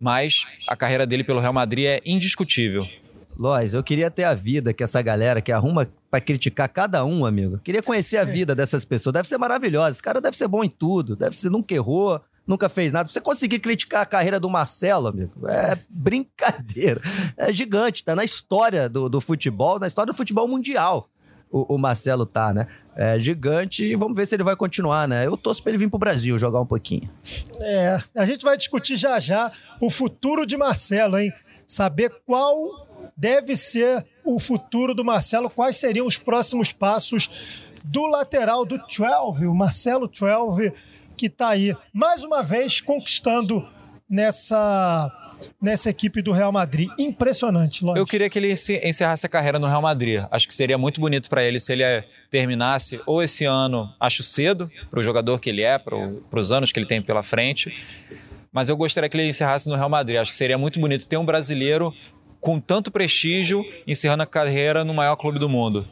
Mas 0.00 0.46
a 0.66 0.74
carreira 0.74 1.06
dele 1.06 1.22
pelo 1.22 1.38
Real 1.38 1.52
Madrid 1.52 1.84
é 1.86 2.00
indiscutível. 2.04 2.84
Lois, 3.38 3.72
eu 3.74 3.82
queria 3.82 4.10
ter 4.10 4.24
a 4.24 4.34
vida 4.34 4.72
que 4.72 4.82
essa 4.82 5.00
galera 5.00 5.40
que 5.40 5.52
arruma 5.52 5.88
para 6.10 6.20
criticar 6.20 6.68
cada 6.68 7.04
um, 7.04 7.24
amigo. 7.24 7.58
Queria 7.58 7.82
conhecer 7.82 8.16
a 8.16 8.22
é. 8.22 8.24
vida 8.24 8.54
dessas 8.54 8.84
pessoas. 8.84 9.12
Deve 9.12 9.28
ser 9.28 9.38
maravilhosa. 9.38 9.90
Esse 9.90 10.02
cara 10.02 10.20
deve 10.20 10.36
ser 10.36 10.48
bom 10.48 10.64
em 10.64 10.68
tudo. 10.68 11.14
Deve 11.16 11.36
ser 11.36 11.50
nunca 11.50 11.74
errou, 11.74 12.20
nunca 12.46 12.68
fez 12.68 12.92
nada. 12.92 13.08
Você 13.08 13.20
conseguir 13.20 13.58
criticar 13.58 14.02
a 14.02 14.06
carreira 14.06 14.38
do 14.38 14.50
Marcelo, 14.50 15.08
amigo, 15.08 15.48
é 15.48 15.78
brincadeira. 15.88 17.00
É 17.36 17.52
gigante, 17.52 18.04
tá 18.04 18.14
na 18.14 18.24
história 18.24 18.88
do, 18.88 19.08
do 19.08 19.20
futebol, 19.20 19.78
na 19.78 19.86
história 19.86 20.12
do 20.12 20.16
futebol 20.16 20.46
mundial. 20.48 21.08
O, 21.50 21.74
o, 21.74 21.78
Marcelo 21.78 22.24
tá, 22.24 22.52
né? 22.54 22.66
É 22.96 23.18
gigante 23.18 23.84
e 23.84 23.94
vamos 23.94 24.16
ver 24.16 24.26
se 24.26 24.34
ele 24.34 24.42
vai 24.42 24.56
continuar, 24.56 25.06
né? 25.06 25.26
Eu 25.26 25.36
torço 25.36 25.62
pra 25.62 25.70
ele 25.70 25.78
vir 25.78 25.90
pro 25.90 25.98
Brasil 25.98 26.38
jogar 26.38 26.60
um 26.60 26.66
pouquinho. 26.66 27.10
É, 27.60 28.00
a 28.16 28.24
gente 28.24 28.42
vai 28.42 28.56
discutir 28.56 28.96
já 28.96 29.20
já 29.20 29.52
o 29.78 29.90
futuro 29.90 30.46
de 30.46 30.56
Marcelo, 30.56 31.18
hein? 31.18 31.30
Saber 31.66 32.10
qual 32.24 32.88
deve 33.14 33.54
ser 33.54 34.02
o 34.24 34.40
futuro 34.40 34.94
do 34.94 35.04
Marcelo, 35.04 35.50
quais 35.50 35.76
seriam 35.76 36.06
os 36.06 36.16
próximos 36.16 36.72
passos 36.72 37.62
do 37.84 38.06
lateral 38.06 38.64
do 38.64 38.78
12, 38.78 39.46
o 39.46 39.54
Marcelo 39.54 40.08
12 40.08 40.72
que 41.22 41.26
está 41.26 41.50
aí 41.50 41.76
mais 41.92 42.24
uma 42.24 42.42
vez 42.42 42.80
conquistando 42.80 43.64
nessa 44.10 45.38
nessa 45.60 45.88
equipe 45.88 46.20
do 46.20 46.32
Real 46.32 46.50
Madrid. 46.50 46.88
Impressionante. 46.98 47.84
Eu 47.96 48.04
queria 48.04 48.28
que 48.28 48.40
ele 48.40 48.52
encerrasse 48.52 49.24
a 49.24 49.28
carreira 49.28 49.56
no 49.56 49.68
Real 49.68 49.80
Madrid. 49.80 50.24
Acho 50.32 50.48
que 50.48 50.54
seria 50.54 50.76
muito 50.76 51.00
bonito 51.00 51.30
para 51.30 51.44
ele 51.44 51.60
se 51.60 51.72
ele 51.72 51.84
eh, 51.84 52.04
terminasse 52.28 53.00
ou 53.06 53.22
esse 53.22 53.44
ano, 53.44 53.88
acho 54.00 54.24
cedo, 54.24 54.68
para 54.90 54.98
o 54.98 55.02
jogador 55.02 55.38
que 55.38 55.48
ele 55.48 55.62
é, 55.62 55.78
para 55.78 55.96
os 56.32 56.50
anos 56.50 56.72
que 56.72 56.80
ele 56.80 56.86
tem 56.86 57.00
pela 57.00 57.22
frente. 57.22 57.72
Mas 58.52 58.68
eu 58.68 58.76
gostaria 58.76 59.08
que 59.08 59.16
ele 59.16 59.28
encerrasse 59.28 59.68
no 59.68 59.76
Real 59.76 59.88
Madrid. 59.88 60.18
Acho 60.18 60.32
que 60.32 60.36
seria 60.36 60.58
muito 60.58 60.80
bonito 60.80 61.06
ter 61.06 61.16
um 61.16 61.24
brasileiro 61.24 61.94
com 62.40 62.58
tanto 62.58 62.90
prestígio 62.90 63.64
encerrando 63.86 64.24
a 64.24 64.26
carreira 64.26 64.84
no 64.84 64.92
maior 64.92 65.14
clube 65.14 65.38
do 65.38 65.48
mundo. 65.48 65.88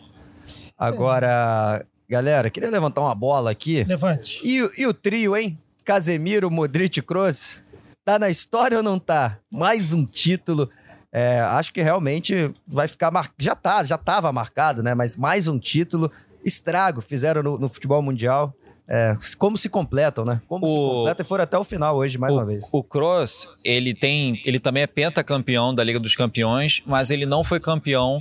Agora, 0.77 1.85
Galera, 2.11 2.51
queria 2.51 2.69
levantar 2.69 3.03
uma 3.03 3.15
bola 3.15 3.53
aqui. 3.53 3.85
Levante. 3.85 4.41
E, 4.43 4.69
e 4.77 4.85
o 4.85 4.93
trio, 4.93 5.37
hein? 5.37 5.57
Casemiro, 5.85 6.51
Modric, 6.51 7.01
Kroos. 7.03 7.63
Tá 8.05 8.19
na 8.19 8.29
história 8.29 8.79
ou 8.79 8.83
não 8.83 8.99
tá? 8.99 9.39
Mais 9.49 9.93
um 9.93 10.05
título. 10.05 10.69
É, 11.13 11.39
acho 11.39 11.73
que 11.73 11.81
realmente 11.81 12.53
vai 12.67 12.89
ficar 12.89 13.13
mar... 13.13 13.31
já 13.39 13.55
tá, 13.55 13.85
já 13.85 13.97
tava 13.97 14.33
marcado, 14.33 14.83
né? 14.83 14.93
Mas 14.93 15.17
mais 15.17 15.47
um 15.47 15.57
título, 15.57 16.11
estrago 16.45 17.01
fizeram 17.01 17.45
no, 17.45 17.57
no 17.57 17.69
futebol 17.69 18.03
mundial. 18.03 18.53
É, 18.89 19.17
como 19.39 19.57
se 19.57 19.69
completam, 19.69 20.25
né? 20.25 20.43
Como 20.49 20.67
o... 20.67 20.69
se 20.69 20.75
completam 20.75 21.25
e 21.25 21.29
foram 21.29 21.45
até 21.45 21.57
o 21.57 21.63
final 21.63 21.97
hoje, 21.97 22.19
mais 22.19 22.35
o, 22.35 22.39
uma 22.39 22.45
vez. 22.45 22.69
O 22.73 22.83
Kroos, 22.83 23.47
ele 23.65 23.95
tem. 23.95 24.43
Ele 24.45 24.59
também 24.59 24.83
é 24.83 24.89
pentacampeão 24.89 25.73
da 25.73 25.85
Liga 25.85 26.01
dos 26.01 26.17
Campeões, 26.17 26.83
mas 26.85 27.13
ele 27.13 27.25
não 27.25 27.45
foi 27.45 27.61
campeão 27.61 28.21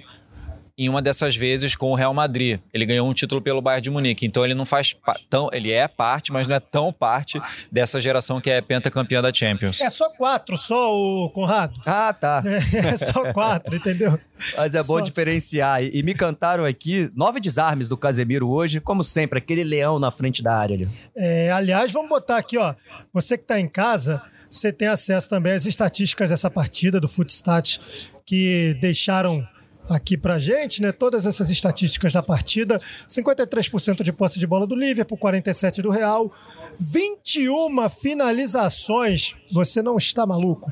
em 0.80 0.88
uma 0.88 1.02
dessas 1.02 1.36
vezes 1.36 1.76
com 1.76 1.92
o 1.92 1.96
Real 1.96 2.14
Madrid. 2.14 2.58
Ele 2.74 2.86
ganhou 2.86 3.08
um 3.10 3.14
título 3.14 3.42
pelo 3.42 3.62
Bayern 3.62 3.82
de 3.82 3.90
Munique. 3.90 4.26
Então 4.26 4.46
ele 4.46 4.56
não 4.56 4.66
faz 4.66 4.96
tão, 5.30 5.50
ele 5.52 5.74
é 5.74 5.90
parte, 5.90 6.32
mas 6.32 6.48
não 6.48 6.56
é 6.56 6.60
tão 6.62 6.94
parte 6.94 7.38
dessa 7.70 8.00
geração 8.00 8.40
que 8.40 8.50
é 8.50 8.62
pentacampeã 8.62 9.22
da 9.22 9.34
Champions. 9.34 9.82
É 9.82 9.90
só 9.90 10.10
quatro, 10.10 10.58
só 10.58 10.96
o 10.96 11.30
Conrado. 11.32 11.82
Ah, 11.86 12.14
tá. 12.14 12.42
É, 12.46 12.78
é 12.94 12.98
só 12.98 13.34
quatro, 13.34 13.76
entendeu? 13.76 14.18
Mas 14.56 14.74
é 14.74 14.82
bom 14.82 15.00
só. 15.00 15.02
diferenciar. 15.02 15.84
E, 15.84 16.00
e, 16.00 16.02
me 16.02 16.14
cantaram 16.14 16.64
aqui 16.64 17.12
nove 17.14 17.42
desarmes 17.42 17.90
do 17.90 17.98
Casemiro 17.98 18.50
hoje, 18.50 18.80
como 18.80 19.04
sempre, 19.04 19.40
aquele 19.40 19.66
leão 19.66 20.00
na 20.00 20.12
frente 20.12 20.42
da 20.42 20.56
área 20.56 20.76
ali. 20.78 20.90
É, 21.14 21.52
aliás, 21.52 21.92
vamos 21.92 22.08
botar 22.08 22.38
aqui, 22.38 22.58
ó. 22.58 22.74
Você 23.14 23.38
que 23.38 23.44
está 23.44 23.60
em 23.60 23.68
casa, 23.68 24.22
você 24.50 24.72
tem 24.72 24.88
acesso 24.88 25.28
também 25.28 25.52
às 25.52 25.66
estatísticas 25.66 26.30
dessa 26.30 26.50
partida 26.50 27.02
do 27.02 27.08
Footstat 27.10 27.82
que 28.26 28.78
deixaram 28.80 29.46
aqui 29.90 30.16
pra 30.16 30.40
gente, 30.40 30.82
né? 30.82 30.92
Todas 30.92 31.26
essas 31.26 31.50
estatísticas 31.50 32.14
da 32.14 32.22
partida: 32.24 32.80
53% 33.08 34.04
de 34.04 34.14
posse 34.14 34.40
de 34.40 34.46
bola 34.48 34.68
do 34.68 34.76
Liverpool, 34.76 35.18
47 35.18 35.82
do 35.82 35.90
Real, 35.90 36.32
21 36.80 37.90
finalizações. 37.90 39.36
Você 39.52 39.82
não 39.82 39.98
está 39.98 40.26
maluco? 40.26 40.72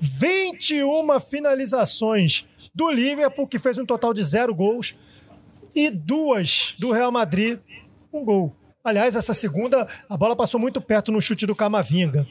21 0.00 1.20
finalizações 1.20 2.46
do 2.74 2.90
Liverpool, 2.90 3.46
que 3.46 3.58
fez 3.58 3.78
um 3.78 3.86
total 3.86 4.12
de 4.12 4.24
zero 4.24 4.54
gols, 4.54 4.96
e 5.74 5.90
duas 5.90 6.74
do 6.78 6.90
Real 6.90 7.12
Madrid, 7.12 7.58
um 8.12 8.24
gol. 8.24 8.54
Aliás, 8.82 9.16
essa 9.16 9.32
segunda, 9.32 9.86
a 10.08 10.16
bola 10.16 10.36
passou 10.36 10.60
muito 10.60 10.80
perto 10.80 11.10
no 11.10 11.20
chute 11.20 11.46
do 11.46 11.54
Camavinga. 11.54 12.26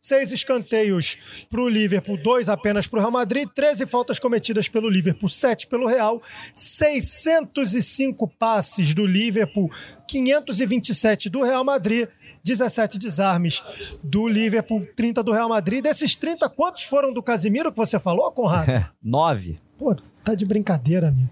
Seis 0.00 0.32
escanteios 0.32 1.18
para 1.48 1.60
o 1.60 1.68
Liverpool, 1.68 2.16
dois 2.16 2.48
apenas 2.48 2.86
para 2.86 2.98
o 2.98 3.00
Real 3.00 3.12
Madrid, 3.12 3.48
13 3.54 3.86
faltas 3.86 4.18
cometidas 4.18 4.68
pelo 4.68 4.88
Liverpool, 4.88 5.28
sete 5.28 5.66
pelo 5.66 5.86
Real, 5.86 6.22
605 6.52 8.28
passes 8.38 8.94
do 8.94 9.06
Liverpool, 9.06 9.70
527 10.06 11.28
do 11.28 11.42
Real 11.42 11.64
Madrid, 11.64 12.08
17 12.44 12.98
desarmes 12.98 13.62
do 14.02 14.28
Liverpool, 14.28 14.86
30 14.94 15.22
do 15.22 15.32
Real 15.32 15.48
Madrid. 15.48 15.82
Desses 15.82 16.14
30, 16.14 16.48
quantos 16.50 16.84
foram 16.84 17.12
do 17.12 17.22
Casimiro 17.22 17.72
que 17.72 17.78
você 17.78 17.98
falou, 17.98 18.30
Conrado? 18.32 18.70
É, 18.70 18.90
nove. 19.02 19.56
Pô, 19.78 19.96
tá 20.22 20.34
de 20.34 20.44
brincadeira, 20.44 21.08
amigo. 21.08 21.30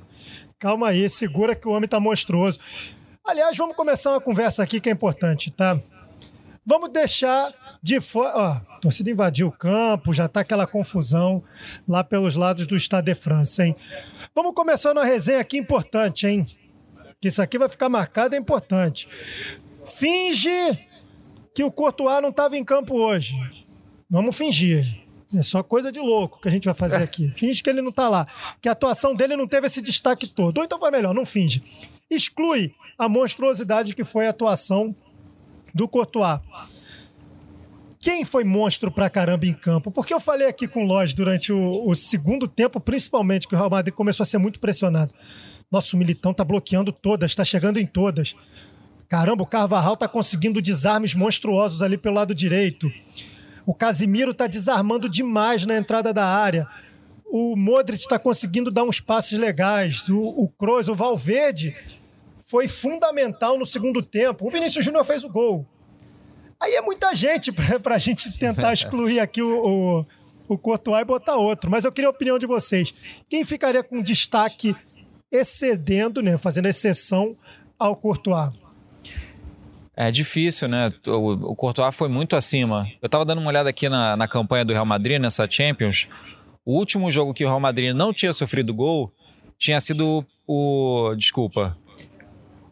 Calma 0.59 0.89
aí, 0.89 1.09
segura 1.11 1.55
que 1.55 1.69
o 1.69 1.73
homem 1.73 1.89
tá 1.89 2.01
monstruoso. 2.01 2.59
Aliás, 3.27 3.57
vamos 3.57 3.77
começar 3.77 4.11
uma 4.11 4.21
conversa 4.21 4.63
aqui 4.63 4.81
que 4.81 4.89
é 4.89 4.93
importante, 4.93 5.51
tá? 5.51 5.79
Vamos 6.65 6.91
deixar 6.91 7.53
de 7.83 8.01
fora. 8.01 8.33
Ó, 8.37 8.75
a 8.75 8.79
torcida 8.81 9.11
invadiu 9.11 9.49
o 9.49 9.53
campo, 9.53 10.15
já 10.15 10.29
tá 10.29 10.41
aquela 10.41 10.67
confusão 10.67 11.43
lá 11.89 12.05
pelos 12.05 12.37
lados 12.37 12.67
do 12.67 12.77
Stade 12.77 13.07
de 13.07 13.15
France, 13.15 13.61
hein? 13.61 13.77
Vamos 14.35 14.55
começar 14.55 14.93
uma 14.93 15.05
resenha 15.05 15.41
aqui 15.41 15.59
importante, 15.59 16.27
hein? 16.27 16.47
Que 17.21 17.29
isso 17.29 17.43
aqui 17.43 17.59
vai 17.59 17.69
ficar 17.69 17.89
marcado, 17.89 18.35
é 18.35 18.39
importante. 18.39 19.09
Finge 19.85 20.79
que 21.55 21.65
o 21.65 21.71
Courtois 21.71 22.23
não 22.23 22.31
estava 22.31 22.57
em 22.57 22.65
campo 22.65 22.97
hoje. 22.97 23.37
Vamos 24.09 24.37
fingir. 24.37 25.03
É 25.35 25.43
só 25.43 25.63
coisa 25.63 25.91
de 25.91 25.99
louco 25.99 26.41
que 26.41 26.49
a 26.49 26.51
gente 26.51 26.65
vai 26.65 26.75
fazer 26.75 27.03
aqui. 27.03 27.33
Finge 27.35 27.63
que 27.63 27.71
ele 27.71 27.81
não 27.81 27.91
tá 27.91 28.09
lá. 28.09 28.27
Que 28.61 28.69
a 28.69 28.73
atuação 28.73 29.15
dele 29.15 29.37
não 29.37 29.49
teve 29.49 29.67
esse 29.67 29.81
destaque 29.81 30.29
todo. 30.29 30.59
Ou 30.59 30.65
então 30.65 30.79
vai 30.79 30.91
melhor, 30.91 31.15
não 31.15 31.25
finge. 31.25 31.63
exclui 32.11 32.75
a 32.99 33.09
monstruosidade 33.09 33.95
que 33.95 34.05
foi 34.05 34.27
a 34.27 34.31
atuação 34.31 34.87
do 35.75 35.89
Courtois. 35.89 36.41
Quem 38.03 38.25
foi 38.25 38.43
monstro 38.43 38.91
pra 38.91 39.09
caramba 39.09 39.47
em 39.47 39.55
campo? 39.55 39.89
Porque 39.89 40.13
eu 40.13 40.19
falei 40.19 40.49
aqui 40.49 40.67
com 40.67 40.83
o 40.83 40.87
Lodge 40.87 41.15
durante 41.15 41.53
o, 41.53 41.89
o, 41.89 41.95
segundo 41.95 42.49
tempo, 42.49 42.81
principalmente, 42.81 43.47
que 43.47 43.55
o 43.55 43.57
Real 43.59 43.71
Madrid 43.71 43.95
começou 43.95 44.25
a 44.25 44.27
ser 44.27 44.39
muito 44.39 44.59
pressionado. 44.59 45.13
Nosso 45.71 45.97
militão 45.97 46.35
tá 46.35 46.45
bloqueando 46.45 46.91
todas, 46.91 47.33
tá 47.33 47.45
chegando 47.45 47.79
em 47.79 47.87
todas. 47.87 48.35
Caramba, 49.09 49.45
o 49.45 49.47
Carvajal 49.47 49.97
tá 49.97 50.09
conseguindo 50.09 50.61
desarmes 50.61 51.15
monstruosos 51.15 51.81
ali 51.81 51.97
pelo 51.97 52.17
lado 52.17 52.35
direito. 52.35 52.91
O 53.65 53.73
Casimiro 53.73 54.35
tá 54.35 54.49
desarmando 54.49 55.09
demais 55.09 55.65
na 55.65 55.77
entrada 55.77 56.13
da 56.13 56.27
área. 56.27 56.67
O 57.25 57.55
Modric 57.57 58.03
está 58.03 58.19
conseguindo 58.19 58.69
dar 58.71 58.83
uns 58.83 59.01
passes 59.01 59.39
legais. 59.39 60.09
O, 60.09 60.19
o 60.19 60.49
Kroos, 60.49 60.89
o 60.89 60.95
Valverde 60.95 61.73
foi 62.53 62.69
fundamental 62.69 63.59
no 63.59 63.65
segundo 63.65 64.03
tempo. 64.03 64.47
O 64.47 64.51
Vinícius 64.51 64.85
Júnior 64.85 65.07
fez 65.07 65.25
o 65.25 65.29
gol. 65.31 65.67
Aí 66.61 66.75
é 66.75 66.83
muita 66.83 67.15
gente 67.15 67.51
para 67.51 67.95
a 67.95 67.99
gente 67.99 68.39
tentar 68.39 68.75
excluir 68.75 69.21
aqui 69.21 69.41
o, 69.41 69.49
o, 69.67 70.07
o 70.47 70.59
Courtois 70.59 71.01
e 71.01 71.05
botar 71.07 71.37
outro. 71.37 71.71
Mas 71.71 71.87
eu 71.87 71.91
queria 71.91 72.09
a 72.09 72.11
opinião 72.11 72.39
de 72.39 72.47
vocês. 72.47 72.93
Quem 73.27 73.43
ficaria 73.43 73.83
com 73.83 74.03
destaque 74.03 74.77
excedendo, 75.31 76.21
né, 76.21 76.37
fazendo 76.37 76.69
exceção 76.69 77.27
ao 77.79 77.97
Courtois? 77.97 78.51
É 79.97 80.11
difícil, 80.11 80.69
né? 80.69 80.93
O, 81.07 81.53
o 81.53 81.57
Courtois 81.57 81.95
foi 81.95 82.11
muito 82.11 82.37
acima. 82.37 82.87
Eu 83.01 83.07
estava 83.07 83.25
dando 83.25 83.39
uma 83.39 83.49
olhada 83.49 83.71
aqui 83.71 83.89
na, 83.89 84.15
na 84.15 84.29
campanha 84.29 84.63
do 84.63 84.75
Real 84.75 84.85
Madrid, 84.85 85.19
nessa 85.19 85.51
Champions. 85.51 86.07
O 86.67 86.77
último 86.77 87.11
jogo 87.11 87.33
que 87.33 87.47
o 87.47 87.49
Real 87.49 87.61
Madrid 87.61 87.95
não 87.95 88.13
tinha 88.13 88.33
sofrido 88.35 88.75
gol 88.75 89.11
tinha 89.59 89.81
sido 89.81 90.27
o. 90.47 91.15
Desculpa. 91.17 91.79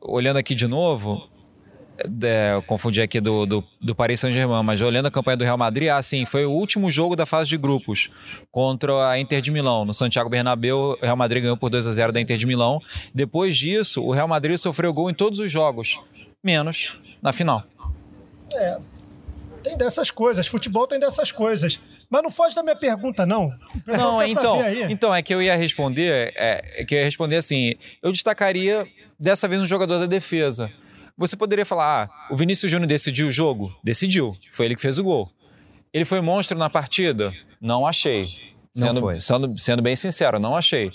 Olhando 0.00 0.38
aqui 0.38 0.54
de 0.54 0.66
novo, 0.66 1.28
é, 2.22 2.54
eu 2.54 2.62
confundi 2.62 3.02
aqui 3.02 3.20
do, 3.20 3.44
do, 3.44 3.64
do 3.80 3.94
Paris 3.94 4.20
Saint-Germain, 4.20 4.62
mas 4.62 4.80
olhando 4.80 5.06
a 5.06 5.10
campanha 5.10 5.36
do 5.36 5.44
Real 5.44 5.58
Madrid, 5.58 5.88
assim, 5.88 6.24
foi 6.24 6.46
o 6.46 6.50
último 6.50 6.90
jogo 6.90 7.14
da 7.14 7.26
fase 7.26 7.50
de 7.50 7.56
grupos 7.56 8.10
contra 8.50 9.10
a 9.10 9.18
Inter 9.18 9.40
de 9.40 9.50
Milão. 9.50 9.84
No 9.84 9.92
Santiago 9.92 10.30
Bernabéu, 10.30 10.96
o 11.00 11.04
Real 11.04 11.16
Madrid 11.16 11.42
ganhou 11.42 11.56
por 11.56 11.68
2 11.68 11.86
a 11.86 11.92
0 11.92 12.12
da 12.12 12.20
Inter 12.20 12.38
de 12.38 12.46
Milão. 12.46 12.80
Depois 13.14 13.56
disso, 13.56 14.02
o 14.02 14.12
Real 14.12 14.28
Madrid 14.28 14.56
sofreu 14.56 14.92
gol 14.94 15.10
em 15.10 15.14
todos 15.14 15.38
os 15.38 15.50
jogos, 15.50 16.00
menos 16.42 16.98
na 17.20 17.32
final. 17.32 17.64
É, 18.54 18.78
tem 19.62 19.76
dessas 19.76 20.10
coisas, 20.10 20.46
futebol 20.46 20.86
tem 20.86 20.98
dessas 20.98 21.30
coisas. 21.30 21.78
Mas 22.08 22.22
não 22.22 22.30
foge 22.30 22.54
da 22.54 22.62
minha 22.62 22.76
pergunta, 22.76 23.24
não. 23.26 23.52
Não, 23.86 24.22
então, 24.22 24.58
então, 24.88 25.14
é 25.14 25.22
que 25.22 25.32
eu 25.32 25.40
ia 25.40 25.54
responder, 25.54 26.32
é, 26.34 26.80
é, 26.80 26.84
que 26.84 26.94
eu 26.94 26.98
ia 26.98 27.04
responder 27.04 27.36
assim, 27.36 27.74
eu 28.02 28.10
destacaria 28.10 28.86
dessa 29.20 29.46
vez 29.46 29.60
um 29.60 29.66
jogador 29.66 29.98
da 29.98 30.06
defesa. 30.06 30.70
Você 31.16 31.36
poderia 31.36 31.66
falar, 31.66 32.04
ah, 32.04 32.32
o 32.32 32.36
Vinícius 32.36 32.70
Júnior 32.70 32.88
decidiu 32.88 33.26
o 33.26 33.30
jogo? 33.30 33.70
Decidiu. 33.84 34.34
Foi 34.50 34.66
ele 34.66 34.74
que 34.74 34.80
fez 34.80 34.98
o 34.98 35.04
gol. 35.04 35.30
Ele 35.92 36.04
foi 36.04 36.20
monstro 36.20 36.56
na 36.56 36.70
partida? 36.70 37.32
Não 37.60 37.86
achei. 37.86 38.24
Sendo, 38.72 39.00
não 39.00 39.18
sendo, 39.18 39.52
sendo 39.60 39.82
bem 39.82 39.96
sincero, 39.96 40.38
não 40.38 40.56
achei. 40.56 40.90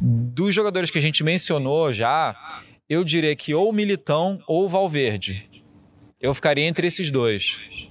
Dos 0.00 0.54
jogadores 0.54 0.90
que 0.90 0.98
a 0.98 1.02
gente 1.02 1.22
mencionou 1.22 1.92
já, 1.92 2.34
eu 2.88 3.04
diria 3.04 3.36
que 3.36 3.52
ou 3.52 3.68
o 3.68 3.72
Militão 3.72 4.40
ou 4.46 4.64
o 4.64 4.68
Valverde. 4.68 5.48
Eu 6.20 6.32
ficaria 6.32 6.64
entre 6.64 6.86
esses 6.86 7.10
dois. 7.10 7.90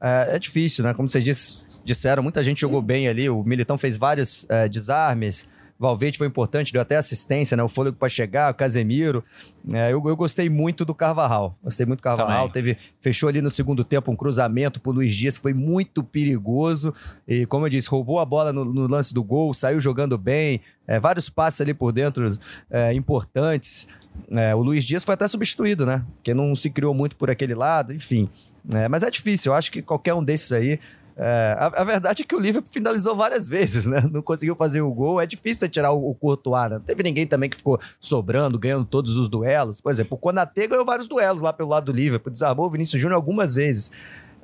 É, 0.00 0.36
é 0.36 0.38
difícil, 0.38 0.84
né? 0.84 0.94
Como 0.94 1.08
vocês 1.08 1.24
disse, 1.24 1.58
disseram, 1.84 2.22
muita 2.22 2.44
gente 2.44 2.60
jogou 2.60 2.80
bem 2.80 3.08
ali. 3.08 3.28
O 3.28 3.42
Militão 3.42 3.76
fez 3.76 3.96
vários 3.96 4.46
é, 4.48 4.68
desarmes. 4.68 5.48
Valverde 5.80 6.18
foi 6.18 6.26
importante, 6.26 6.74
deu 6.74 6.82
até 6.82 6.96
assistência, 6.96 7.56
né? 7.56 7.62
O 7.62 7.68
fôlego 7.68 7.96
para 7.96 8.10
chegar, 8.10 8.52
o 8.52 8.54
Casemiro. 8.54 9.24
É, 9.72 9.86
eu, 9.86 10.02
eu, 10.06 10.14
gostei 10.14 10.50
muito 10.50 10.84
do 10.84 10.94
Carvajal. 10.94 11.56
Gostei 11.64 11.86
muito 11.86 12.00
do 12.00 12.02
Carvajal. 12.02 12.50
Teve, 12.50 12.76
fechou 13.00 13.30
ali 13.30 13.40
no 13.40 13.50
segundo 13.50 13.82
tempo 13.82 14.12
um 14.12 14.16
cruzamento 14.16 14.78
pro 14.78 14.92
Luiz 14.92 15.14
Dias, 15.14 15.38
que 15.38 15.42
foi 15.42 15.54
muito 15.54 16.04
perigoso. 16.04 16.92
E, 17.26 17.46
como 17.46 17.64
eu 17.64 17.70
disse, 17.70 17.88
roubou 17.88 18.20
a 18.20 18.26
bola 18.26 18.52
no, 18.52 18.62
no 18.62 18.86
lance 18.86 19.14
do 19.14 19.24
gol, 19.24 19.54
saiu 19.54 19.80
jogando 19.80 20.18
bem. 20.18 20.60
É, 20.86 21.00
vários 21.00 21.30
passes 21.30 21.62
ali 21.62 21.72
por 21.72 21.92
dentro 21.92 22.28
é, 22.70 22.92
importantes. 22.92 23.88
É, 24.32 24.54
o 24.54 24.62
Luiz 24.62 24.84
Dias 24.84 25.02
foi 25.02 25.14
até 25.14 25.26
substituído, 25.26 25.86
né? 25.86 26.04
Porque 26.16 26.34
não 26.34 26.54
se 26.54 26.68
criou 26.68 26.92
muito 26.92 27.16
por 27.16 27.30
aquele 27.30 27.54
lado, 27.54 27.94
enfim. 27.94 28.28
É, 28.74 28.86
mas 28.86 29.02
é 29.02 29.10
difícil, 29.10 29.52
eu 29.52 29.56
acho 29.56 29.72
que 29.72 29.80
qualquer 29.80 30.12
um 30.12 30.22
desses 30.22 30.52
aí 30.52 30.78
é, 31.22 31.54
a, 31.58 31.66
a, 31.66 31.84
verdade 31.84 32.22
é 32.22 32.24
que 32.24 32.34
o 32.34 32.40
Liverpool 32.40 32.72
finalizou 32.72 33.14
várias 33.14 33.46
vezes, 33.46 33.84
né? 33.84 34.02
Não 34.10 34.22
conseguiu 34.22 34.56
fazer 34.56 34.80
o 34.80 34.90
gol. 34.90 35.20
É 35.20 35.26
difícil 35.26 35.68
tirar 35.68 35.92
o, 35.92 36.10
o 36.10 36.14
Courtois, 36.14 36.70
né? 36.70 36.78
Não 36.78 36.80
teve 36.80 37.02
ninguém 37.02 37.26
também 37.26 37.50
que 37.50 37.58
ficou 37.58 37.78
sobrando, 38.00 38.58
ganhando 38.58 38.86
todos 38.86 39.18
os 39.18 39.28
duelos. 39.28 39.82
Por 39.82 39.92
exemplo, 39.92 40.14
o 40.14 40.18
Konaté 40.18 40.66
ganhou 40.66 40.82
vários 40.82 41.06
duelos 41.06 41.42
lá 41.42 41.52
pelo 41.52 41.68
lado 41.68 41.84
do 41.84 41.92
Liverpool. 41.92 42.32
Desarmou 42.32 42.64
o 42.64 42.70
Vinícius 42.70 43.02
Júnior 43.02 43.16
algumas 43.16 43.54
vezes. 43.54 43.92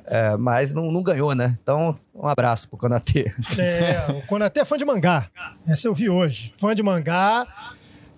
É, 0.05 0.37
mas 0.37 0.75
não, 0.75 0.93
não, 0.93 1.03
ganhou, 1.03 1.35
né? 1.35 1.57
Então, 1.63 1.95
um 2.15 2.29
abraço 2.29 2.69
pro 2.69 2.77
Konaté. 2.77 3.35
É, 3.59 4.13
o 4.13 4.27
Konaté 4.27 4.61
é 4.61 4.65
fã 4.67 4.77
de 4.77 4.85
mangá. 4.85 5.31
Essa 5.67 5.89
eu 5.89 5.95
vi 5.95 6.11
hoje. 6.11 6.53
Fã 6.59 6.75
de 6.75 6.83
mangá. 6.83 7.47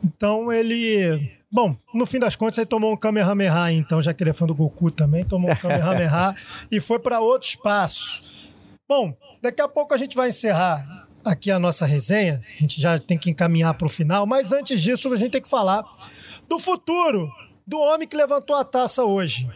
Então, 0.03 0.53
ele... 0.53 1.31
Bom, 1.51 1.77
no 1.95 2.05
fim 2.05 2.19
das 2.19 2.35
contas, 2.35 2.59
ele 2.59 2.67
tomou 2.67 2.93
um 2.93 2.97
Kamehameha, 2.97 3.73
então, 3.73 4.03
já 4.03 4.13
que 4.13 4.23
ele 4.23 4.31
é 4.31 4.35
fã 4.35 4.47
do 4.47 4.55
Goku 4.55 4.91
também, 4.91 5.25
tomou 5.25 5.51
um 5.51 5.57
Kamehameha 5.57 6.35
e 6.71 6.79
foi 6.81 6.99
para 6.99 7.21
outro 7.21 7.49
espaço. 7.49 8.38
Bom, 8.89 9.15
daqui 9.43 9.61
a 9.61 9.69
pouco 9.69 9.93
a 9.93 9.99
gente 9.99 10.17
vai 10.17 10.31
encerrar 10.31 11.07
aqui 11.23 11.51
a 11.51 11.59
nossa 11.59 11.85
resenha. 11.85 12.41
A 12.57 12.61
gente 12.61 12.81
já 12.81 12.99
tem 12.99 13.19
que 13.19 13.29
encaminhar 13.29 13.75
para 13.75 13.87
o 13.87 13.91
final, 13.91 14.27
mas 14.27 14.51
antes 14.51 14.81
disso 14.81 15.13
a 15.13 15.17
gente 15.19 15.33
tem 15.33 15.43
que 15.43 15.49
falar 15.49 15.85
do 16.49 16.59
futuro 16.59 17.31
do 17.67 17.79
homem 17.79 18.09
que 18.09 18.17
levantou 18.17 18.57
a 18.57 18.65
taça 18.65 19.05
hoje, 19.05 19.47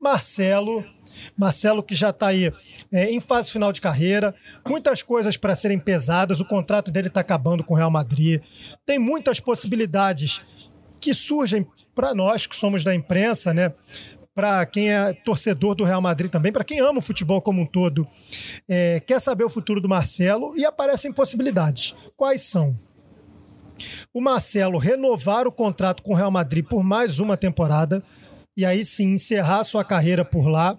Marcelo. 0.00 0.84
Marcelo 1.36 1.84
que 1.84 1.94
já 1.94 2.10
está 2.10 2.28
aí 2.28 2.52
é, 2.90 3.10
em 3.12 3.20
fase 3.20 3.52
final 3.52 3.72
de 3.72 3.80
carreira, 3.80 4.34
muitas 4.68 5.04
coisas 5.04 5.36
para 5.36 5.54
serem 5.54 5.78
pesadas. 5.78 6.40
O 6.40 6.44
contrato 6.44 6.90
dele 6.90 7.06
está 7.06 7.20
acabando 7.20 7.62
com 7.62 7.74
o 7.74 7.76
Real 7.76 7.90
Madrid. 7.92 8.42
Tem 8.84 8.98
muitas 8.98 9.38
possibilidades 9.38 10.42
que 11.00 11.14
surgem 11.14 11.64
para 11.94 12.12
nós 12.12 12.46
que 12.46 12.56
somos 12.56 12.82
da 12.82 12.92
imprensa, 12.92 13.54
né? 13.54 13.72
Para 14.34 14.64
quem 14.66 14.90
é 14.90 15.12
torcedor 15.12 15.74
do 15.74 15.84
Real 15.84 16.00
Madrid 16.00 16.30
também, 16.30 16.52
para 16.52 16.64
quem 16.64 16.80
ama 16.80 16.98
o 16.98 17.02
futebol 17.02 17.42
como 17.42 17.62
um 17.62 17.66
todo, 17.66 18.06
é, 18.68 19.00
quer 19.00 19.20
saber 19.20 19.44
o 19.44 19.50
futuro 19.50 19.80
do 19.80 19.88
Marcelo 19.88 20.56
e 20.56 20.64
aparecem 20.64 21.12
possibilidades. 21.12 21.94
Quais 22.16 22.42
são? 22.42 22.68
O 24.12 24.20
Marcelo 24.20 24.78
renovar 24.78 25.46
o 25.46 25.52
contrato 25.52 26.02
com 26.02 26.12
o 26.12 26.16
Real 26.16 26.30
Madrid 26.30 26.64
por 26.64 26.82
mais 26.82 27.18
uma 27.18 27.36
temporada 27.36 28.02
e 28.56 28.64
aí 28.64 28.84
sim 28.84 29.12
encerrar 29.12 29.64
sua 29.64 29.84
carreira 29.84 30.24
por 30.24 30.46
lá. 30.46 30.78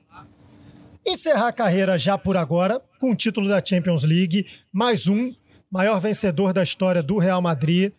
Encerrar 1.06 1.48
a 1.48 1.54
carreira 1.54 1.98
já 1.98 2.18
por 2.18 2.38
agora, 2.38 2.80
com 3.00 3.12
o 3.12 3.16
título 3.16 3.50
da 3.50 3.64
Champions 3.64 4.04
League, 4.04 4.46
mais 4.72 5.08
um, 5.08 5.32
maior 5.70 6.00
vencedor 6.00 6.54
da 6.54 6.62
história 6.62 7.02
do 7.02 7.18
Real 7.18 7.42
Madrid. 7.42 7.92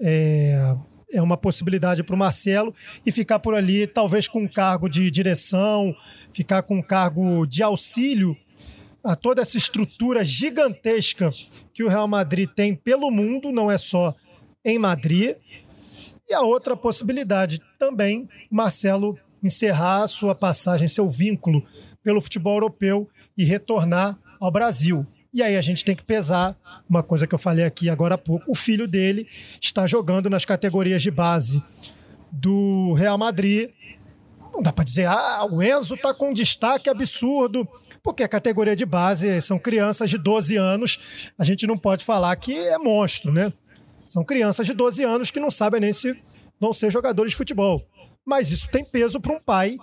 É, 0.00 0.76
é 1.14 1.22
uma 1.22 1.36
possibilidade 1.36 2.02
para 2.02 2.14
o 2.14 2.18
Marcelo 2.18 2.74
e 3.06 3.12
ficar 3.12 3.38
por 3.38 3.54
ali, 3.54 3.86
talvez 3.86 4.28
com 4.28 4.40
um 4.40 4.48
cargo 4.48 4.88
de 4.88 5.10
direção, 5.10 5.94
ficar 6.32 6.62
com 6.62 6.78
um 6.78 6.82
cargo 6.82 7.46
de 7.46 7.62
auxílio 7.62 8.36
a 9.02 9.14
toda 9.14 9.42
essa 9.42 9.56
estrutura 9.56 10.24
gigantesca 10.24 11.30
que 11.72 11.84
o 11.84 11.88
Real 11.88 12.08
Madrid 12.08 12.48
tem 12.48 12.74
pelo 12.74 13.10
mundo, 13.10 13.52
não 13.52 13.70
é 13.70 13.78
só 13.78 14.14
em 14.64 14.78
Madrid. 14.78 15.36
E 16.28 16.32
a 16.32 16.40
outra 16.40 16.74
possibilidade 16.74 17.60
também, 17.78 18.28
Marcelo 18.50 19.18
encerrar 19.42 20.06
sua 20.08 20.34
passagem, 20.34 20.88
seu 20.88 21.08
vínculo 21.08 21.62
pelo 22.02 22.20
futebol 22.20 22.54
europeu 22.54 23.08
e 23.36 23.44
retornar 23.44 24.18
ao 24.40 24.50
Brasil. 24.50 25.04
E 25.34 25.42
aí 25.42 25.56
a 25.56 25.60
gente 25.60 25.84
tem 25.84 25.96
que 25.96 26.04
pesar 26.04 26.54
uma 26.88 27.02
coisa 27.02 27.26
que 27.26 27.34
eu 27.34 27.38
falei 27.40 27.64
aqui 27.64 27.90
agora 27.90 28.14
há 28.14 28.18
pouco. 28.18 28.44
O 28.48 28.54
filho 28.54 28.86
dele 28.86 29.26
está 29.60 29.84
jogando 29.84 30.30
nas 30.30 30.44
categorias 30.44 31.02
de 31.02 31.10
base 31.10 31.60
do 32.30 32.92
Real 32.92 33.18
Madrid. 33.18 33.70
Não 34.52 34.62
dá 34.62 34.72
para 34.72 34.84
dizer, 34.84 35.08
ah, 35.08 35.44
o 35.50 35.60
Enzo 35.60 35.96
está 35.96 36.14
com 36.14 36.30
um 36.30 36.32
destaque 36.32 36.88
absurdo, 36.88 37.66
porque 38.00 38.22
a 38.22 38.28
categoria 38.28 38.76
de 38.76 38.86
base 38.86 39.42
são 39.42 39.58
crianças 39.58 40.08
de 40.08 40.18
12 40.18 40.54
anos. 40.54 41.32
A 41.36 41.42
gente 41.42 41.66
não 41.66 41.76
pode 41.76 42.04
falar 42.04 42.36
que 42.36 42.56
é 42.56 42.78
monstro, 42.78 43.32
né? 43.32 43.52
São 44.06 44.24
crianças 44.24 44.68
de 44.68 44.72
12 44.72 45.02
anos 45.02 45.32
que 45.32 45.40
não 45.40 45.50
sabem 45.50 45.80
nem 45.80 45.92
se 45.92 46.16
vão 46.60 46.72
ser 46.72 46.92
jogadores 46.92 47.32
de 47.32 47.36
futebol. 47.36 47.82
Mas 48.24 48.52
isso 48.52 48.68
tem 48.70 48.84
peso 48.84 49.20
para 49.20 49.32
um 49.32 49.40
pai, 49.40 49.78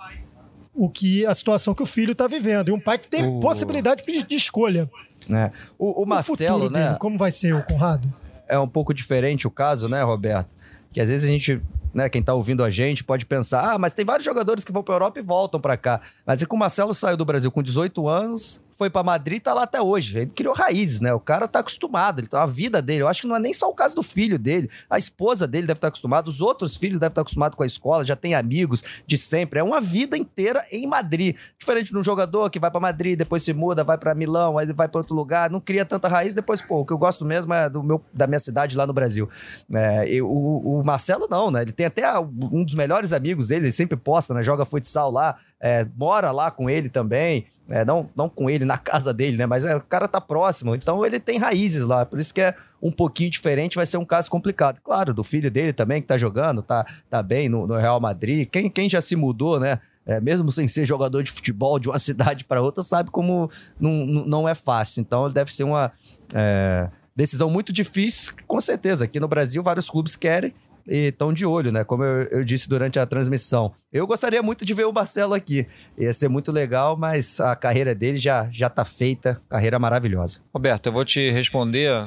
o 0.74 0.90
que 0.90 1.26
a 1.26 1.36
situação 1.36 1.76
que 1.76 1.84
o 1.84 1.86
filho 1.86 2.14
está 2.14 2.26
vivendo. 2.26 2.70
E 2.70 2.72
um 2.72 2.80
pai 2.80 2.98
que 2.98 3.10
tem 3.10 3.28
uh. 3.28 3.40
possibilidade 3.42 4.02
de 4.06 4.36
escolha. 4.36 4.90
Né? 5.32 5.52
O, 5.78 6.04
o 6.04 6.06
Marcelo, 6.06 6.68
o 6.68 6.70
né? 6.70 6.88
Dele, 6.88 7.00
como 7.00 7.18
vai 7.18 7.32
ser 7.32 7.56
o 7.56 7.64
Conrado? 7.64 8.12
É 8.48 8.60
um 8.60 8.68
pouco 8.68 8.94
diferente 8.94 9.48
o 9.48 9.52
caso, 9.52 9.88
né, 9.88 10.02
Roberto? 10.04 10.50
Que 10.92 11.00
às 11.00 11.10
vezes 11.10 11.28
a 11.28 11.32
gente 11.32 11.62
né, 11.94 12.10
quem 12.10 12.24
tá 12.24 12.34
ouvindo 12.34 12.64
a 12.64 12.70
gente 12.70 13.04
pode 13.04 13.26
pensar, 13.26 13.74
ah, 13.74 13.78
mas 13.78 13.94
tem 13.94 14.06
vários 14.06 14.26
jogadores 14.26 14.64
que 14.64 14.72
vão 14.72 14.82
para 14.84 14.96
Europa 14.96 15.20
e 15.20 15.22
voltam 15.22 15.60
para 15.60 15.76
cá. 15.76 16.02
Mas 16.26 16.42
é 16.42 16.46
que 16.46 16.54
o 16.54 16.58
Marcelo 16.58 16.94
saiu 16.94 17.18
do 17.18 17.26
Brasil 17.26 17.52
com 17.52 17.62
18 17.62 18.08
anos, 18.08 18.62
foi 18.82 18.90
para 18.90 19.04
Madrid 19.04 19.40
tá 19.40 19.54
lá 19.54 19.62
até 19.62 19.80
hoje. 19.80 20.18
Ele 20.18 20.32
criou 20.34 20.56
raízes, 20.56 21.00
né? 21.00 21.14
O 21.14 21.20
cara 21.20 21.48
tá 21.48 21.60
acostumado, 21.60 22.20
ele 22.20 22.26
tá 22.26 22.42
a 22.42 22.48
vida 22.48 22.82
dele. 22.82 23.04
Eu 23.04 23.08
acho 23.08 23.22
que 23.22 23.28
não 23.28 23.36
é 23.36 23.40
nem 23.40 23.54
só 23.54 23.70
o 23.70 23.76
caso 23.76 23.94
do 23.94 24.02
filho 24.02 24.40
dele. 24.40 24.72
A 24.90 24.98
esposa 24.98 25.46
dele 25.46 25.68
deve 25.68 25.78
estar 25.78 25.90
acostumada, 25.90 26.28
os 26.28 26.42
outros 26.42 26.76
filhos 26.76 26.98
devem 26.98 27.12
estar 27.12 27.22
acostumados 27.22 27.56
com 27.56 27.62
a 27.62 27.66
escola, 27.68 28.04
já 28.04 28.16
tem 28.16 28.34
amigos 28.34 28.84
de 29.06 29.20
sempre. 29.20 29.60
É 29.60 29.64
uma 29.64 29.80
vida 29.80 30.18
inteira 30.18 30.66
em 30.72 30.88
Madrid. 30.88 31.36
Diferente 31.60 31.92
de 31.92 31.98
um 32.00 32.04
jogador 32.04 32.50
que 32.50 32.58
vai 32.58 32.72
para 32.72 32.80
Madrid, 32.80 33.16
depois 33.16 33.44
se 33.44 33.54
muda, 33.54 33.84
vai 33.84 34.00
para 34.00 34.16
Milão, 34.16 34.58
aí 34.58 34.66
vai 34.74 34.88
para 34.88 35.00
outro 35.00 35.16
lugar, 35.16 35.52
não 35.52 35.60
cria 35.60 35.86
tanta 35.86 36.08
raiz, 36.08 36.34
depois, 36.34 36.60
pô, 36.60 36.80
o 36.80 36.86
que 36.86 36.92
eu 36.92 36.98
gosto 36.98 37.24
mesmo 37.24 37.54
é 37.54 37.70
do 37.70 37.84
meu, 37.84 38.04
da 38.12 38.26
minha 38.26 38.40
cidade 38.40 38.76
lá 38.76 38.88
no 38.88 38.94
Brasil. 38.94 39.30
É, 39.72 40.10
eu, 40.10 40.28
o, 40.28 40.80
o, 40.80 40.84
Marcelo 40.84 41.28
não, 41.30 41.52
né? 41.52 41.62
Ele 41.62 41.72
tem 41.72 41.86
até 41.86 42.18
um 42.20 42.64
dos 42.64 42.74
melhores 42.74 43.14
amigos 43.14 43.50
dele, 43.50 43.68
ele 43.68 43.74
sempre 43.74 43.96
posta, 43.96 44.34
né? 44.34 44.42
Joga 44.42 44.66
futsal 44.66 45.12
lá, 45.12 45.38
é, 45.60 45.86
mora 45.96 46.32
lá 46.32 46.50
com 46.50 46.68
ele 46.68 46.90
também. 46.90 47.46
É, 47.72 47.86
não, 47.86 48.10
não 48.16 48.30
com 48.30 48.50
ele 48.50 48.66
na 48.66 48.78
casa 48.80 49.14
dele, 49.14 49.38
né? 49.38 49.46
Mas 49.46 49.66
é, 49.66 49.76
o 49.76 49.82
cara 49.82 50.08
tá 50.08 50.20
próximo, 50.20 50.76
então 50.76 51.06
ele 51.06 51.20
tem 51.20 51.38
raízes 51.38 51.86
lá. 51.86 52.06
Por 52.06 52.20
isso 52.20 52.34
que 52.34 52.42
é 52.42 52.56
um 52.82 52.92
pouquinho 52.92 53.30
diferente, 53.30 53.76
vai 53.76 53.86
ser 53.86 53.98
um 53.98 54.06
caso 54.06 54.30
complicado. 54.30 54.80
Claro, 54.84 55.14
do 55.14 55.24
filho 55.24 55.50
dele 55.50 55.74
também, 55.74 56.02
que 56.02 56.08
tá 56.08 56.18
jogando, 56.18 56.62
tá, 56.62 56.86
tá 57.10 57.24
bem 57.24 57.50
no, 57.50 57.66
no 57.66 57.78
Real 57.78 58.00
Madrid. 58.00 58.48
Quem, 58.50 58.70
quem 58.70 58.90
já 58.90 59.02
se 59.02 59.16
mudou, 59.16 59.60
né? 59.60 59.80
É, 60.04 60.20
mesmo 60.20 60.52
sem 60.52 60.68
ser 60.68 60.84
jogador 60.84 61.22
de 61.22 61.32
futebol 61.32 61.78
de 61.78 61.88
uma 61.88 61.98
cidade 62.00 62.44
para 62.44 62.62
outra, 62.62 62.84
sabe 62.84 63.12
como 63.12 63.50
não, 63.80 63.92
não 64.06 64.50
é 64.50 64.56
fácil. 64.56 65.02
Então 65.02 65.30
deve 65.30 65.54
ser 65.54 65.64
uma 65.64 65.92
é, 66.34 66.90
decisão 67.16 67.50
muito 67.50 67.72
difícil, 67.72 68.34
com 68.48 68.60
certeza. 68.60 69.06
Aqui 69.06 69.20
no 69.20 69.28
Brasil, 69.28 69.62
vários 69.62 69.90
clubes 69.90 70.16
querem 70.16 70.54
e 70.92 71.08
estão 71.08 71.32
de 71.32 71.46
olho, 71.46 71.72
né? 71.72 71.86
Como 71.86 72.04
eu, 72.04 72.24
eu, 72.24 72.44
disse 72.44 72.68
durante 72.68 73.00
a 73.00 73.06
transmissão. 73.06 73.72
Eu 73.94 74.06
gostaria 74.06 74.44
muito 74.44 74.66
de 74.66 74.74
ver 74.74 74.86
o 74.86 74.92
Marcelo 74.92 75.34
aqui. 75.34 75.66
Ia 75.98 76.12
ser 76.12 76.28
muito 76.28 76.52
legal, 76.52 76.98
mas 76.98 77.40
a 77.40 77.56
carreira 77.56 77.96
dele 77.96 78.18
já, 78.18 78.50
já 78.52 78.70
tá 78.70 78.84
feita, 78.84 79.42
carreira 79.48 79.80
maravilhosa. 79.80 80.42
Roberto, 80.54 80.88
eu 80.88 80.92
vou 80.92 81.06
te 81.06 81.32
responder 81.32 82.06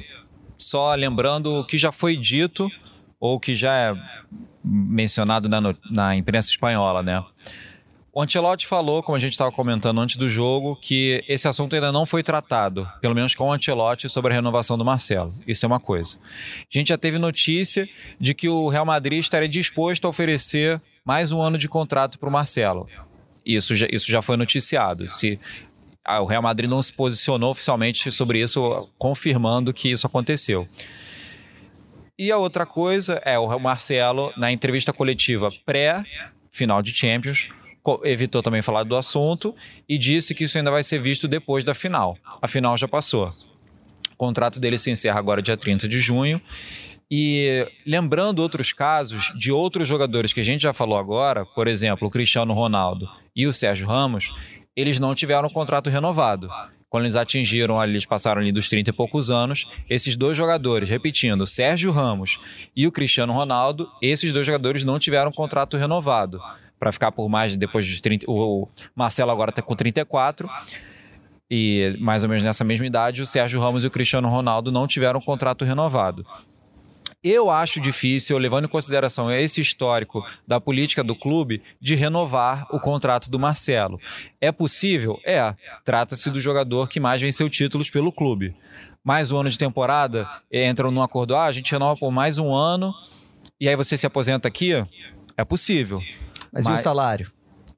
só 0.59 0.95
lembrando 0.95 1.61
o 1.61 1.65
que 1.65 1.79
já 1.79 1.91
foi 1.91 2.15
dito 2.15 2.69
ou 3.19 3.41
que 3.41 3.55
já 3.55 3.73
é 3.73 3.95
mencionado 4.63 5.49
na, 5.49 5.75
na 5.91 6.15
imprensa 6.15 6.51
espanhola, 6.51 7.03
né? 7.03 7.25
O 8.17 8.23
Ancelotti 8.23 8.65
falou, 8.65 9.03
como 9.03 9.17
a 9.17 9.19
gente 9.19 9.33
estava 9.33 9.51
comentando 9.51 10.01
antes 10.01 10.15
do 10.15 10.29
jogo, 10.29 10.77
que 10.77 11.25
esse 11.27 11.49
assunto 11.49 11.75
ainda 11.75 11.91
não 11.91 12.07
foi 12.07 12.23
tratado, 12.23 12.89
pelo 13.01 13.13
menos 13.13 13.35
com 13.35 13.49
o 13.49 13.53
Ancelotti, 13.53 14.09
sobre 14.09 14.31
a 14.33 14.37
renovação 14.37 14.79
do 14.79 14.85
Marcelo. 14.85 15.31
Isso 15.49 15.67
é 15.67 15.69
uma 15.69 15.81
coisa. 15.81 16.17
A 16.23 16.79
gente 16.79 16.91
já 16.91 16.97
teve 16.97 17.19
notícia 17.19 17.89
de 18.21 18.33
que 18.33 18.49
o 18.49 18.69
Real 18.69 18.87
Madrid 18.87 19.19
estaria 19.19 19.49
disposto 19.49 20.05
a 20.05 20.11
oferecer 20.11 20.81
mais 21.05 21.33
um 21.33 21.43
ano 21.43 21.59
de 21.59 21.69
contrato 21.69 22.17
para 22.17 22.29
o 22.29 22.33
Marcelo. 22.33 22.87
Isso 23.45 23.75
já, 23.75 23.89
isso 23.91 24.09
já 24.09 24.23
foi 24.23 24.37
noticiado. 24.37 25.09
Se 25.09 25.37
o 26.21 26.25
Real 26.25 26.43
Madrid 26.43 26.71
não 26.71 26.81
se 26.81 26.93
posicionou 26.93 27.51
oficialmente 27.51 28.13
sobre 28.13 28.41
isso, 28.41 28.89
confirmando 28.97 29.75
que 29.75 29.91
isso 29.91 30.07
aconteceu. 30.07 30.65
E 32.17 32.31
a 32.31 32.39
outra 32.39 32.65
coisa 32.65 33.21
é 33.25 33.37
o 33.37 33.59
Marcelo, 33.59 34.33
na 34.37 34.53
entrevista 34.53 34.93
coletiva 34.93 35.51
pré-final 35.67 36.81
de 36.81 36.95
Champions, 36.95 37.49
evitou 38.05 38.43
também 38.43 38.63
falar 38.63 38.85
do 38.85 38.97
assunto 38.97 39.55
e 39.89 39.99
disse 39.99 40.35
que 40.35 40.45
isso 40.45 40.57
ainda 40.57 40.71
vai 40.71 40.83
ser 40.83 40.99
visto 40.99 41.29
depois 41.29 41.65
da 41.65 41.75
final. 41.75 42.17
A 42.41 42.49
final 42.49 42.77
já 42.77 42.89
passou. 42.89 43.29
O 44.13 44.17
contrato 44.17 44.61
dele 44.61 44.79
se 44.79 44.91
encerra 44.91 45.19
agora 45.19 45.43
dia 45.43 45.57
30 45.57 45.89
de 45.89 46.01
junho. 46.01 46.41
E 47.11 47.67
lembrando 47.87 48.41
outros 48.41 48.73
casos 48.73 49.33
de 49.39 49.53
outros 49.53 49.87
jogadores 49.87 50.33
que 50.33 50.41
a 50.41 50.45
gente 50.45 50.63
já 50.63 50.73
falou 50.73 50.99
agora, 50.99 51.45
por 51.45 51.69
exemplo, 51.69 52.09
o 52.09 52.11
Cristiano 52.11 52.55
Ronaldo 52.55 53.09
e 53.37 53.47
o 53.47 53.53
Sérgio 53.53 53.87
Ramos, 53.87 54.33
eles 54.75 54.99
não 54.99 55.15
tiveram 55.15 55.51
contrato 55.51 55.91
renovado. 55.91 56.49
Quando 56.89 57.05
eles 57.05 57.17
atingiram 57.17 57.83
eles 57.83 58.07
passaram 58.07 58.41
ali 58.41 58.53
dos 58.53 58.69
30 58.69 58.91
e 58.91 58.93
poucos 58.93 59.31
anos, 59.31 59.69
esses 59.91 60.17
dois 60.17 60.37
jogadores, 60.37 60.89
repetindo, 60.89 61.47
Sérgio 61.47 61.91
Ramos 61.91 62.41
e 62.75 62.87
o 62.87 62.93
Cristiano 62.93 63.33
Ronaldo, 63.33 63.89
esses 64.01 64.33
dois 64.33 64.47
jogadores 64.47 64.85
não 64.85 64.99
tiveram 64.99 65.33
contrato 65.33 65.77
renovado 65.77 66.41
para 66.79 66.93
ficar 66.93 67.13
por 67.13 67.29
mais 67.29 67.57
depois 67.57 67.87
dos 67.87 68.01
30. 68.01 68.27
O 68.29 68.69
Marcelo 68.95 69.31
agora 69.31 69.51
está 69.51 69.63
com 69.63 69.75
34. 69.75 70.49
E 71.51 71.97
mais 72.01 72.25
ou 72.25 72.29
menos 72.29 72.43
nessa 72.43 72.65
mesma 72.65 72.87
idade, 72.87 73.23
o 73.23 73.27
Sérgio 73.27 73.61
Ramos 73.61 73.85
e 73.85 73.87
o 73.87 73.91
Cristiano 73.91 74.29
Ronaldo 74.29 74.73
não 74.73 74.87
tiveram 74.87 75.21
contrato 75.21 75.65
renovado. 75.65 76.27
Eu 77.23 77.51
acho 77.51 77.81
difícil, 77.81 78.37
levando 78.37 78.67
em 78.67 78.69
consideração 78.69 79.31
esse 79.31 79.59
histórico 79.59 80.23
da 80.47 80.61
política 80.61 81.03
do 81.03 81.17
clube, 81.17 81.63
de 81.81 81.95
renovar 81.95 82.67
o 82.71 82.79
contrato 82.79 83.31
do 83.31 83.39
Marcelo. 83.39 83.99
É 84.39 84.53
possível? 84.53 85.19
É. 85.25 85.55
Trata-se 85.87 86.29
do 86.31 86.39
jogador 86.39 86.87
que 86.87 87.01
mais 87.01 87.23
venceu 87.23 87.49
títulos 87.49 87.89
pelo 87.89 88.13
clube. 88.13 88.55
Mais 89.03 89.33
um 89.33 89.39
ano 89.39 89.49
de 89.49 89.57
temporada, 89.57 90.29
entram 90.53 90.91
num 90.91 91.03
acordo, 91.03 91.35
ah, 91.35 91.45
a 91.45 91.53
gente 91.53 91.73
renova 91.73 91.99
por 91.99 92.11
mais 92.11 92.37
um 92.37 92.55
ano, 92.55 92.93
e 93.59 93.71
aí 93.71 93.77
você 93.77 93.97
se 93.97 94.07
aposenta 94.07 94.47
aqui? 94.47 94.73
É 95.35 95.45
possível. 95.45 96.03
Mas, 96.55 96.65
Mas 96.65 96.79
e 96.79 96.81
o 96.81 96.83
salário? 96.83 97.33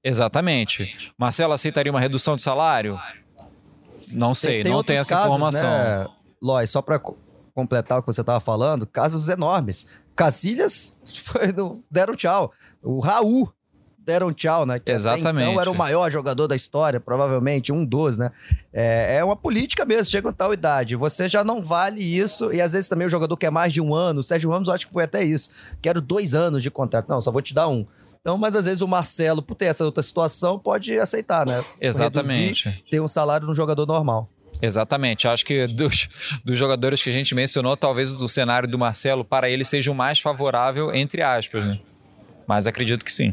Exatamente. 0.05 1.13
Marcelo 1.19 1.55
aceitaria 1.55 1.91
uma 1.91 1.99
redução 1.99 2.37
de 2.37 2.43
salário? 2.43 3.01
Não 4.13 4.35
sei, 4.35 4.57
tem, 4.57 4.63
tem 4.65 4.73
não 4.73 4.85
tem 4.85 4.99
essa 4.99 5.17
casos, 5.17 5.29
informação. 5.29 5.69
Né, 5.69 6.07
Lois, 6.41 6.71
só 6.71 6.83
para 6.83 7.01
completar 7.55 7.99
o 7.99 8.03
que 8.03 8.07
você 8.07 8.21
estava 8.21 8.39
falando, 8.39 8.87
casos 8.87 9.31
enormes. 9.31 9.87
Cacilhas 10.15 11.01
foi, 11.25 11.55
deram 11.91 12.15
tchau. 12.15 12.53
O 12.83 13.01
Raul 13.01 13.51
deram 13.99 14.33
tchau, 14.33 14.65
né? 14.65 14.79
Que 14.79 14.93
Exatamente. 14.93 15.51
Então 15.51 15.61
era 15.61 15.71
o 15.71 15.75
maior 15.75 16.09
jogador 16.13 16.47
da 16.47 16.55
história, 16.55 17.01
provavelmente, 17.01 17.73
um 17.73 17.85
dos, 17.85 18.17
né? 18.17 18.31
É, 18.73 19.17
é 19.17 19.25
uma 19.25 19.35
política 19.35 19.85
mesmo, 19.85 20.05
chega 20.05 20.29
com 20.29 20.37
tal 20.37 20.55
idade. 20.55 20.95
Você 20.95 21.27
já 21.27 21.43
não 21.43 21.61
vale 21.61 22.01
isso, 22.01 22.53
e 22.53 22.61
às 22.61 22.75
vezes 22.75 22.89
também 22.89 23.07
o 23.07 23.11
jogador 23.11 23.37
quer 23.37 23.51
mais 23.51 23.73
de 23.73 23.81
um 23.81 23.93
ano. 23.93 24.21
O 24.21 24.23
Sérgio 24.23 24.51
Ramos, 24.51 24.69
eu 24.69 24.75
acho 24.75 24.87
que 24.87 24.93
foi 24.93 25.03
até 25.03 25.25
isso. 25.25 25.51
Quero 25.83 26.01
dois 26.01 26.35
anos 26.35 26.63
de 26.63 26.71
contrato. 26.71 27.09
Não, 27.09 27.21
só 27.21 27.33
vou 27.33 27.43
te 27.43 27.53
dar 27.53 27.67
um. 27.67 27.85
Então, 28.27 28.37
mas 28.37 28.57
às 28.57 28.65
vezes 28.65 28.81
o 28.81 28.89
Marcelo, 28.89 29.41
por 29.41 29.55
ter 29.55 29.67
essa 29.67 29.85
outra 29.85 30.03
situação, 30.03 30.59
pode 30.59 30.99
aceitar, 30.99 31.47
né? 31.47 31.65
Exatamente. 31.81 32.65
Reduzir, 32.65 32.85
ter 32.91 33.01
um 33.01 33.07
salário 33.07 33.47
no 33.47 33.55
jogador 33.55 33.87
normal. 33.87 34.29
Exatamente. 34.61 35.29
Acho 35.29 35.47
que 35.47 35.69
dos, 35.69 36.09
dos 36.45 36.59
jogadores 36.59 37.01
que 37.01 37.09
a 37.09 37.13
gente 37.13 37.37
mencionou, 37.37 37.77
talvez 37.77 38.21
o 38.21 38.27
cenário 38.27 38.69
do 38.69 38.77
Marcelo 38.77 39.25
para 39.25 39.49
ele 39.49 39.65
seja 39.65 39.93
o 39.93 39.95
mais 39.95 40.19
favorável, 40.19 40.93
entre 40.93 41.23
aspas, 41.23 41.67
né? 41.67 41.79
Mas 42.49 42.67
acredito 42.67 43.05
que 43.05 43.13
sim. 43.13 43.33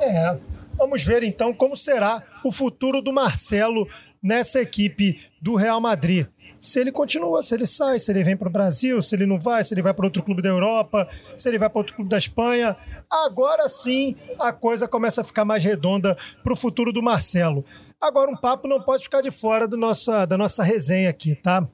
É. 0.00 0.38
Vamos 0.78 1.04
ver 1.04 1.24
então 1.24 1.52
como 1.52 1.76
será 1.76 2.22
o 2.44 2.52
futuro 2.52 3.02
do 3.02 3.12
Marcelo 3.12 3.88
nessa 4.22 4.62
equipe 4.62 5.20
do 5.40 5.56
Real 5.56 5.80
Madrid 5.80 6.28
se 6.62 6.78
ele 6.78 6.92
continua, 6.92 7.42
se 7.42 7.56
ele 7.56 7.66
sai, 7.66 7.98
se 7.98 8.12
ele 8.12 8.22
vem 8.22 8.36
para 8.36 8.46
o 8.46 8.50
Brasil, 8.50 9.02
se 9.02 9.16
ele 9.16 9.26
não 9.26 9.36
vai, 9.36 9.64
se 9.64 9.74
ele 9.74 9.82
vai 9.82 9.92
para 9.92 10.06
outro 10.06 10.22
clube 10.22 10.40
da 10.40 10.48
Europa, 10.48 11.08
se 11.36 11.48
ele 11.48 11.58
vai 11.58 11.68
para 11.68 11.80
outro 11.80 11.92
clube 11.92 12.08
da 12.08 12.16
Espanha. 12.16 12.76
Agora 13.10 13.68
sim 13.68 14.16
a 14.38 14.52
coisa 14.52 14.86
começa 14.86 15.22
a 15.22 15.24
ficar 15.24 15.44
mais 15.44 15.64
redonda 15.64 16.16
para 16.40 16.52
o 16.52 16.56
futuro 16.56 16.92
do 16.92 17.02
Marcelo. 17.02 17.64
Agora, 18.00 18.30
um 18.30 18.36
papo 18.36 18.68
não 18.68 18.80
pode 18.80 19.02
ficar 19.02 19.22
de 19.22 19.30
fora 19.32 19.66
do 19.66 19.76
nossa, 19.76 20.24
da 20.24 20.38
nossa 20.38 20.62
resenha 20.62 21.10
aqui, 21.10 21.34
tá? 21.34 21.66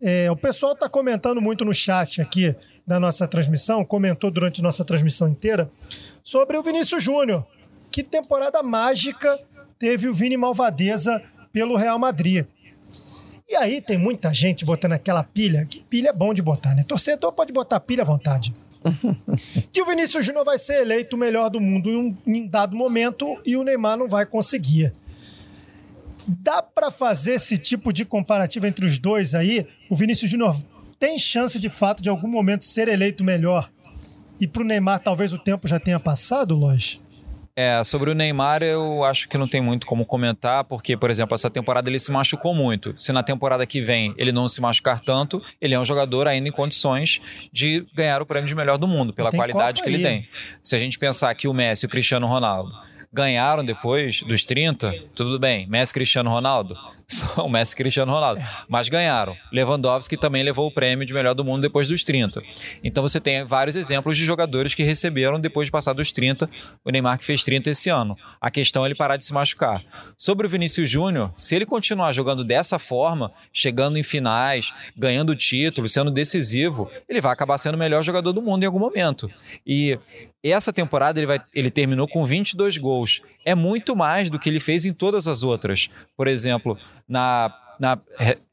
É, 0.00 0.30
o 0.30 0.36
pessoal 0.36 0.72
está 0.72 0.88
comentando 0.88 1.40
muito 1.40 1.62
no 1.62 1.74
chat 1.74 2.22
aqui 2.22 2.56
da 2.86 2.98
nossa 2.98 3.28
transmissão, 3.28 3.84
comentou 3.84 4.30
durante 4.30 4.62
nossa 4.62 4.86
transmissão 4.86 5.28
inteira, 5.28 5.70
sobre 6.22 6.56
o 6.56 6.62
Vinícius 6.62 7.02
Júnior. 7.02 7.46
Que 7.90 8.02
temporada 8.02 8.62
mágica 8.62 9.38
teve 9.78 10.08
o 10.08 10.14
Vini 10.14 10.36
Malvadeza 10.38 11.22
pelo 11.52 11.76
Real 11.76 11.98
Madrid. 11.98 12.46
E 13.52 13.54
aí 13.54 13.82
tem 13.82 13.98
muita 13.98 14.32
gente 14.32 14.64
botando 14.64 14.92
aquela 14.92 15.22
pilha, 15.22 15.66
que 15.66 15.82
pilha 15.82 16.08
é 16.08 16.12
bom 16.14 16.32
de 16.32 16.40
botar, 16.40 16.74
né? 16.74 16.82
Torcedor 16.84 17.34
pode 17.34 17.52
botar 17.52 17.78
pilha 17.80 18.00
à 18.00 18.04
vontade. 18.06 18.54
que 19.70 19.82
o 19.82 19.84
Vinícius 19.84 20.24
Júnior 20.24 20.42
vai 20.42 20.58
ser 20.58 20.80
eleito 20.80 21.16
o 21.16 21.18
melhor 21.18 21.50
do 21.50 21.60
mundo 21.60 21.90
em 21.90 21.96
um 21.96 22.16
em 22.26 22.46
dado 22.46 22.74
momento 22.74 23.38
e 23.44 23.54
o 23.54 23.62
Neymar 23.62 23.98
não 23.98 24.08
vai 24.08 24.24
conseguir. 24.24 24.94
Dá 26.26 26.62
para 26.62 26.90
fazer 26.90 27.34
esse 27.34 27.58
tipo 27.58 27.92
de 27.92 28.06
comparativo 28.06 28.66
entre 28.66 28.86
os 28.86 28.98
dois 28.98 29.34
aí? 29.34 29.66
O 29.90 29.94
Vinícius 29.94 30.30
Júnior 30.30 30.56
tem 30.98 31.18
chance 31.18 31.60
de 31.60 31.68
fato 31.68 32.02
de 32.02 32.08
algum 32.08 32.28
momento 32.28 32.64
ser 32.64 32.88
eleito 32.88 33.22
melhor? 33.22 33.70
E 34.40 34.46
pro 34.46 34.64
Neymar 34.64 35.00
talvez 35.00 35.30
o 35.30 35.38
tempo 35.38 35.68
já 35.68 35.78
tenha 35.78 36.00
passado, 36.00 36.54
Lois? 36.54 37.01
É, 37.54 37.84
sobre 37.84 38.10
o 38.10 38.14
Neymar 38.14 38.62
eu 38.62 39.04
acho 39.04 39.28
que 39.28 39.36
não 39.36 39.46
tem 39.46 39.60
muito 39.60 39.86
como 39.86 40.06
comentar, 40.06 40.64
porque, 40.64 40.96
por 40.96 41.10
exemplo, 41.10 41.34
essa 41.34 41.50
temporada 41.50 41.90
ele 41.90 41.98
se 41.98 42.10
machucou 42.10 42.54
muito. 42.54 42.94
Se 42.96 43.12
na 43.12 43.22
temporada 43.22 43.66
que 43.66 43.80
vem 43.80 44.14
ele 44.16 44.32
não 44.32 44.48
se 44.48 44.60
machucar 44.60 45.00
tanto, 45.00 45.42
ele 45.60 45.74
é 45.74 45.78
um 45.78 45.84
jogador 45.84 46.26
ainda 46.26 46.48
em 46.48 46.52
condições 46.52 47.20
de 47.52 47.86
ganhar 47.94 48.22
o 48.22 48.26
prêmio 48.26 48.48
de 48.48 48.54
melhor 48.54 48.78
do 48.78 48.88
mundo, 48.88 49.12
pela 49.12 49.30
qualidade 49.30 49.82
que 49.82 49.88
ele 49.88 50.02
tem. 50.02 50.26
Se 50.62 50.74
a 50.74 50.78
gente 50.78 50.98
pensar 50.98 51.34
que 51.34 51.46
o 51.46 51.52
Messi 51.52 51.84
e 51.84 51.86
o 51.86 51.90
Cristiano 51.90 52.26
Ronaldo 52.26 52.72
ganharam 53.12 53.62
depois 53.62 54.22
dos 54.22 54.44
30, 54.44 54.92
tudo 55.14 55.38
bem. 55.38 55.66
Messi 55.66 55.92
Cristiano 55.92 56.30
Ronaldo? 56.30 56.74
Só 57.06 57.44
o 57.44 57.50
Messi 57.50 57.76
Cristiano 57.76 58.10
Ronaldo. 58.10 58.40
Mas 58.68 58.88
ganharam. 58.88 59.36
Lewandowski 59.52 60.16
também 60.16 60.42
levou 60.42 60.66
o 60.66 60.70
prêmio 60.70 61.04
de 61.04 61.12
melhor 61.12 61.34
do 61.34 61.44
mundo 61.44 61.60
depois 61.60 61.88
dos 61.88 62.02
30. 62.02 62.42
Então 62.82 63.02
você 63.02 63.20
tem 63.20 63.44
vários 63.44 63.76
exemplos 63.76 64.16
de 64.16 64.24
jogadores 64.24 64.74
que 64.74 64.82
receberam 64.82 65.38
depois 65.38 65.66
de 65.66 65.72
passar 65.72 65.92
dos 65.92 66.10
30. 66.10 66.48
O 66.82 66.90
Neymar 66.90 67.18
que 67.18 67.24
fez 67.24 67.44
30 67.44 67.70
esse 67.70 67.90
ano. 67.90 68.16
A 68.40 68.50
questão 68.50 68.84
é 68.84 68.88
ele 68.88 68.94
parar 68.94 69.18
de 69.18 69.26
se 69.26 69.32
machucar. 69.34 69.82
Sobre 70.16 70.46
o 70.46 70.50
Vinícius 70.50 70.88
Júnior, 70.88 71.30
se 71.36 71.54
ele 71.54 71.66
continuar 71.66 72.12
jogando 72.12 72.44
dessa 72.44 72.78
forma, 72.78 73.30
chegando 73.52 73.98
em 73.98 74.02
finais, 74.02 74.72
ganhando 74.96 75.36
título, 75.36 75.88
sendo 75.88 76.10
decisivo, 76.10 76.90
ele 77.06 77.20
vai 77.20 77.32
acabar 77.32 77.58
sendo 77.58 77.74
o 77.74 77.78
melhor 77.78 78.02
jogador 78.02 78.32
do 78.32 78.40
mundo 78.40 78.62
em 78.62 78.66
algum 78.66 78.78
momento. 78.78 79.30
E 79.66 79.98
essa 80.50 80.72
temporada 80.72 81.20
ele, 81.20 81.26
vai, 81.26 81.40
ele 81.54 81.70
terminou 81.70 82.08
com 82.08 82.24
22 82.24 82.78
gols. 82.78 83.20
É 83.44 83.54
muito 83.54 83.94
mais 83.94 84.28
do 84.28 84.38
que 84.38 84.48
ele 84.48 84.58
fez 84.58 84.84
em 84.84 84.92
todas 84.92 85.28
as 85.28 85.42
outras. 85.42 85.88
Por 86.16 86.26
exemplo, 86.26 86.76
na, 87.08 87.54
na 87.78 87.98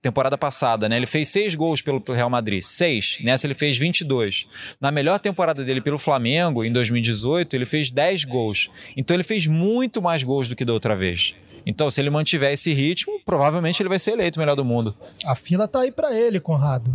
temporada 0.01 0.37
passada, 0.37 0.87
né? 0.87 0.97
Ele 0.97 1.07
fez 1.07 1.29
seis 1.29 1.55
gols 1.55 1.81
pelo 1.81 2.03
Real 2.09 2.29
Madrid. 2.29 2.61
Seis. 2.61 3.17
Nessa 3.23 3.47
ele 3.47 3.53
fez 3.53 3.77
22. 3.77 4.47
Na 4.79 4.91
melhor 4.91 5.19
temporada 5.19 5.63
dele 5.65 5.81
pelo 5.81 5.97
Flamengo, 5.97 6.63
em 6.63 6.71
2018, 6.71 7.55
ele 7.55 7.65
fez 7.65 7.89
10 7.89 8.25
gols. 8.25 8.69
Então 8.95 9.15
ele 9.15 9.23
fez 9.23 9.47
muito 9.47 10.01
mais 10.01 10.21
gols 10.23 10.47
do 10.47 10.55
que 10.55 10.65
da 10.65 10.73
outra 10.73 10.95
vez. 10.95 11.35
Então, 11.65 11.91
se 11.91 12.01
ele 12.01 12.09
mantiver 12.09 12.51
esse 12.51 12.73
ritmo, 12.73 13.19
provavelmente 13.25 13.81
ele 13.81 13.89
vai 13.89 13.99
ser 13.99 14.11
eleito 14.11 14.39
o 14.39 14.41
melhor 14.41 14.55
do 14.55 14.65
mundo. 14.65 14.95
A 15.25 15.35
fila 15.35 15.67
tá 15.67 15.81
aí 15.81 15.91
para 15.91 16.17
ele, 16.17 16.39
Conrado. 16.39 16.91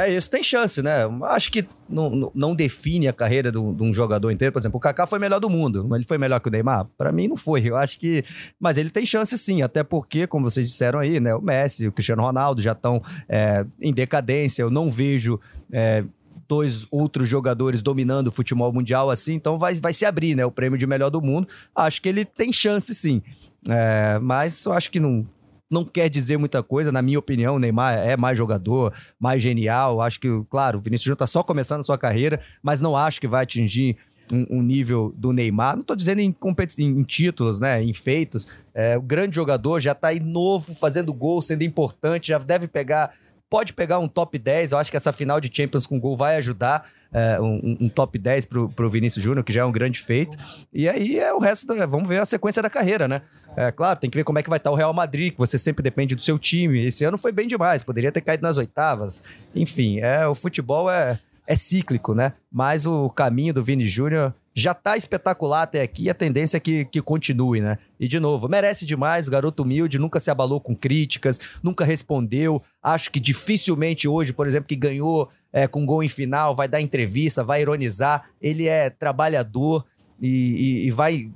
É 0.00 0.14
isso, 0.14 0.30
tem 0.30 0.42
chance, 0.42 0.82
né? 0.82 1.00
Acho 1.24 1.50
que 1.50 1.66
não, 1.88 2.32
não 2.34 2.54
define 2.54 3.06
a 3.06 3.12
carreira 3.12 3.52
de 3.52 3.58
um 3.58 3.92
jogador 3.92 4.30
inteiro. 4.30 4.50
Por 4.50 4.58
exemplo, 4.58 4.78
o 4.78 4.80
Kaká 4.80 5.06
foi 5.06 5.18
melhor 5.18 5.38
do 5.40 5.50
mundo, 5.50 5.86
mas 5.86 5.98
ele 5.98 6.08
foi 6.08 6.16
melhor 6.16 6.40
que 6.40 6.48
o 6.48 6.50
Neymar? 6.50 6.86
Para 6.96 7.12
mim, 7.12 7.28
não 7.28 7.36
foi. 7.36 7.68
Eu 7.68 7.76
acho 7.76 7.98
que. 7.98 8.24
Mas 8.58 8.78
ele 8.78 8.88
tem 8.88 9.04
chance 9.04 9.36
sim, 9.36 9.60
até 9.60 9.84
porque, 9.84 10.26
como 10.26 10.48
vocês 10.48 10.66
disseram 10.66 10.98
aí, 10.98 11.20
né? 11.20 11.34
O 11.34 11.42
Messi, 11.42 11.86
o 11.86 11.92
Cristiano 11.92 12.22
Ronaldo 12.22 12.62
já 12.62 12.72
estão 12.72 13.02
é, 13.28 13.66
em 13.80 13.92
decadência. 13.92 14.62
Eu 14.62 14.70
não 14.70 14.90
vejo. 14.90 15.38
É, 15.70 16.04
dois 16.48 16.84
outros 16.90 17.28
jogadores 17.28 17.80
dominando 17.80 18.26
o 18.26 18.32
futebol 18.32 18.72
mundial 18.72 19.08
assim, 19.08 19.34
então 19.34 19.56
vai, 19.56 19.72
vai 19.74 19.92
se 19.92 20.04
abrir, 20.04 20.34
né? 20.34 20.44
O 20.44 20.50
prêmio 20.50 20.76
de 20.76 20.84
melhor 20.84 21.08
do 21.08 21.22
mundo. 21.22 21.46
Acho 21.72 22.02
que 22.02 22.08
ele 22.08 22.24
tem 22.24 22.52
chance 22.52 22.92
sim. 22.92 23.22
É, 23.68 24.18
mas 24.18 24.64
eu 24.64 24.72
acho 24.72 24.90
que 24.90 24.98
não, 24.98 25.24
não 25.70 25.84
quer 25.84 26.08
dizer 26.08 26.36
muita 26.36 26.62
coisa, 26.62 26.90
na 26.90 27.00
minha 27.00 27.18
opinião, 27.18 27.54
o 27.54 27.58
Neymar 27.58 27.94
é 27.98 28.16
mais 28.16 28.36
jogador, 28.36 28.92
mais 29.18 29.40
genial. 29.40 30.00
Acho 30.00 30.18
que, 30.18 30.28
claro, 30.50 30.78
o 30.78 30.82
Vinícius 30.82 31.04
Júnior 31.04 31.14
está 31.14 31.26
só 31.26 31.42
começando 31.42 31.84
sua 31.84 31.96
carreira, 31.96 32.40
mas 32.62 32.80
não 32.80 32.96
acho 32.96 33.20
que 33.20 33.28
vai 33.28 33.44
atingir 33.44 33.96
um, 34.32 34.58
um 34.58 34.62
nível 34.62 35.14
do 35.16 35.32
Neymar. 35.32 35.74
Não 35.76 35.82
estou 35.82 35.94
dizendo 35.94 36.20
em, 36.20 36.34
em, 36.78 37.02
títulos, 37.04 37.60
né, 37.60 37.82
em 37.82 37.92
feitos. 37.92 38.48
É, 38.74 38.98
o 38.98 39.02
grande 39.02 39.36
jogador 39.36 39.78
já 39.80 39.92
está 39.92 40.08
aí 40.08 40.20
novo, 40.20 40.74
fazendo 40.74 41.12
gol, 41.14 41.40
sendo 41.40 41.62
importante, 41.62 42.28
já 42.28 42.38
deve 42.38 42.66
pegar 42.66 43.12
pode 43.50 43.72
pegar 43.72 43.98
um 43.98 44.06
top 44.06 44.38
10. 44.38 44.72
Eu 44.72 44.78
acho 44.78 44.90
que 44.90 44.96
essa 44.96 45.12
final 45.12 45.40
de 45.40 45.50
Champions 45.52 45.84
com 45.84 45.98
gol 45.98 46.16
vai 46.16 46.36
ajudar 46.36 46.88
é, 47.12 47.40
um, 47.40 47.76
um, 47.80 47.88
top 47.88 48.16
10 48.16 48.46
pro, 48.46 48.68
pro 48.68 48.88
Vinícius 48.88 49.22
Júnior, 49.22 49.44
que 49.44 49.52
já 49.52 49.62
é 49.62 49.64
um 49.64 49.72
grande 49.72 49.98
feito. 49.98 50.38
E 50.72 50.88
aí 50.88 51.18
é 51.18 51.34
o 51.34 51.38
resto, 51.40 51.66
da, 51.66 51.84
vamos 51.84 52.08
ver 52.08 52.20
a 52.20 52.24
sequência 52.24 52.62
da 52.62 52.70
carreira, 52.70 53.08
né? 53.08 53.22
É 53.60 53.70
claro, 53.70 54.00
tem 54.00 54.08
que 54.08 54.16
ver 54.16 54.24
como 54.24 54.38
é 54.38 54.42
que 54.42 54.48
vai 54.48 54.56
estar 54.56 54.70
o 54.70 54.74
Real 54.74 54.94
Madrid, 54.94 55.32
que 55.34 55.38
você 55.38 55.58
sempre 55.58 55.82
depende 55.82 56.14
do 56.14 56.22
seu 56.22 56.38
time. 56.38 56.82
Esse 56.86 57.04
ano 57.04 57.18
foi 57.18 57.30
bem 57.30 57.46
demais, 57.46 57.82
poderia 57.82 58.10
ter 58.10 58.22
caído 58.22 58.42
nas 58.42 58.56
oitavas. 58.56 59.22
Enfim, 59.54 59.98
é, 59.98 60.26
o 60.26 60.34
futebol 60.34 60.90
é, 60.90 61.18
é 61.46 61.54
cíclico, 61.56 62.14
né? 62.14 62.32
Mas 62.50 62.86
o 62.86 63.10
caminho 63.10 63.52
do 63.52 63.62
Vini 63.62 63.86
Júnior 63.86 64.32
já 64.54 64.72
tá 64.72 64.96
espetacular 64.96 65.64
até 65.64 65.82
aqui 65.82 66.04
e 66.04 66.10
a 66.10 66.14
tendência 66.14 66.56
é 66.56 66.60
que, 66.60 66.86
que 66.86 67.02
continue, 67.02 67.60
né? 67.60 67.76
E 67.98 68.08
de 68.08 68.18
novo, 68.18 68.48
merece 68.48 68.86
demais, 68.86 69.28
garoto 69.28 69.62
humilde, 69.62 69.98
nunca 69.98 70.20
se 70.20 70.30
abalou 70.30 70.58
com 70.58 70.74
críticas, 70.74 71.38
nunca 71.62 71.84
respondeu. 71.84 72.62
Acho 72.82 73.10
que 73.10 73.20
dificilmente 73.20 74.08
hoje, 74.08 74.32
por 74.32 74.46
exemplo, 74.46 74.68
que 74.68 74.76
ganhou 74.76 75.28
é, 75.52 75.66
com 75.66 75.84
gol 75.84 76.02
em 76.02 76.08
final, 76.08 76.56
vai 76.56 76.66
dar 76.66 76.80
entrevista, 76.80 77.44
vai 77.44 77.60
ironizar. 77.60 78.30
Ele 78.40 78.66
é 78.66 78.88
trabalhador 78.88 79.84
e, 80.18 80.28
e, 80.28 80.86
e 80.86 80.90
vai 80.90 81.30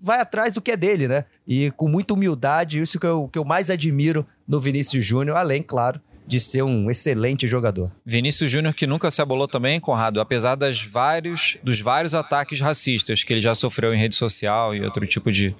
vai 0.00 0.20
atrás 0.20 0.52
do 0.52 0.60
que 0.60 0.72
é 0.72 0.76
dele, 0.76 1.08
né? 1.08 1.24
E 1.46 1.70
com 1.72 1.88
muita 1.88 2.14
humildade, 2.14 2.80
isso 2.80 2.98
que 2.98 3.06
eu, 3.06 3.28
que 3.28 3.38
eu 3.38 3.44
mais 3.44 3.70
admiro 3.70 4.26
no 4.46 4.60
Vinícius 4.60 5.04
Júnior, 5.04 5.36
além, 5.36 5.62
claro, 5.62 6.00
de 6.26 6.40
ser 6.40 6.62
um 6.62 6.90
excelente 6.90 7.46
jogador. 7.46 7.90
Vinícius 8.04 8.50
Júnior 8.50 8.74
que 8.74 8.86
nunca 8.86 9.10
se 9.10 9.22
abolou 9.22 9.46
também, 9.46 9.78
Conrado, 9.78 10.20
apesar 10.20 10.56
das 10.56 10.82
vários, 10.82 11.56
dos 11.62 11.80
vários 11.80 12.14
ataques 12.14 12.60
racistas 12.60 13.22
que 13.22 13.32
ele 13.32 13.40
já 13.40 13.54
sofreu 13.54 13.94
em 13.94 13.98
rede 13.98 14.16
social 14.16 14.74
e 14.74 14.82
outro 14.82 15.06
tipo 15.06 15.30
de, 15.30 15.54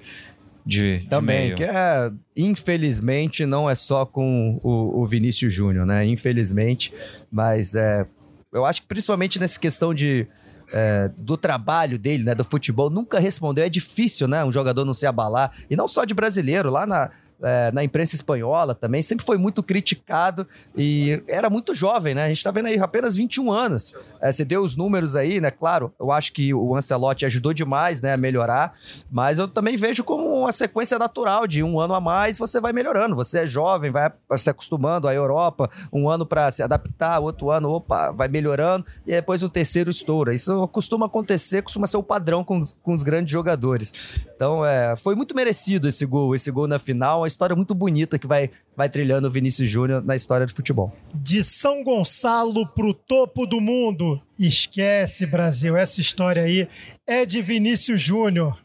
de, 0.65 1.05
Também, 1.09 1.49
de 1.49 1.55
que 1.55 1.63
é, 1.63 2.11
infelizmente, 2.35 3.45
não 3.45 3.69
é 3.69 3.75
só 3.75 4.05
com 4.05 4.59
o, 4.61 5.01
o 5.01 5.07
Vinícius 5.07 5.53
Júnior, 5.53 5.85
né? 5.85 6.05
Infelizmente, 6.05 6.93
mas 7.31 7.73
é, 7.73 8.05
eu 8.51 8.65
acho 8.65 8.81
que 8.81 8.87
principalmente 8.87 9.39
nessa 9.39 9.59
questão 9.59 9.93
de, 9.93 10.27
é, 10.71 11.11
do 11.17 11.35
trabalho 11.35 11.97
dele, 11.97 12.23
né? 12.23 12.33
Do 12.33 12.43
futebol, 12.43 12.89
nunca 12.89 13.19
respondeu. 13.19 13.65
É 13.65 13.69
difícil, 13.69 14.27
né? 14.27 14.43
Um 14.43 14.51
jogador 14.51 14.85
não 14.85 14.93
se 14.93 15.05
abalar. 15.05 15.51
E 15.69 15.75
não 15.75 15.87
só 15.87 16.05
de 16.05 16.13
brasileiro, 16.13 16.69
lá 16.69 16.85
na 16.85 17.11
é, 17.41 17.71
na 17.71 17.83
imprensa 17.83 18.15
espanhola 18.15 18.73
também, 18.73 19.01
sempre 19.01 19.25
foi 19.25 19.37
muito 19.37 19.61
criticado 19.61 20.47
e 20.75 21.21
era 21.27 21.49
muito 21.49 21.73
jovem, 21.73 22.15
né? 22.15 22.23
A 22.23 22.27
gente 22.27 22.43
tá 22.43 22.51
vendo 22.51 22.67
aí 22.67 22.79
apenas 22.79 23.15
21 23.15 23.51
anos. 23.51 23.93
É, 24.21 24.31
você 24.31 24.43
deu 24.43 24.61
os 24.61 24.75
números 24.75 25.15
aí, 25.15 25.39
né? 25.39 25.51
Claro, 25.51 25.93
eu 25.99 26.11
acho 26.11 26.33
que 26.33 26.53
o 26.53 26.75
Ancelotti 26.75 27.25
ajudou 27.25 27.53
demais, 27.53 28.01
né, 28.01 28.13
a 28.13 28.17
melhorar, 28.17 28.73
mas 29.11 29.37
eu 29.37 29.47
também 29.47 29.77
vejo 29.77 30.03
como 30.03 30.41
uma 30.41 30.51
sequência 30.51 30.97
natural 30.97 31.47
de 31.47 31.61
um 31.63 31.79
ano 31.79 31.93
a 31.93 32.01
mais 32.01 32.37
você 32.37 32.59
vai 32.59 32.73
melhorando. 32.73 33.15
Você 33.15 33.39
é 33.39 33.45
jovem, 33.45 33.91
vai 33.91 34.11
se 34.37 34.49
acostumando 34.49 35.07
à 35.07 35.13
Europa, 35.13 35.69
um 35.91 36.09
ano 36.09 36.25
para 36.25 36.51
se 36.51 36.63
adaptar, 36.63 37.19
outro 37.19 37.51
ano, 37.51 37.69
opa, 37.69 38.11
vai 38.11 38.27
melhorando 38.27 38.85
e 39.05 39.11
depois 39.11 39.43
o 39.43 39.49
terceiro 39.49 39.89
estoura. 39.89 40.33
Isso 40.33 40.67
costuma 40.69 41.05
acontecer, 41.05 41.61
costuma 41.61 41.85
ser 41.85 41.97
o 41.97 42.03
padrão 42.03 42.43
com, 42.43 42.61
com 42.81 42.93
os 42.93 43.03
grandes 43.03 43.31
jogadores. 43.31 43.93
Então, 44.35 44.65
é, 44.65 44.95
foi 44.95 45.15
muito 45.15 45.35
merecido 45.35 45.87
esse 45.87 46.05
gol, 46.05 46.35
esse 46.35 46.49
gol 46.51 46.67
na 46.67 46.79
final 46.79 47.26
uma 47.27 47.29
história 47.29 47.55
muito 47.55 47.75
bonita 47.75 48.17
que 48.17 48.25
vai, 48.25 48.49
vai 48.75 48.89
trilhando 48.89 49.27
o 49.27 49.31
Vinícius 49.31 49.69
Júnior 49.69 50.03
na 50.03 50.15
história 50.15 50.45
do 50.45 50.55
futebol. 50.55 50.93
De 51.13 51.43
São 51.43 51.83
Gonçalo 51.83 52.65
pro 52.69 52.93
topo 52.93 53.45
do 53.45 53.59
mundo. 53.59 54.21
Esquece, 54.39 55.25
Brasil. 55.25 55.75
Essa 55.75 55.99
história 55.99 56.43
aí 56.43 56.67
é 57.05 57.25
de 57.25 57.41
Vinícius 57.41 58.01
Júnior. 58.01 58.57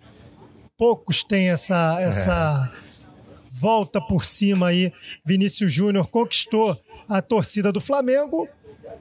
Poucos 0.79 1.25
têm 1.25 1.51
essa, 1.51 2.01
essa 2.01 2.73
é. 2.73 3.49
volta 3.51 4.01
por 4.01 4.25
cima 4.25 4.69
aí. 4.69 4.93
Vinícius 5.27 5.73
Júnior 5.73 6.09
conquistou 6.09 6.81
a 7.09 7.21
torcida 7.21 7.73
do 7.73 7.81
Flamengo 7.81 8.49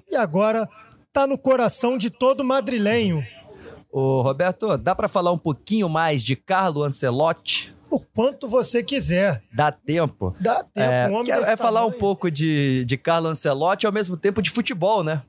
e 0.10 0.16
agora 0.16 0.68
tá 1.14 1.28
no 1.28 1.38
coração 1.38 1.98
de 1.98 2.10
todo 2.10 2.44
madrilenho. 2.44 3.24
Ô, 3.92 4.22
Roberto, 4.22 4.78
dá 4.78 4.96
para 4.96 5.08
falar 5.08 5.32
um 5.32 5.38
pouquinho 5.38 5.88
mais 5.88 6.24
de 6.24 6.36
Carlo 6.36 6.84
Ancelotti? 6.84 7.76
O 7.92 8.00
quanto 8.00 8.48
você 8.48 8.82
quiser. 8.82 9.44
Dá 9.54 9.72
tempo. 9.72 10.34
Dá 10.40 10.64
tempo. 10.64 10.80
É, 10.80 11.10
um 11.10 11.24
é, 11.26 11.52
é 11.52 11.58
falar 11.58 11.86
um 11.86 11.92
pouco 11.92 12.32
de, 12.32 12.86
de 12.86 12.98
Carlo 12.98 13.28
Ancelotti 13.28 13.86
ao 13.86 13.92
mesmo 13.92 14.16
tempo 14.16 14.42
de 14.42 14.50
futebol, 14.50 15.04
né? 15.04 15.22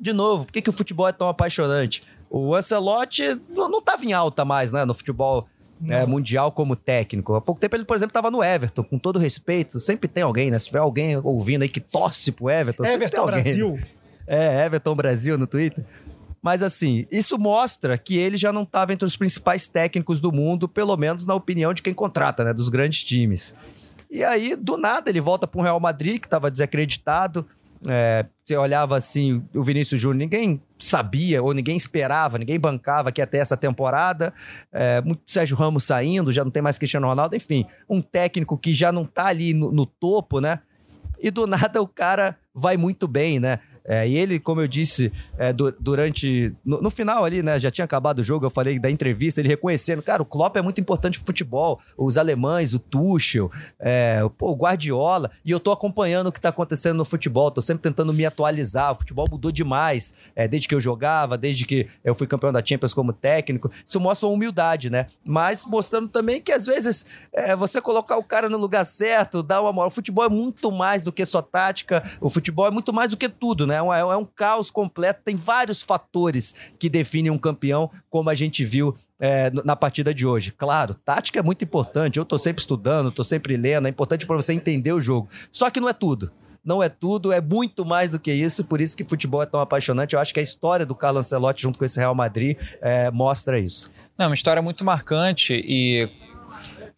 De 0.00 0.12
novo, 0.12 0.44
por 0.44 0.52
que, 0.52 0.60
que 0.60 0.70
o 0.70 0.72
futebol 0.72 1.08
é 1.08 1.12
tão 1.12 1.28
apaixonante? 1.28 2.02
O 2.28 2.54
Ancelotti 2.54 3.40
não 3.48 3.78
estava 3.78 4.04
em 4.04 4.12
alta 4.12 4.44
mais, 4.44 4.72
né? 4.72 4.84
No 4.84 4.94
futebol 4.94 5.48
é, 5.88 6.04
mundial 6.04 6.50
como 6.50 6.74
técnico. 6.74 7.34
Há 7.34 7.40
pouco 7.40 7.60
tempo 7.60 7.76
ele, 7.76 7.84
por 7.84 7.96
exemplo, 7.96 8.10
estava 8.10 8.30
no 8.30 8.42
Everton, 8.42 8.82
com 8.82 8.98
todo 8.98 9.18
respeito. 9.18 9.78
Sempre 9.78 10.08
tem 10.08 10.22
alguém, 10.22 10.50
né? 10.50 10.58
Se 10.58 10.66
tiver 10.66 10.80
alguém 10.80 11.16
ouvindo 11.22 11.62
aí 11.62 11.68
que 11.68 11.80
torce 11.80 12.32
pro 12.32 12.50
Everton, 12.50 12.84
Everton 12.84 13.26
Brasil. 13.26 13.78
É, 14.26 14.66
Everton 14.66 14.94
Brasil 14.94 15.38
no 15.38 15.46
Twitter. 15.46 15.84
Mas 16.42 16.62
assim, 16.62 17.06
isso 17.10 17.38
mostra 17.38 17.98
que 17.98 18.16
ele 18.16 18.36
já 18.36 18.52
não 18.52 18.62
estava 18.62 18.92
entre 18.92 19.06
os 19.06 19.16
principais 19.16 19.66
técnicos 19.66 20.20
do 20.20 20.32
mundo, 20.32 20.68
pelo 20.68 20.96
menos 20.96 21.26
na 21.26 21.34
opinião 21.34 21.74
de 21.74 21.82
quem 21.82 21.94
contrata, 21.94 22.44
né? 22.44 22.52
Dos 22.52 22.68
grandes 22.68 23.02
times. 23.04 23.54
E 24.10 24.24
aí, 24.24 24.56
do 24.56 24.76
nada, 24.76 25.10
ele 25.10 25.20
volta 25.20 25.46
para 25.46 25.60
um 25.60 25.64
Real 25.64 25.78
Madrid, 25.78 26.20
que 26.20 26.26
estava 26.26 26.50
desacreditado. 26.50 27.46
É, 27.86 28.26
você 28.44 28.56
olhava 28.56 28.96
assim, 28.96 29.44
o 29.54 29.62
Vinícius 29.62 30.00
Júnior, 30.00 30.18
ninguém 30.18 30.60
sabia 30.78 31.42
ou 31.42 31.52
ninguém 31.52 31.76
esperava, 31.76 32.38
ninguém 32.38 32.58
bancava 32.58 33.12
que 33.12 33.24
ter 33.26 33.38
essa 33.38 33.56
temporada. 33.56 34.32
É, 34.72 35.00
muito 35.02 35.22
Sérgio 35.26 35.56
Ramos 35.56 35.84
saindo, 35.84 36.32
já 36.32 36.42
não 36.42 36.50
tem 36.50 36.62
mais 36.62 36.78
Cristiano 36.78 37.06
Ronaldo, 37.06 37.36
enfim, 37.36 37.66
um 37.88 38.00
técnico 38.00 38.56
que 38.56 38.74
já 38.74 38.90
não 38.90 39.04
tá 39.04 39.26
ali 39.26 39.54
no, 39.54 39.70
no 39.70 39.86
topo, 39.86 40.40
né? 40.40 40.60
E 41.20 41.30
do 41.30 41.46
nada 41.46 41.80
o 41.82 41.86
cara 41.86 42.36
vai 42.54 42.76
muito 42.76 43.06
bem, 43.06 43.38
né? 43.38 43.60
É, 43.88 44.06
e 44.06 44.18
ele, 44.18 44.38
como 44.38 44.60
eu 44.60 44.68
disse, 44.68 45.10
é, 45.38 45.50
du 45.50 45.74
durante. 45.80 46.54
No, 46.62 46.82
no, 46.82 46.90
final 46.90 47.24
ali, 47.24 47.42
né? 47.42 47.58
Já 47.58 47.70
tinha 47.70 47.86
acabado 47.86 48.18
o 48.18 48.22
jogo, 48.22 48.44
eu 48.44 48.50
falei 48.50 48.78
da 48.78 48.90
entrevista, 48.90 49.40
ele 49.40 49.48
reconhecendo, 49.48 50.02
cara, 50.02 50.20
o 50.20 50.26
Klopp 50.26 50.56
é 50.56 50.62
muito 50.62 50.78
importante 50.78 51.18
pro 51.18 51.26
futebol. 51.26 51.80
Os 51.96 52.18
alemães, 52.18 52.74
o 52.74 52.78
Tuchel, 52.78 53.50
é, 53.80 54.20
o, 54.22 54.54
Guardiola. 54.54 55.30
E 55.42 55.50
eu 55.50 55.58
tô 55.58 55.72
acompanhando 55.72 56.26
o 56.26 56.32
que 56.32 56.38
tá 56.38 56.50
acontecendo 56.50 56.98
no 56.98 57.04
futebol, 57.04 57.50
tô 57.50 57.62
sempre 57.62 57.82
tentando 57.82 58.12
me 58.12 58.26
atualizar. 58.26 58.92
O 58.92 58.96
futebol 58.96 59.26
mudou 59.30 59.50
demais 59.50 60.12
é, 60.36 60.46
desde 60.46 60.68
que 60.68 60.74
eu 60.74 60.80
jogava, 60.80 61.38
desde 61.38 61.64
que 61.64 61.88
eu 62.04 62.14
fui 62.14 62.26
campeão 62.26 62.52
da 62.52 62.62
Champions 62.62 62.92
como 62.92 63.14
técnico. 63.14 63.70
Isso 63.86 63.98
mostra 63.98 64.28
uma 64.28 64.34
humildade, 64.34 64.90
né? 64.90 65.06
Mas 65.24 65.64
mostrando 65.64 66.08
também 66.08 66.42
que 66.42 66.52
às 66.52 66.66
vezes 66.66 67.06
é, 67.32 67.56
você 67.56 67.80
colocar 67.80 68.18
o 68.18 68.22
cara 68.22 68.50
no 68.50 68.58
lugar 68.58 68.84
certo, 68.84 69.42
dar 69.42 69.62
uma 69.62 69.72
moral. 69.72 69.88
O 69.88 69.92
futebol 69.92 70.26
é 70.26 70.28
muito 70.28 70.70
mais 70.70 71.02
do 71.02 71.10
que 71.10 71.24
só 71.24 71.40
tática, 71.40 72.02
o 72.20 72.28
futebol 72.28 72.66
é 72.66 72.70
muito 72.70 72.92
mais 72.92 73.08
do 73.08 73.16
que 73.16 73.30
tudo, 73.30 73.66
né? 73.66 73.77
É 73.78 73.82
um, 73.82 74.12
é 74.12 74.16
um 74.16 74.24
caos 74.24 74.70
completo, 74.70 75.22
tem 75.24 75.36
vários 75.36 75.82
fatores 75.82 76.54
que 76.78 76.88
definem 76.88 77.30
um 77.30 77.38
campeão, 77.38 77.90
como 78.10 78.30
a 78.30 78.34
gente 78.34 78.64
viu 78.64 78.96
é, 79.20 79.50
na 79.64 79.74
partida 79.74 80.14
de 80.14 80.26
hoje. 80.26 80.52
Claro, 80.52 80.94
tática 80.94 81.38
é 81.38 81.42
muito 81.42 81.64
importante. 81.64 82.18
Eu 82.18 82.24
tô 82.24 82.38
sempre 82.38 82.60
estudando, 82.60 83.10
tô 83.10 83.24
sempre 83.24 83.56
lendo, 83.56 83.86
é 83.86 83.90
importante 83.90 84.26
para 84.26 84.36
você 84.36 84.52
entender 84.52 84.92
o 84.92 85.00
jogo. 85.00 85.28
Só 85.50 85.70
que 85.70 85.80
não 85.80 85.88
é 85.88 85.92
tudo. 85.92 86.30
Não 86.64 86.82
é 86.82 86.88
tudo, 86.88 87.32
é 87.32 87.40
muito 87.40 87.84
mais 87.84 88.10
do 88.10 88.20
que 88.20 88.30
isso, 88.30 88.62
por 88.62 88.80
isso 88.80 88.94
que 88.94 89.02
futebol 89.02 89.42
é 89.42 89.46
tão 89.46 89.58
apaixonante. 89.58 90.14
Eu 90.14 90.20
acho 90.20 90.34
que 90.34 90.40
a 90.40 90.42
história 90.42 90.84
do 90.84 90.94
Carlo 90.94 91.18
Ancelotti 91.18 91.62
junto 91.62 91.78
com 91.78 91.84
esse 91.84 91.98
Real 91.98 92.14
Madrid 92.14 92.58
é, 92.82 93.10
mostra 93.10 93.58
isso. 93.58 93.90
É 94.18 94.26
uma 94.26 94.34
história 94.34 94.60
muito 94.60 94.84
marcante 94.84 95.54
e 95.64 96.10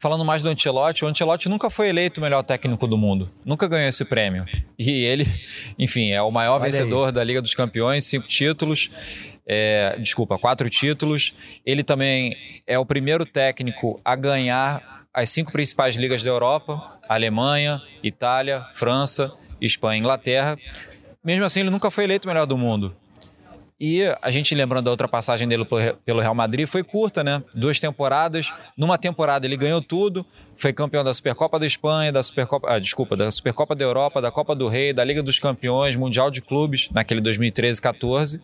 falando 0.01 0.25
mais 0.25 0.43
do 0.43 0.49
Ancelotti, 0.49 1.05
o 1.05 1.09
Ancelotti 1.09 1.49
nunca 1.49 1.69
foi 1.69 1.91
eleito 1.91 2.21
o 2.21 2.23
melhor 2.23 2.43
técnico 2.43 2.87
do 2.87 2.97
mundo. 2.97 3.31
Nunca 3.45 3.69
ganhou 3.69 3.89
esse 3.89 4.05
prêmio. 4.05 4.47
E 4.79 4.91
ele, 4.91 5.27
enfim, 5.79 6.11
é 6.11 6.23
o 6.23 6.31
maior 6.31 6.55
Olha 6.55 6.65
vencedor 6.65 7.09
aí. 7.09 7.13
da 7.13 7.23
Liga 7.23 7.43
dos 7.43 7.55
Campeões, 7.55 8.05
cinco 8.05 8.27
títulos. 8.27 8.91
É, 9.47 9.97
desculpa, 10.01 10.39
quatro 10.39 10.71
títulos. 10.71 11.35
Ele 11.65 11.85
também 11.85 12.35
é 12.67 12.79
o 12.79 12.87
primeiro 12.87 13.27
técnico 13.27 14.01
a 14.03 14.17
ganhar 14.17 15.05
as 15.13 15.29
cinco 15.29 15.53
principais 15.53 15.97
ligas 15.97 16.23
da 16.23 16.31
Europa: 16.31 16.99
Alemanha, 17.07 17.83
Itália, 18.03 18.65
França, 18.73 19.33
Espanha 19.61 19.97
e 19.97 20.01
Inglaterra. 20.01 20.57
Mesmo 21.23 21.45
assim, 21.45 21.61
ele 21.61 21.71
nunca 21.71 21.91
foi 21.91 22.05
eleito 22.05 22.27
o 22.27 22.31
melhor 22.31 22.47
do 22.47 22.57
mundo. 22.57 22.97
E 23.81 24.03
a 24.20 24.31
gente 24.31 24.55
lembrando 24.55 24.85
da 24.85 24.91
outra 24.91 25.09
passagem 25.09 25.49
dele 25.49 25.64
pelo 26.05 26.20
Real 26.20 26.35
Madrid, 26.35 26.66
foi 26.66 26.85
curta, 26.85 27.24
né? 27.24 27.43
Duas 27.55 27.81
temporadas. 27.81 28.53
Numa 28.76 28.99
temporada 28.99 29.47
ele 29.47 29.57
ganhou 29.57 29.81
tudo, 29.81 30.26
foi 30.55 30.70
campeão 30.70 31.03
da 31.03 31.14
Supercopa 31.14 31.59
da 31.59 31.66
Espanha, 31.66 32.12
da 32.12 32.22
Supercopa, 32.22 32.70
ah, 32.70 32.78
desculpa, 32.78 33.16
da 33.16 33.31
Supercopa 33.31 33.74
da 33.74 33.83
Europa, 33.83 34.20
da 34.20 34.31
Copa 34.31 34.55
do 34.55 34.68
Rei, 34.68 34.93
da 34.93 35.03
Liga 35.03 35.22
dos 35.22 35.39
Campeões, 35.39 35.97
Mundial 35.97 36.31
de 36.31 36.43
Clubes, 36.43 36.91
naquele 36.93 37.22
2013-14. 37.22 38.39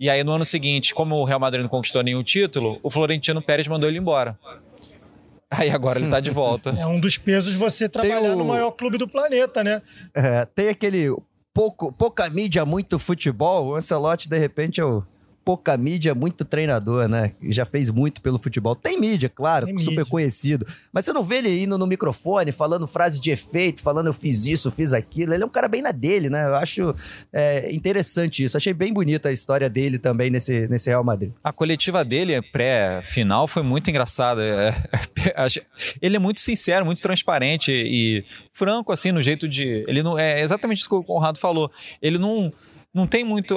E 0.00 0.08
aí 0.08 0.24
no 0.24 0.32
ano 0.32 0.46
seguinte, 0.46 0.94
como 0.94 1.16
o 1.16 1.24
Real 1.24 1.38
Madrid 1.38 1.60
não 1.60 1.68
conquistou 1.68 2.02
nenhum 2.02 2.22
título, 2.22 2.80
o 2.82 2.88
Florentino 2.88 3.42
Pérez 3.42 3.68
mandou 3.68 3.86
ele 3.86 3.98
embora. 3.98 4.38
Aí 5.50 5.68
agora 5.70 5.98
ele 5.98 6.08
tá 6.08 6.20
de 6.20 6.30
volta. 6.30 6.72
É 6.80 6.86
um 6.86 6.98
dos 6.98 7.18
pesos 7.18 7.54
você 7.54 7.86
trabalhar 7.86 8.32
o... 8.32 8.36
no 8.36 8.46
maior 8.46 8.70
clube 8.70 8.96
do 8.96 9.06
planeta, 9.06 9.62
né? 9.62 9.82
É, 10.14 10.46
tem 10.46 10.70
aquele 10.70 11.14
pouco, 11.54 11.92
pouca 11.92 12.28
mídia, 12.28 12.64
muito 12.66 12.98
futebol, 12.98 13.68
o 13.68 13.74
Ancelotti, 13.76 14.28
de 14.28 14.36
repente, 14.36 14.82
o 14.82 15.04
pouca 15.44 15.76
mídia, 15.76 16.14
muito 16.14 16.44
treinador, 16.44 17.06
né? 17.08 17.32
Já 17.42 17.64
fez 17.64 17.90
muito 17.90 18.20
pelo 18.22 18.38
futebol. 18.38 18.74
Tem 18.74 18.98
mídia, 18.98 19.28
claro, 19.28 19.66
Tem 19.66 19.78
super 19.78 19.90
mídia. 19.90 20.06
conhecido. 20.06 20.66
Mas 20.92 21.04
você 21.04 21.12
não 21.12 21.22
vê 21.22 21.36
ele 21.36 21.62
indo 21.62 21.76
no 21.76 21.86
microfone, 21.86 22.50
falando 22.50 22.86
frases 22.86 23.20
de 23.20 23.30
efeito, 23.30 23.82
falando 23.82 24.06
eu 24.06 24.12
fiz 24.14 24.46
isso, 24.46 24.70
fiz 24.70 24.92
aquilo. 24.92 25.34
Ele 25.34 25.42
é 25.42 25.46
um 25.46 25.50
cara 25.50 25.68
bem 25.68 25.82
na 25.82 25.92
dele, 25.92 26.30
né? 26.30 26.46
Eu 26.46 26.54
acho 26.54 26.94
é, 27.32 27.70
interessante 27.72 28.42
isso. 28.42 28.56
Achei 28.56 28.72
bem 28.72 28.92
bonita 28.92 29.28
a 29.28 29.32
história 29.32 29.68
dele 29.68 29.98
também 29.98 30.30
nesse, 30.30 30.66
nesse 30.68 30.88
Real 30.88 31.04
Madrid. 31.04 31.32
A 31.42 31.52
coletiva 31.52 32.04
dele, 32.04 32.40
pré-final, 32.40 33.46
foi 33.46 33.62
muito 33.62 33.90
engraçada. 33.90 34.42
É, 34.42 34.68
é, 35.30 35.46
ele 36.00 36.16
é 36.16 36.18
muito 36.18 36.40
sincero, 36.40 36.86
muito 36.86 37.02
transparente 37.02 37.70
e 37.70 38.24
franco, 38.50 38.92
assim, 38.92 39.12
no 39.12 39.20
jeito 39.20 39.46
de. 39.46 39.84
Ele 39.86 40.02
não. 40.02 40.18
É 40.18 40.40
exatamente 40.40 40.78
isso 40.78 40.88
que 40.88 40.94
o 40.94 41.02
Conrado 41.02 41.38
falou. 41.38 41.70
Ele 42.00 42.16
não, 42.18 42.52
não 42.94 43.06
tem 43.06 43.24
muito 43.24 43.54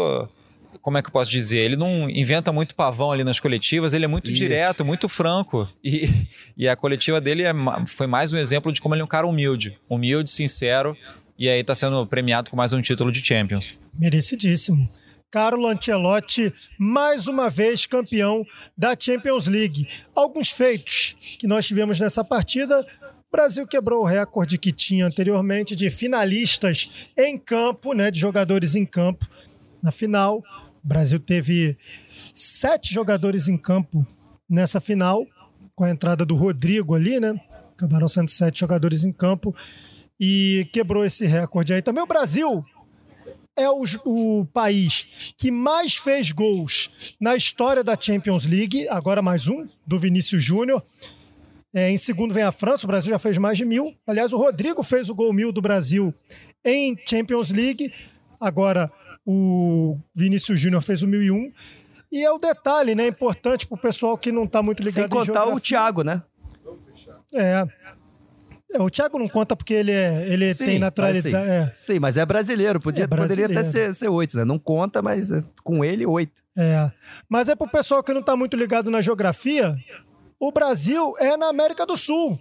como 0.88 0.98
é 0.98 1.02
que 1.02 1.10
eu 1.10 1.12
posso 1.12 1.30
dizer? 1.30 1.58
Ele 1.58 1.76
não 1.76 2.10
inventa 2.10 2.50
muito 2.54 2.74
pavão 2.74 3.12
ali 3.12 3.22
nas 3.22 3.42
coletivas, 3.42 3.94
ele 3.94 4.06
é 4.06 4.08
muito 4.08 4.28
Isso. 4.28 4.36
direto, 4.36 4.86
muito 4.86 5.10
franco. 5.10 5.68
E, 5.84 6.10
e 6.56 6.66
a 6.66 6.78
coletiva 6.78 7.20
dele 7.20 7.44
é, 7.44 7.52
foi 7.86 8.08
mais 8.08 8.32
um 8.32 8.38
exemplo 8.38 8.72
de 8.72 8.80
como 8.80 8.96
ele 8.96 9.02
é 9.02 9.04
um 9.04 9.08
cara 9.08 9.28
humilde. 9.28 9.78
Humilde, 9.90 10.32
sincero, 10.32 10.96
e 11.38 11.50
aí 11.50 11.60
está 11.60 11.76
sendo 11.76 12.08
premiado 12.08 12.50
com 12.50 12.56
mais 12.56 12.72
um 12.72 12.80
título 12.80 13.12
de 13.12 13.22
Champions. 13.22 13.78
Merecidíssimo. 14.00 14.86
Carlo 15.30 15.68
Ancelotti, 15.68 16.54
mais 16.80 17.28
uma 17.28 17.50
vez 17.50 17.86
campeão 17.86 18.46
da 18.78 18.96
Champions 18.98 19.46
League. 19.46 19.90
Alguns 20.16 20.52
feitos 20.52 21.18
que 21.38 21.48
nós 21.48 21.68
tivemos 21.68 22.00
nessa 22.00 22.24
partida. 22.24 22.80
O 23.28 23.32
Brasil 23.36 23.68
quebrou 23.68 24.04
o 24.04 24.08
recorde 24.08 24.58
que 24.58 24.72
tinha 24.72 25.06
anteriormente 25.06 25.76
de 25.76 25.90
finalistas 25.90 27.10
em 27.18 27.38
campo, 27.38 27.92
né, 27.92 28.10
de 28.10 28.18
jogadores 28.22 28.74
em 28.74 28.86
campo 28.86 29.28
na 29.84 29.92
final. 29.92 30.42
O 30.84 30.88
Brasil 30.88 31.20
teve 31.20 31.78
sete 32.14 32.94
jogadores 32.94 33.48
em 33.48 33.58
campo 33.58 34.06
nessa 34.50 34.80
final, 34.80 35.26
com 35.76 35.84
a 35.84 35.90
entrada 35.90 36.26
do 36.26 36.36
Rodrigo 36.36 36.96
ali, 36.96 37.20
né? 37.20 37.40
Acabaram 37.76 38.08
sendo 38.08 38.30
sete 38.30 38.60
jogadores 38.60 39.04
em 39.04 39.12
campo 39.12 39.56
e 40.20 40.68
quebrou 40.74 41.06
esse 41.06 41.26
recorde 41.26 41.74
aí. 41.74 41.82
Também 41.82 42.04
o 42.04 42.08
Brasil 42.08 42.64
é 43.56 43.70
o, 43.70 43.84
o, 44.06 44.46
país 44.46 45.34
que 45.38 45.52
mais 45.52 45.96
fez 45.96 46.32
gols 46.32 47.16
na 47.20 47.36
história 47.36 47.84
da 47.84 48.00
Champions 48.00 48.46
League, 48.46 48.88
agora 48.88 49.22
mais 49.22 49.48
um, 49.48 49.68
do 49.86 49.98
Vinícius 49.98 50.44
Júnior. 50.44 50.84
É, 51.74 51.90
em 51.90 51.98
segundo 51.98 52.34
vem 52.34 52.44
a 52.44 52.52
França, 52.52 52.86
o 52.86 52.88
Brasil 52.88 53.12
já 53.12 53.20
fez 53.20 53.38
mais 53.38 53.58
de 53.58 53.66
mil. 53.66 53.96
Aliás, 54.06 54.32
o 54.32 54.38
Rodrigo 54.38 54.82
fez 54.84 55.10
o 55.10 55.16
gol 55.16 55.34
mil 55.34 55.52
do 55.52 55.62
Brasil 55.62 56.14
em 56.64 56.98
Champions 57.06 57.52
League. 57.52 57.92
Agora, 58.40 58.92
o 59.30 60.00
Vinícius 60.16 60.58
Júnior 60.58 60.82
fez 60.82 61.04
o 61.04 61.08
1001. 61.08 61.52
E 62.10 62.24
é 62.24 62.32
o 62.32 62.40
detalhe, 62.40 62.96
né? 62.96 63.08
Importante 63.08 63.68
para 63.68 63.76
o 63.76 63.78
pessoal 63.78 64.18
que 64.18 64.32
não 64.32 64.46
está 64.46 64.64
muito 64.64 64.82
ligado 64.82 65.02
Sem 65.02 65.10
contar 65.10 65.46
o 65.46 65.60
Thiago, 65.60 66.02
né? 66.02 66.24
É. 67.34 67.68
é. 68.74 68.82
O 68.82 68.90
Thiago 68.90 69.20
não 69.20 69.28
conta 69.28 69.54
porque 69.54 69.74
ele, 69.74 69.92
é, 69.92 70.26
ele 70.30 70.54
sim, 70.54 70.64
tem 70.64 70.80
naturalidade. 70.80 71.30
Sim. 71.30 71.52
É. 71.52 71.74
sim. 71.78 72.00
mas 72.00 72.16
é 72.16 72.26
brasileiro. 72.26 72.80
Podia, 72.80 73.04
é 73.04 73.08
brasileiro. 73.08 73.54
Poderia 73.54 73.82
até 73.82 73.94
ser, 73.94 74.08
oito, 74.08 74.38
né? 74.38 74.46
Não 74.46 74.58
conta, 74.58 75.02
mas 75.02 75.30
é 75.30 75.42
com 75.62 75.84
ele, 75.84 76.06
oito. 76.06 76.42
É. 76.58 76.90
Mas 77.28 77.50
é 77.50 77.56
para 77.56 77.68
o 77.68 77.70
pessoal 77.70 78.02
que 78.02 78.14
não 78.14 78.22
está 78.22 78.34
muito 78.38 78.56
ligado 78.56 78.90
na 78.90 79.02
geografia. 79.02 79.76
O 80.40 80.54
Brasil 80.54 81.16
é 81.20 81.36
na 81.36 81.50
América 81.50 81.86
do 81.86 81.98
Sul. 81.98 82.40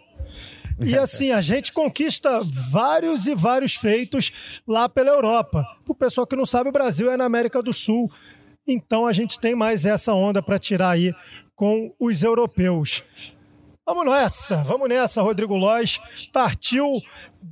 E 0.80 0.96
assim, 0.98 1.30
a 1.30 1.40
gente 1.40 1.72
conquista 1.72 2.40
vários 2.70 3.26
e 3.26 3.34
vários 3.34 3.74
feitos 3.74 4.32
lá 4.66 4.88
pela 4.88 5.10
Europa. 5.10 5.64
O 5.88 5.94
pessoal 5.94 6.26
que 6.26 6.36
não 6.36 6.46
sabe, 6.46 6.68
o 6.68 6.72
Brasil 6.72 7.10
é 7.10 7.16
na 7.16 7.24
América 7.24 7.62
do 7.62 7.72
Sul. 7.72 8.10
Então 8.66 9.06
a 9.06 9.12
gente 9.12 9.38
tem 9.38 9.54
mais 9.54 9.86
essa 9.86 10.12
onda 10.12 10.42
para 10.42 10.58
tirar 10.58 10.90
aí 10.90 11.14
com 11.54 11.94
os 11.98 12.22
europeus. 12.22 13.04
Vamos 13.86 14.04
nessa, 14.06 14.56
vamos 14.64 14.88
nessa, 14.88 15.22
Rodrigo 15.22 15.54
Lois. 15.54 16.00
Partiu 16.32 17.00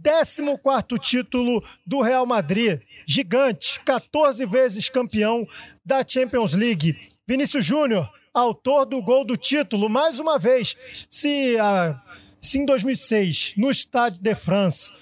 14 0.03 0.99
título 1.01 1.63
do 1.87 2.01
Real 2.01 2.27
Madrid. 2.27 2.81
Gigante, 3.07 3.79
14 3.85 4.45
vezes 4.45 4.89
campeão 4.89 5.47
da 5.85 6.05
Champions 6.07 6.55
League. 6.55 6.97
Vinícius 7.27 7.65
Júnior, 7.65 8.11
autor 8.33 8.85
do 8.85 9.01
gol 9.01 9.25
do 9.25 9.37
título, 9.37 9.89
mais 9.89 10.19
uma 10.19 10.37
vez. 10.37 10.77
Se 11.09 11.57
a 11.59 12.03
se 12.45 12.59
em 12.59 12.67
2006, 12.67 13.55
no 13.57 13.73
Stade 13.73 14.19
de 14.21 14.35
France, 14.35 14.93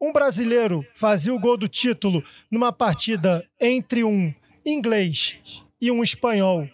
um 0.00 0.12
brasileiro 0.12 0.86
fazia 0.94 1.34
o 1.34 1.38
gol 1.38 1.56
do 1.56 1.66
título 1.66 2.22
numa 2.50 2.72
partida 2.72 3.42
entre 3.58 4.04
um 4.04 4.32
inglês 4.66 5.64
e 5.80 5.90
um 5.90 6.02
espanhol 6.02 6.68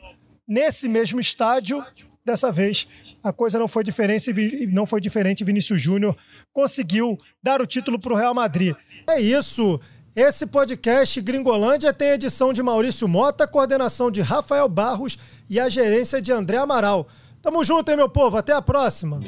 nesse 0.48 0.88
mesmo 0.88 1.20
estádio, 1.20 1.80
dessa 2.24 2.50
vez 2.50 2.88
a 3.22 3.32
coisa 3.32 3.56
não 3.56 3.68
foi 3.68 3.84
diferente, 3.84 4.66
não 4.66 4.84
foi 4.84 5.00
diferente. 5.00 5.44
Vinícius 5.44 5.80
Júnior 5.80 6.16
conseguiu 6.52 7.16
dar 7.40 7.62
o 7.62 7.66
título 7.66 7.98
para 7.98 8.12
o 8.12 8.16
Real 8.16 8.34
Madrid. 8.34 8.74
É 9.08 9.20
isso. 9.20 9.80
Esse 10.16 10.44
podcast 10.44 11.20
Gringolândia 11.20 11.92
tem 11.92 12.08
edição 12.08 12.52
de 12.52 12.62
Maurício 12.64 13.06
Mota, 13.06 13.46
coordenação 13.46 14.10
de 14.10 14.20
Rafael 14.20 14.68
Barros 14.68 15.16
e 15.48 15.60
a 15.60 15.68
gerência 15.68 16.20
de 16.20 16.32
André 16.32 16.56
Amaral. 16.56 17.06
Tamo 17.40 17.62
junto, 17.62 17.90
hein, 17.90 17.96
meu 17.96 18.08
povo? 18.08 18.36
Até 18.36 18.52
a 18.52 18.60
próxima! 18.60 19.20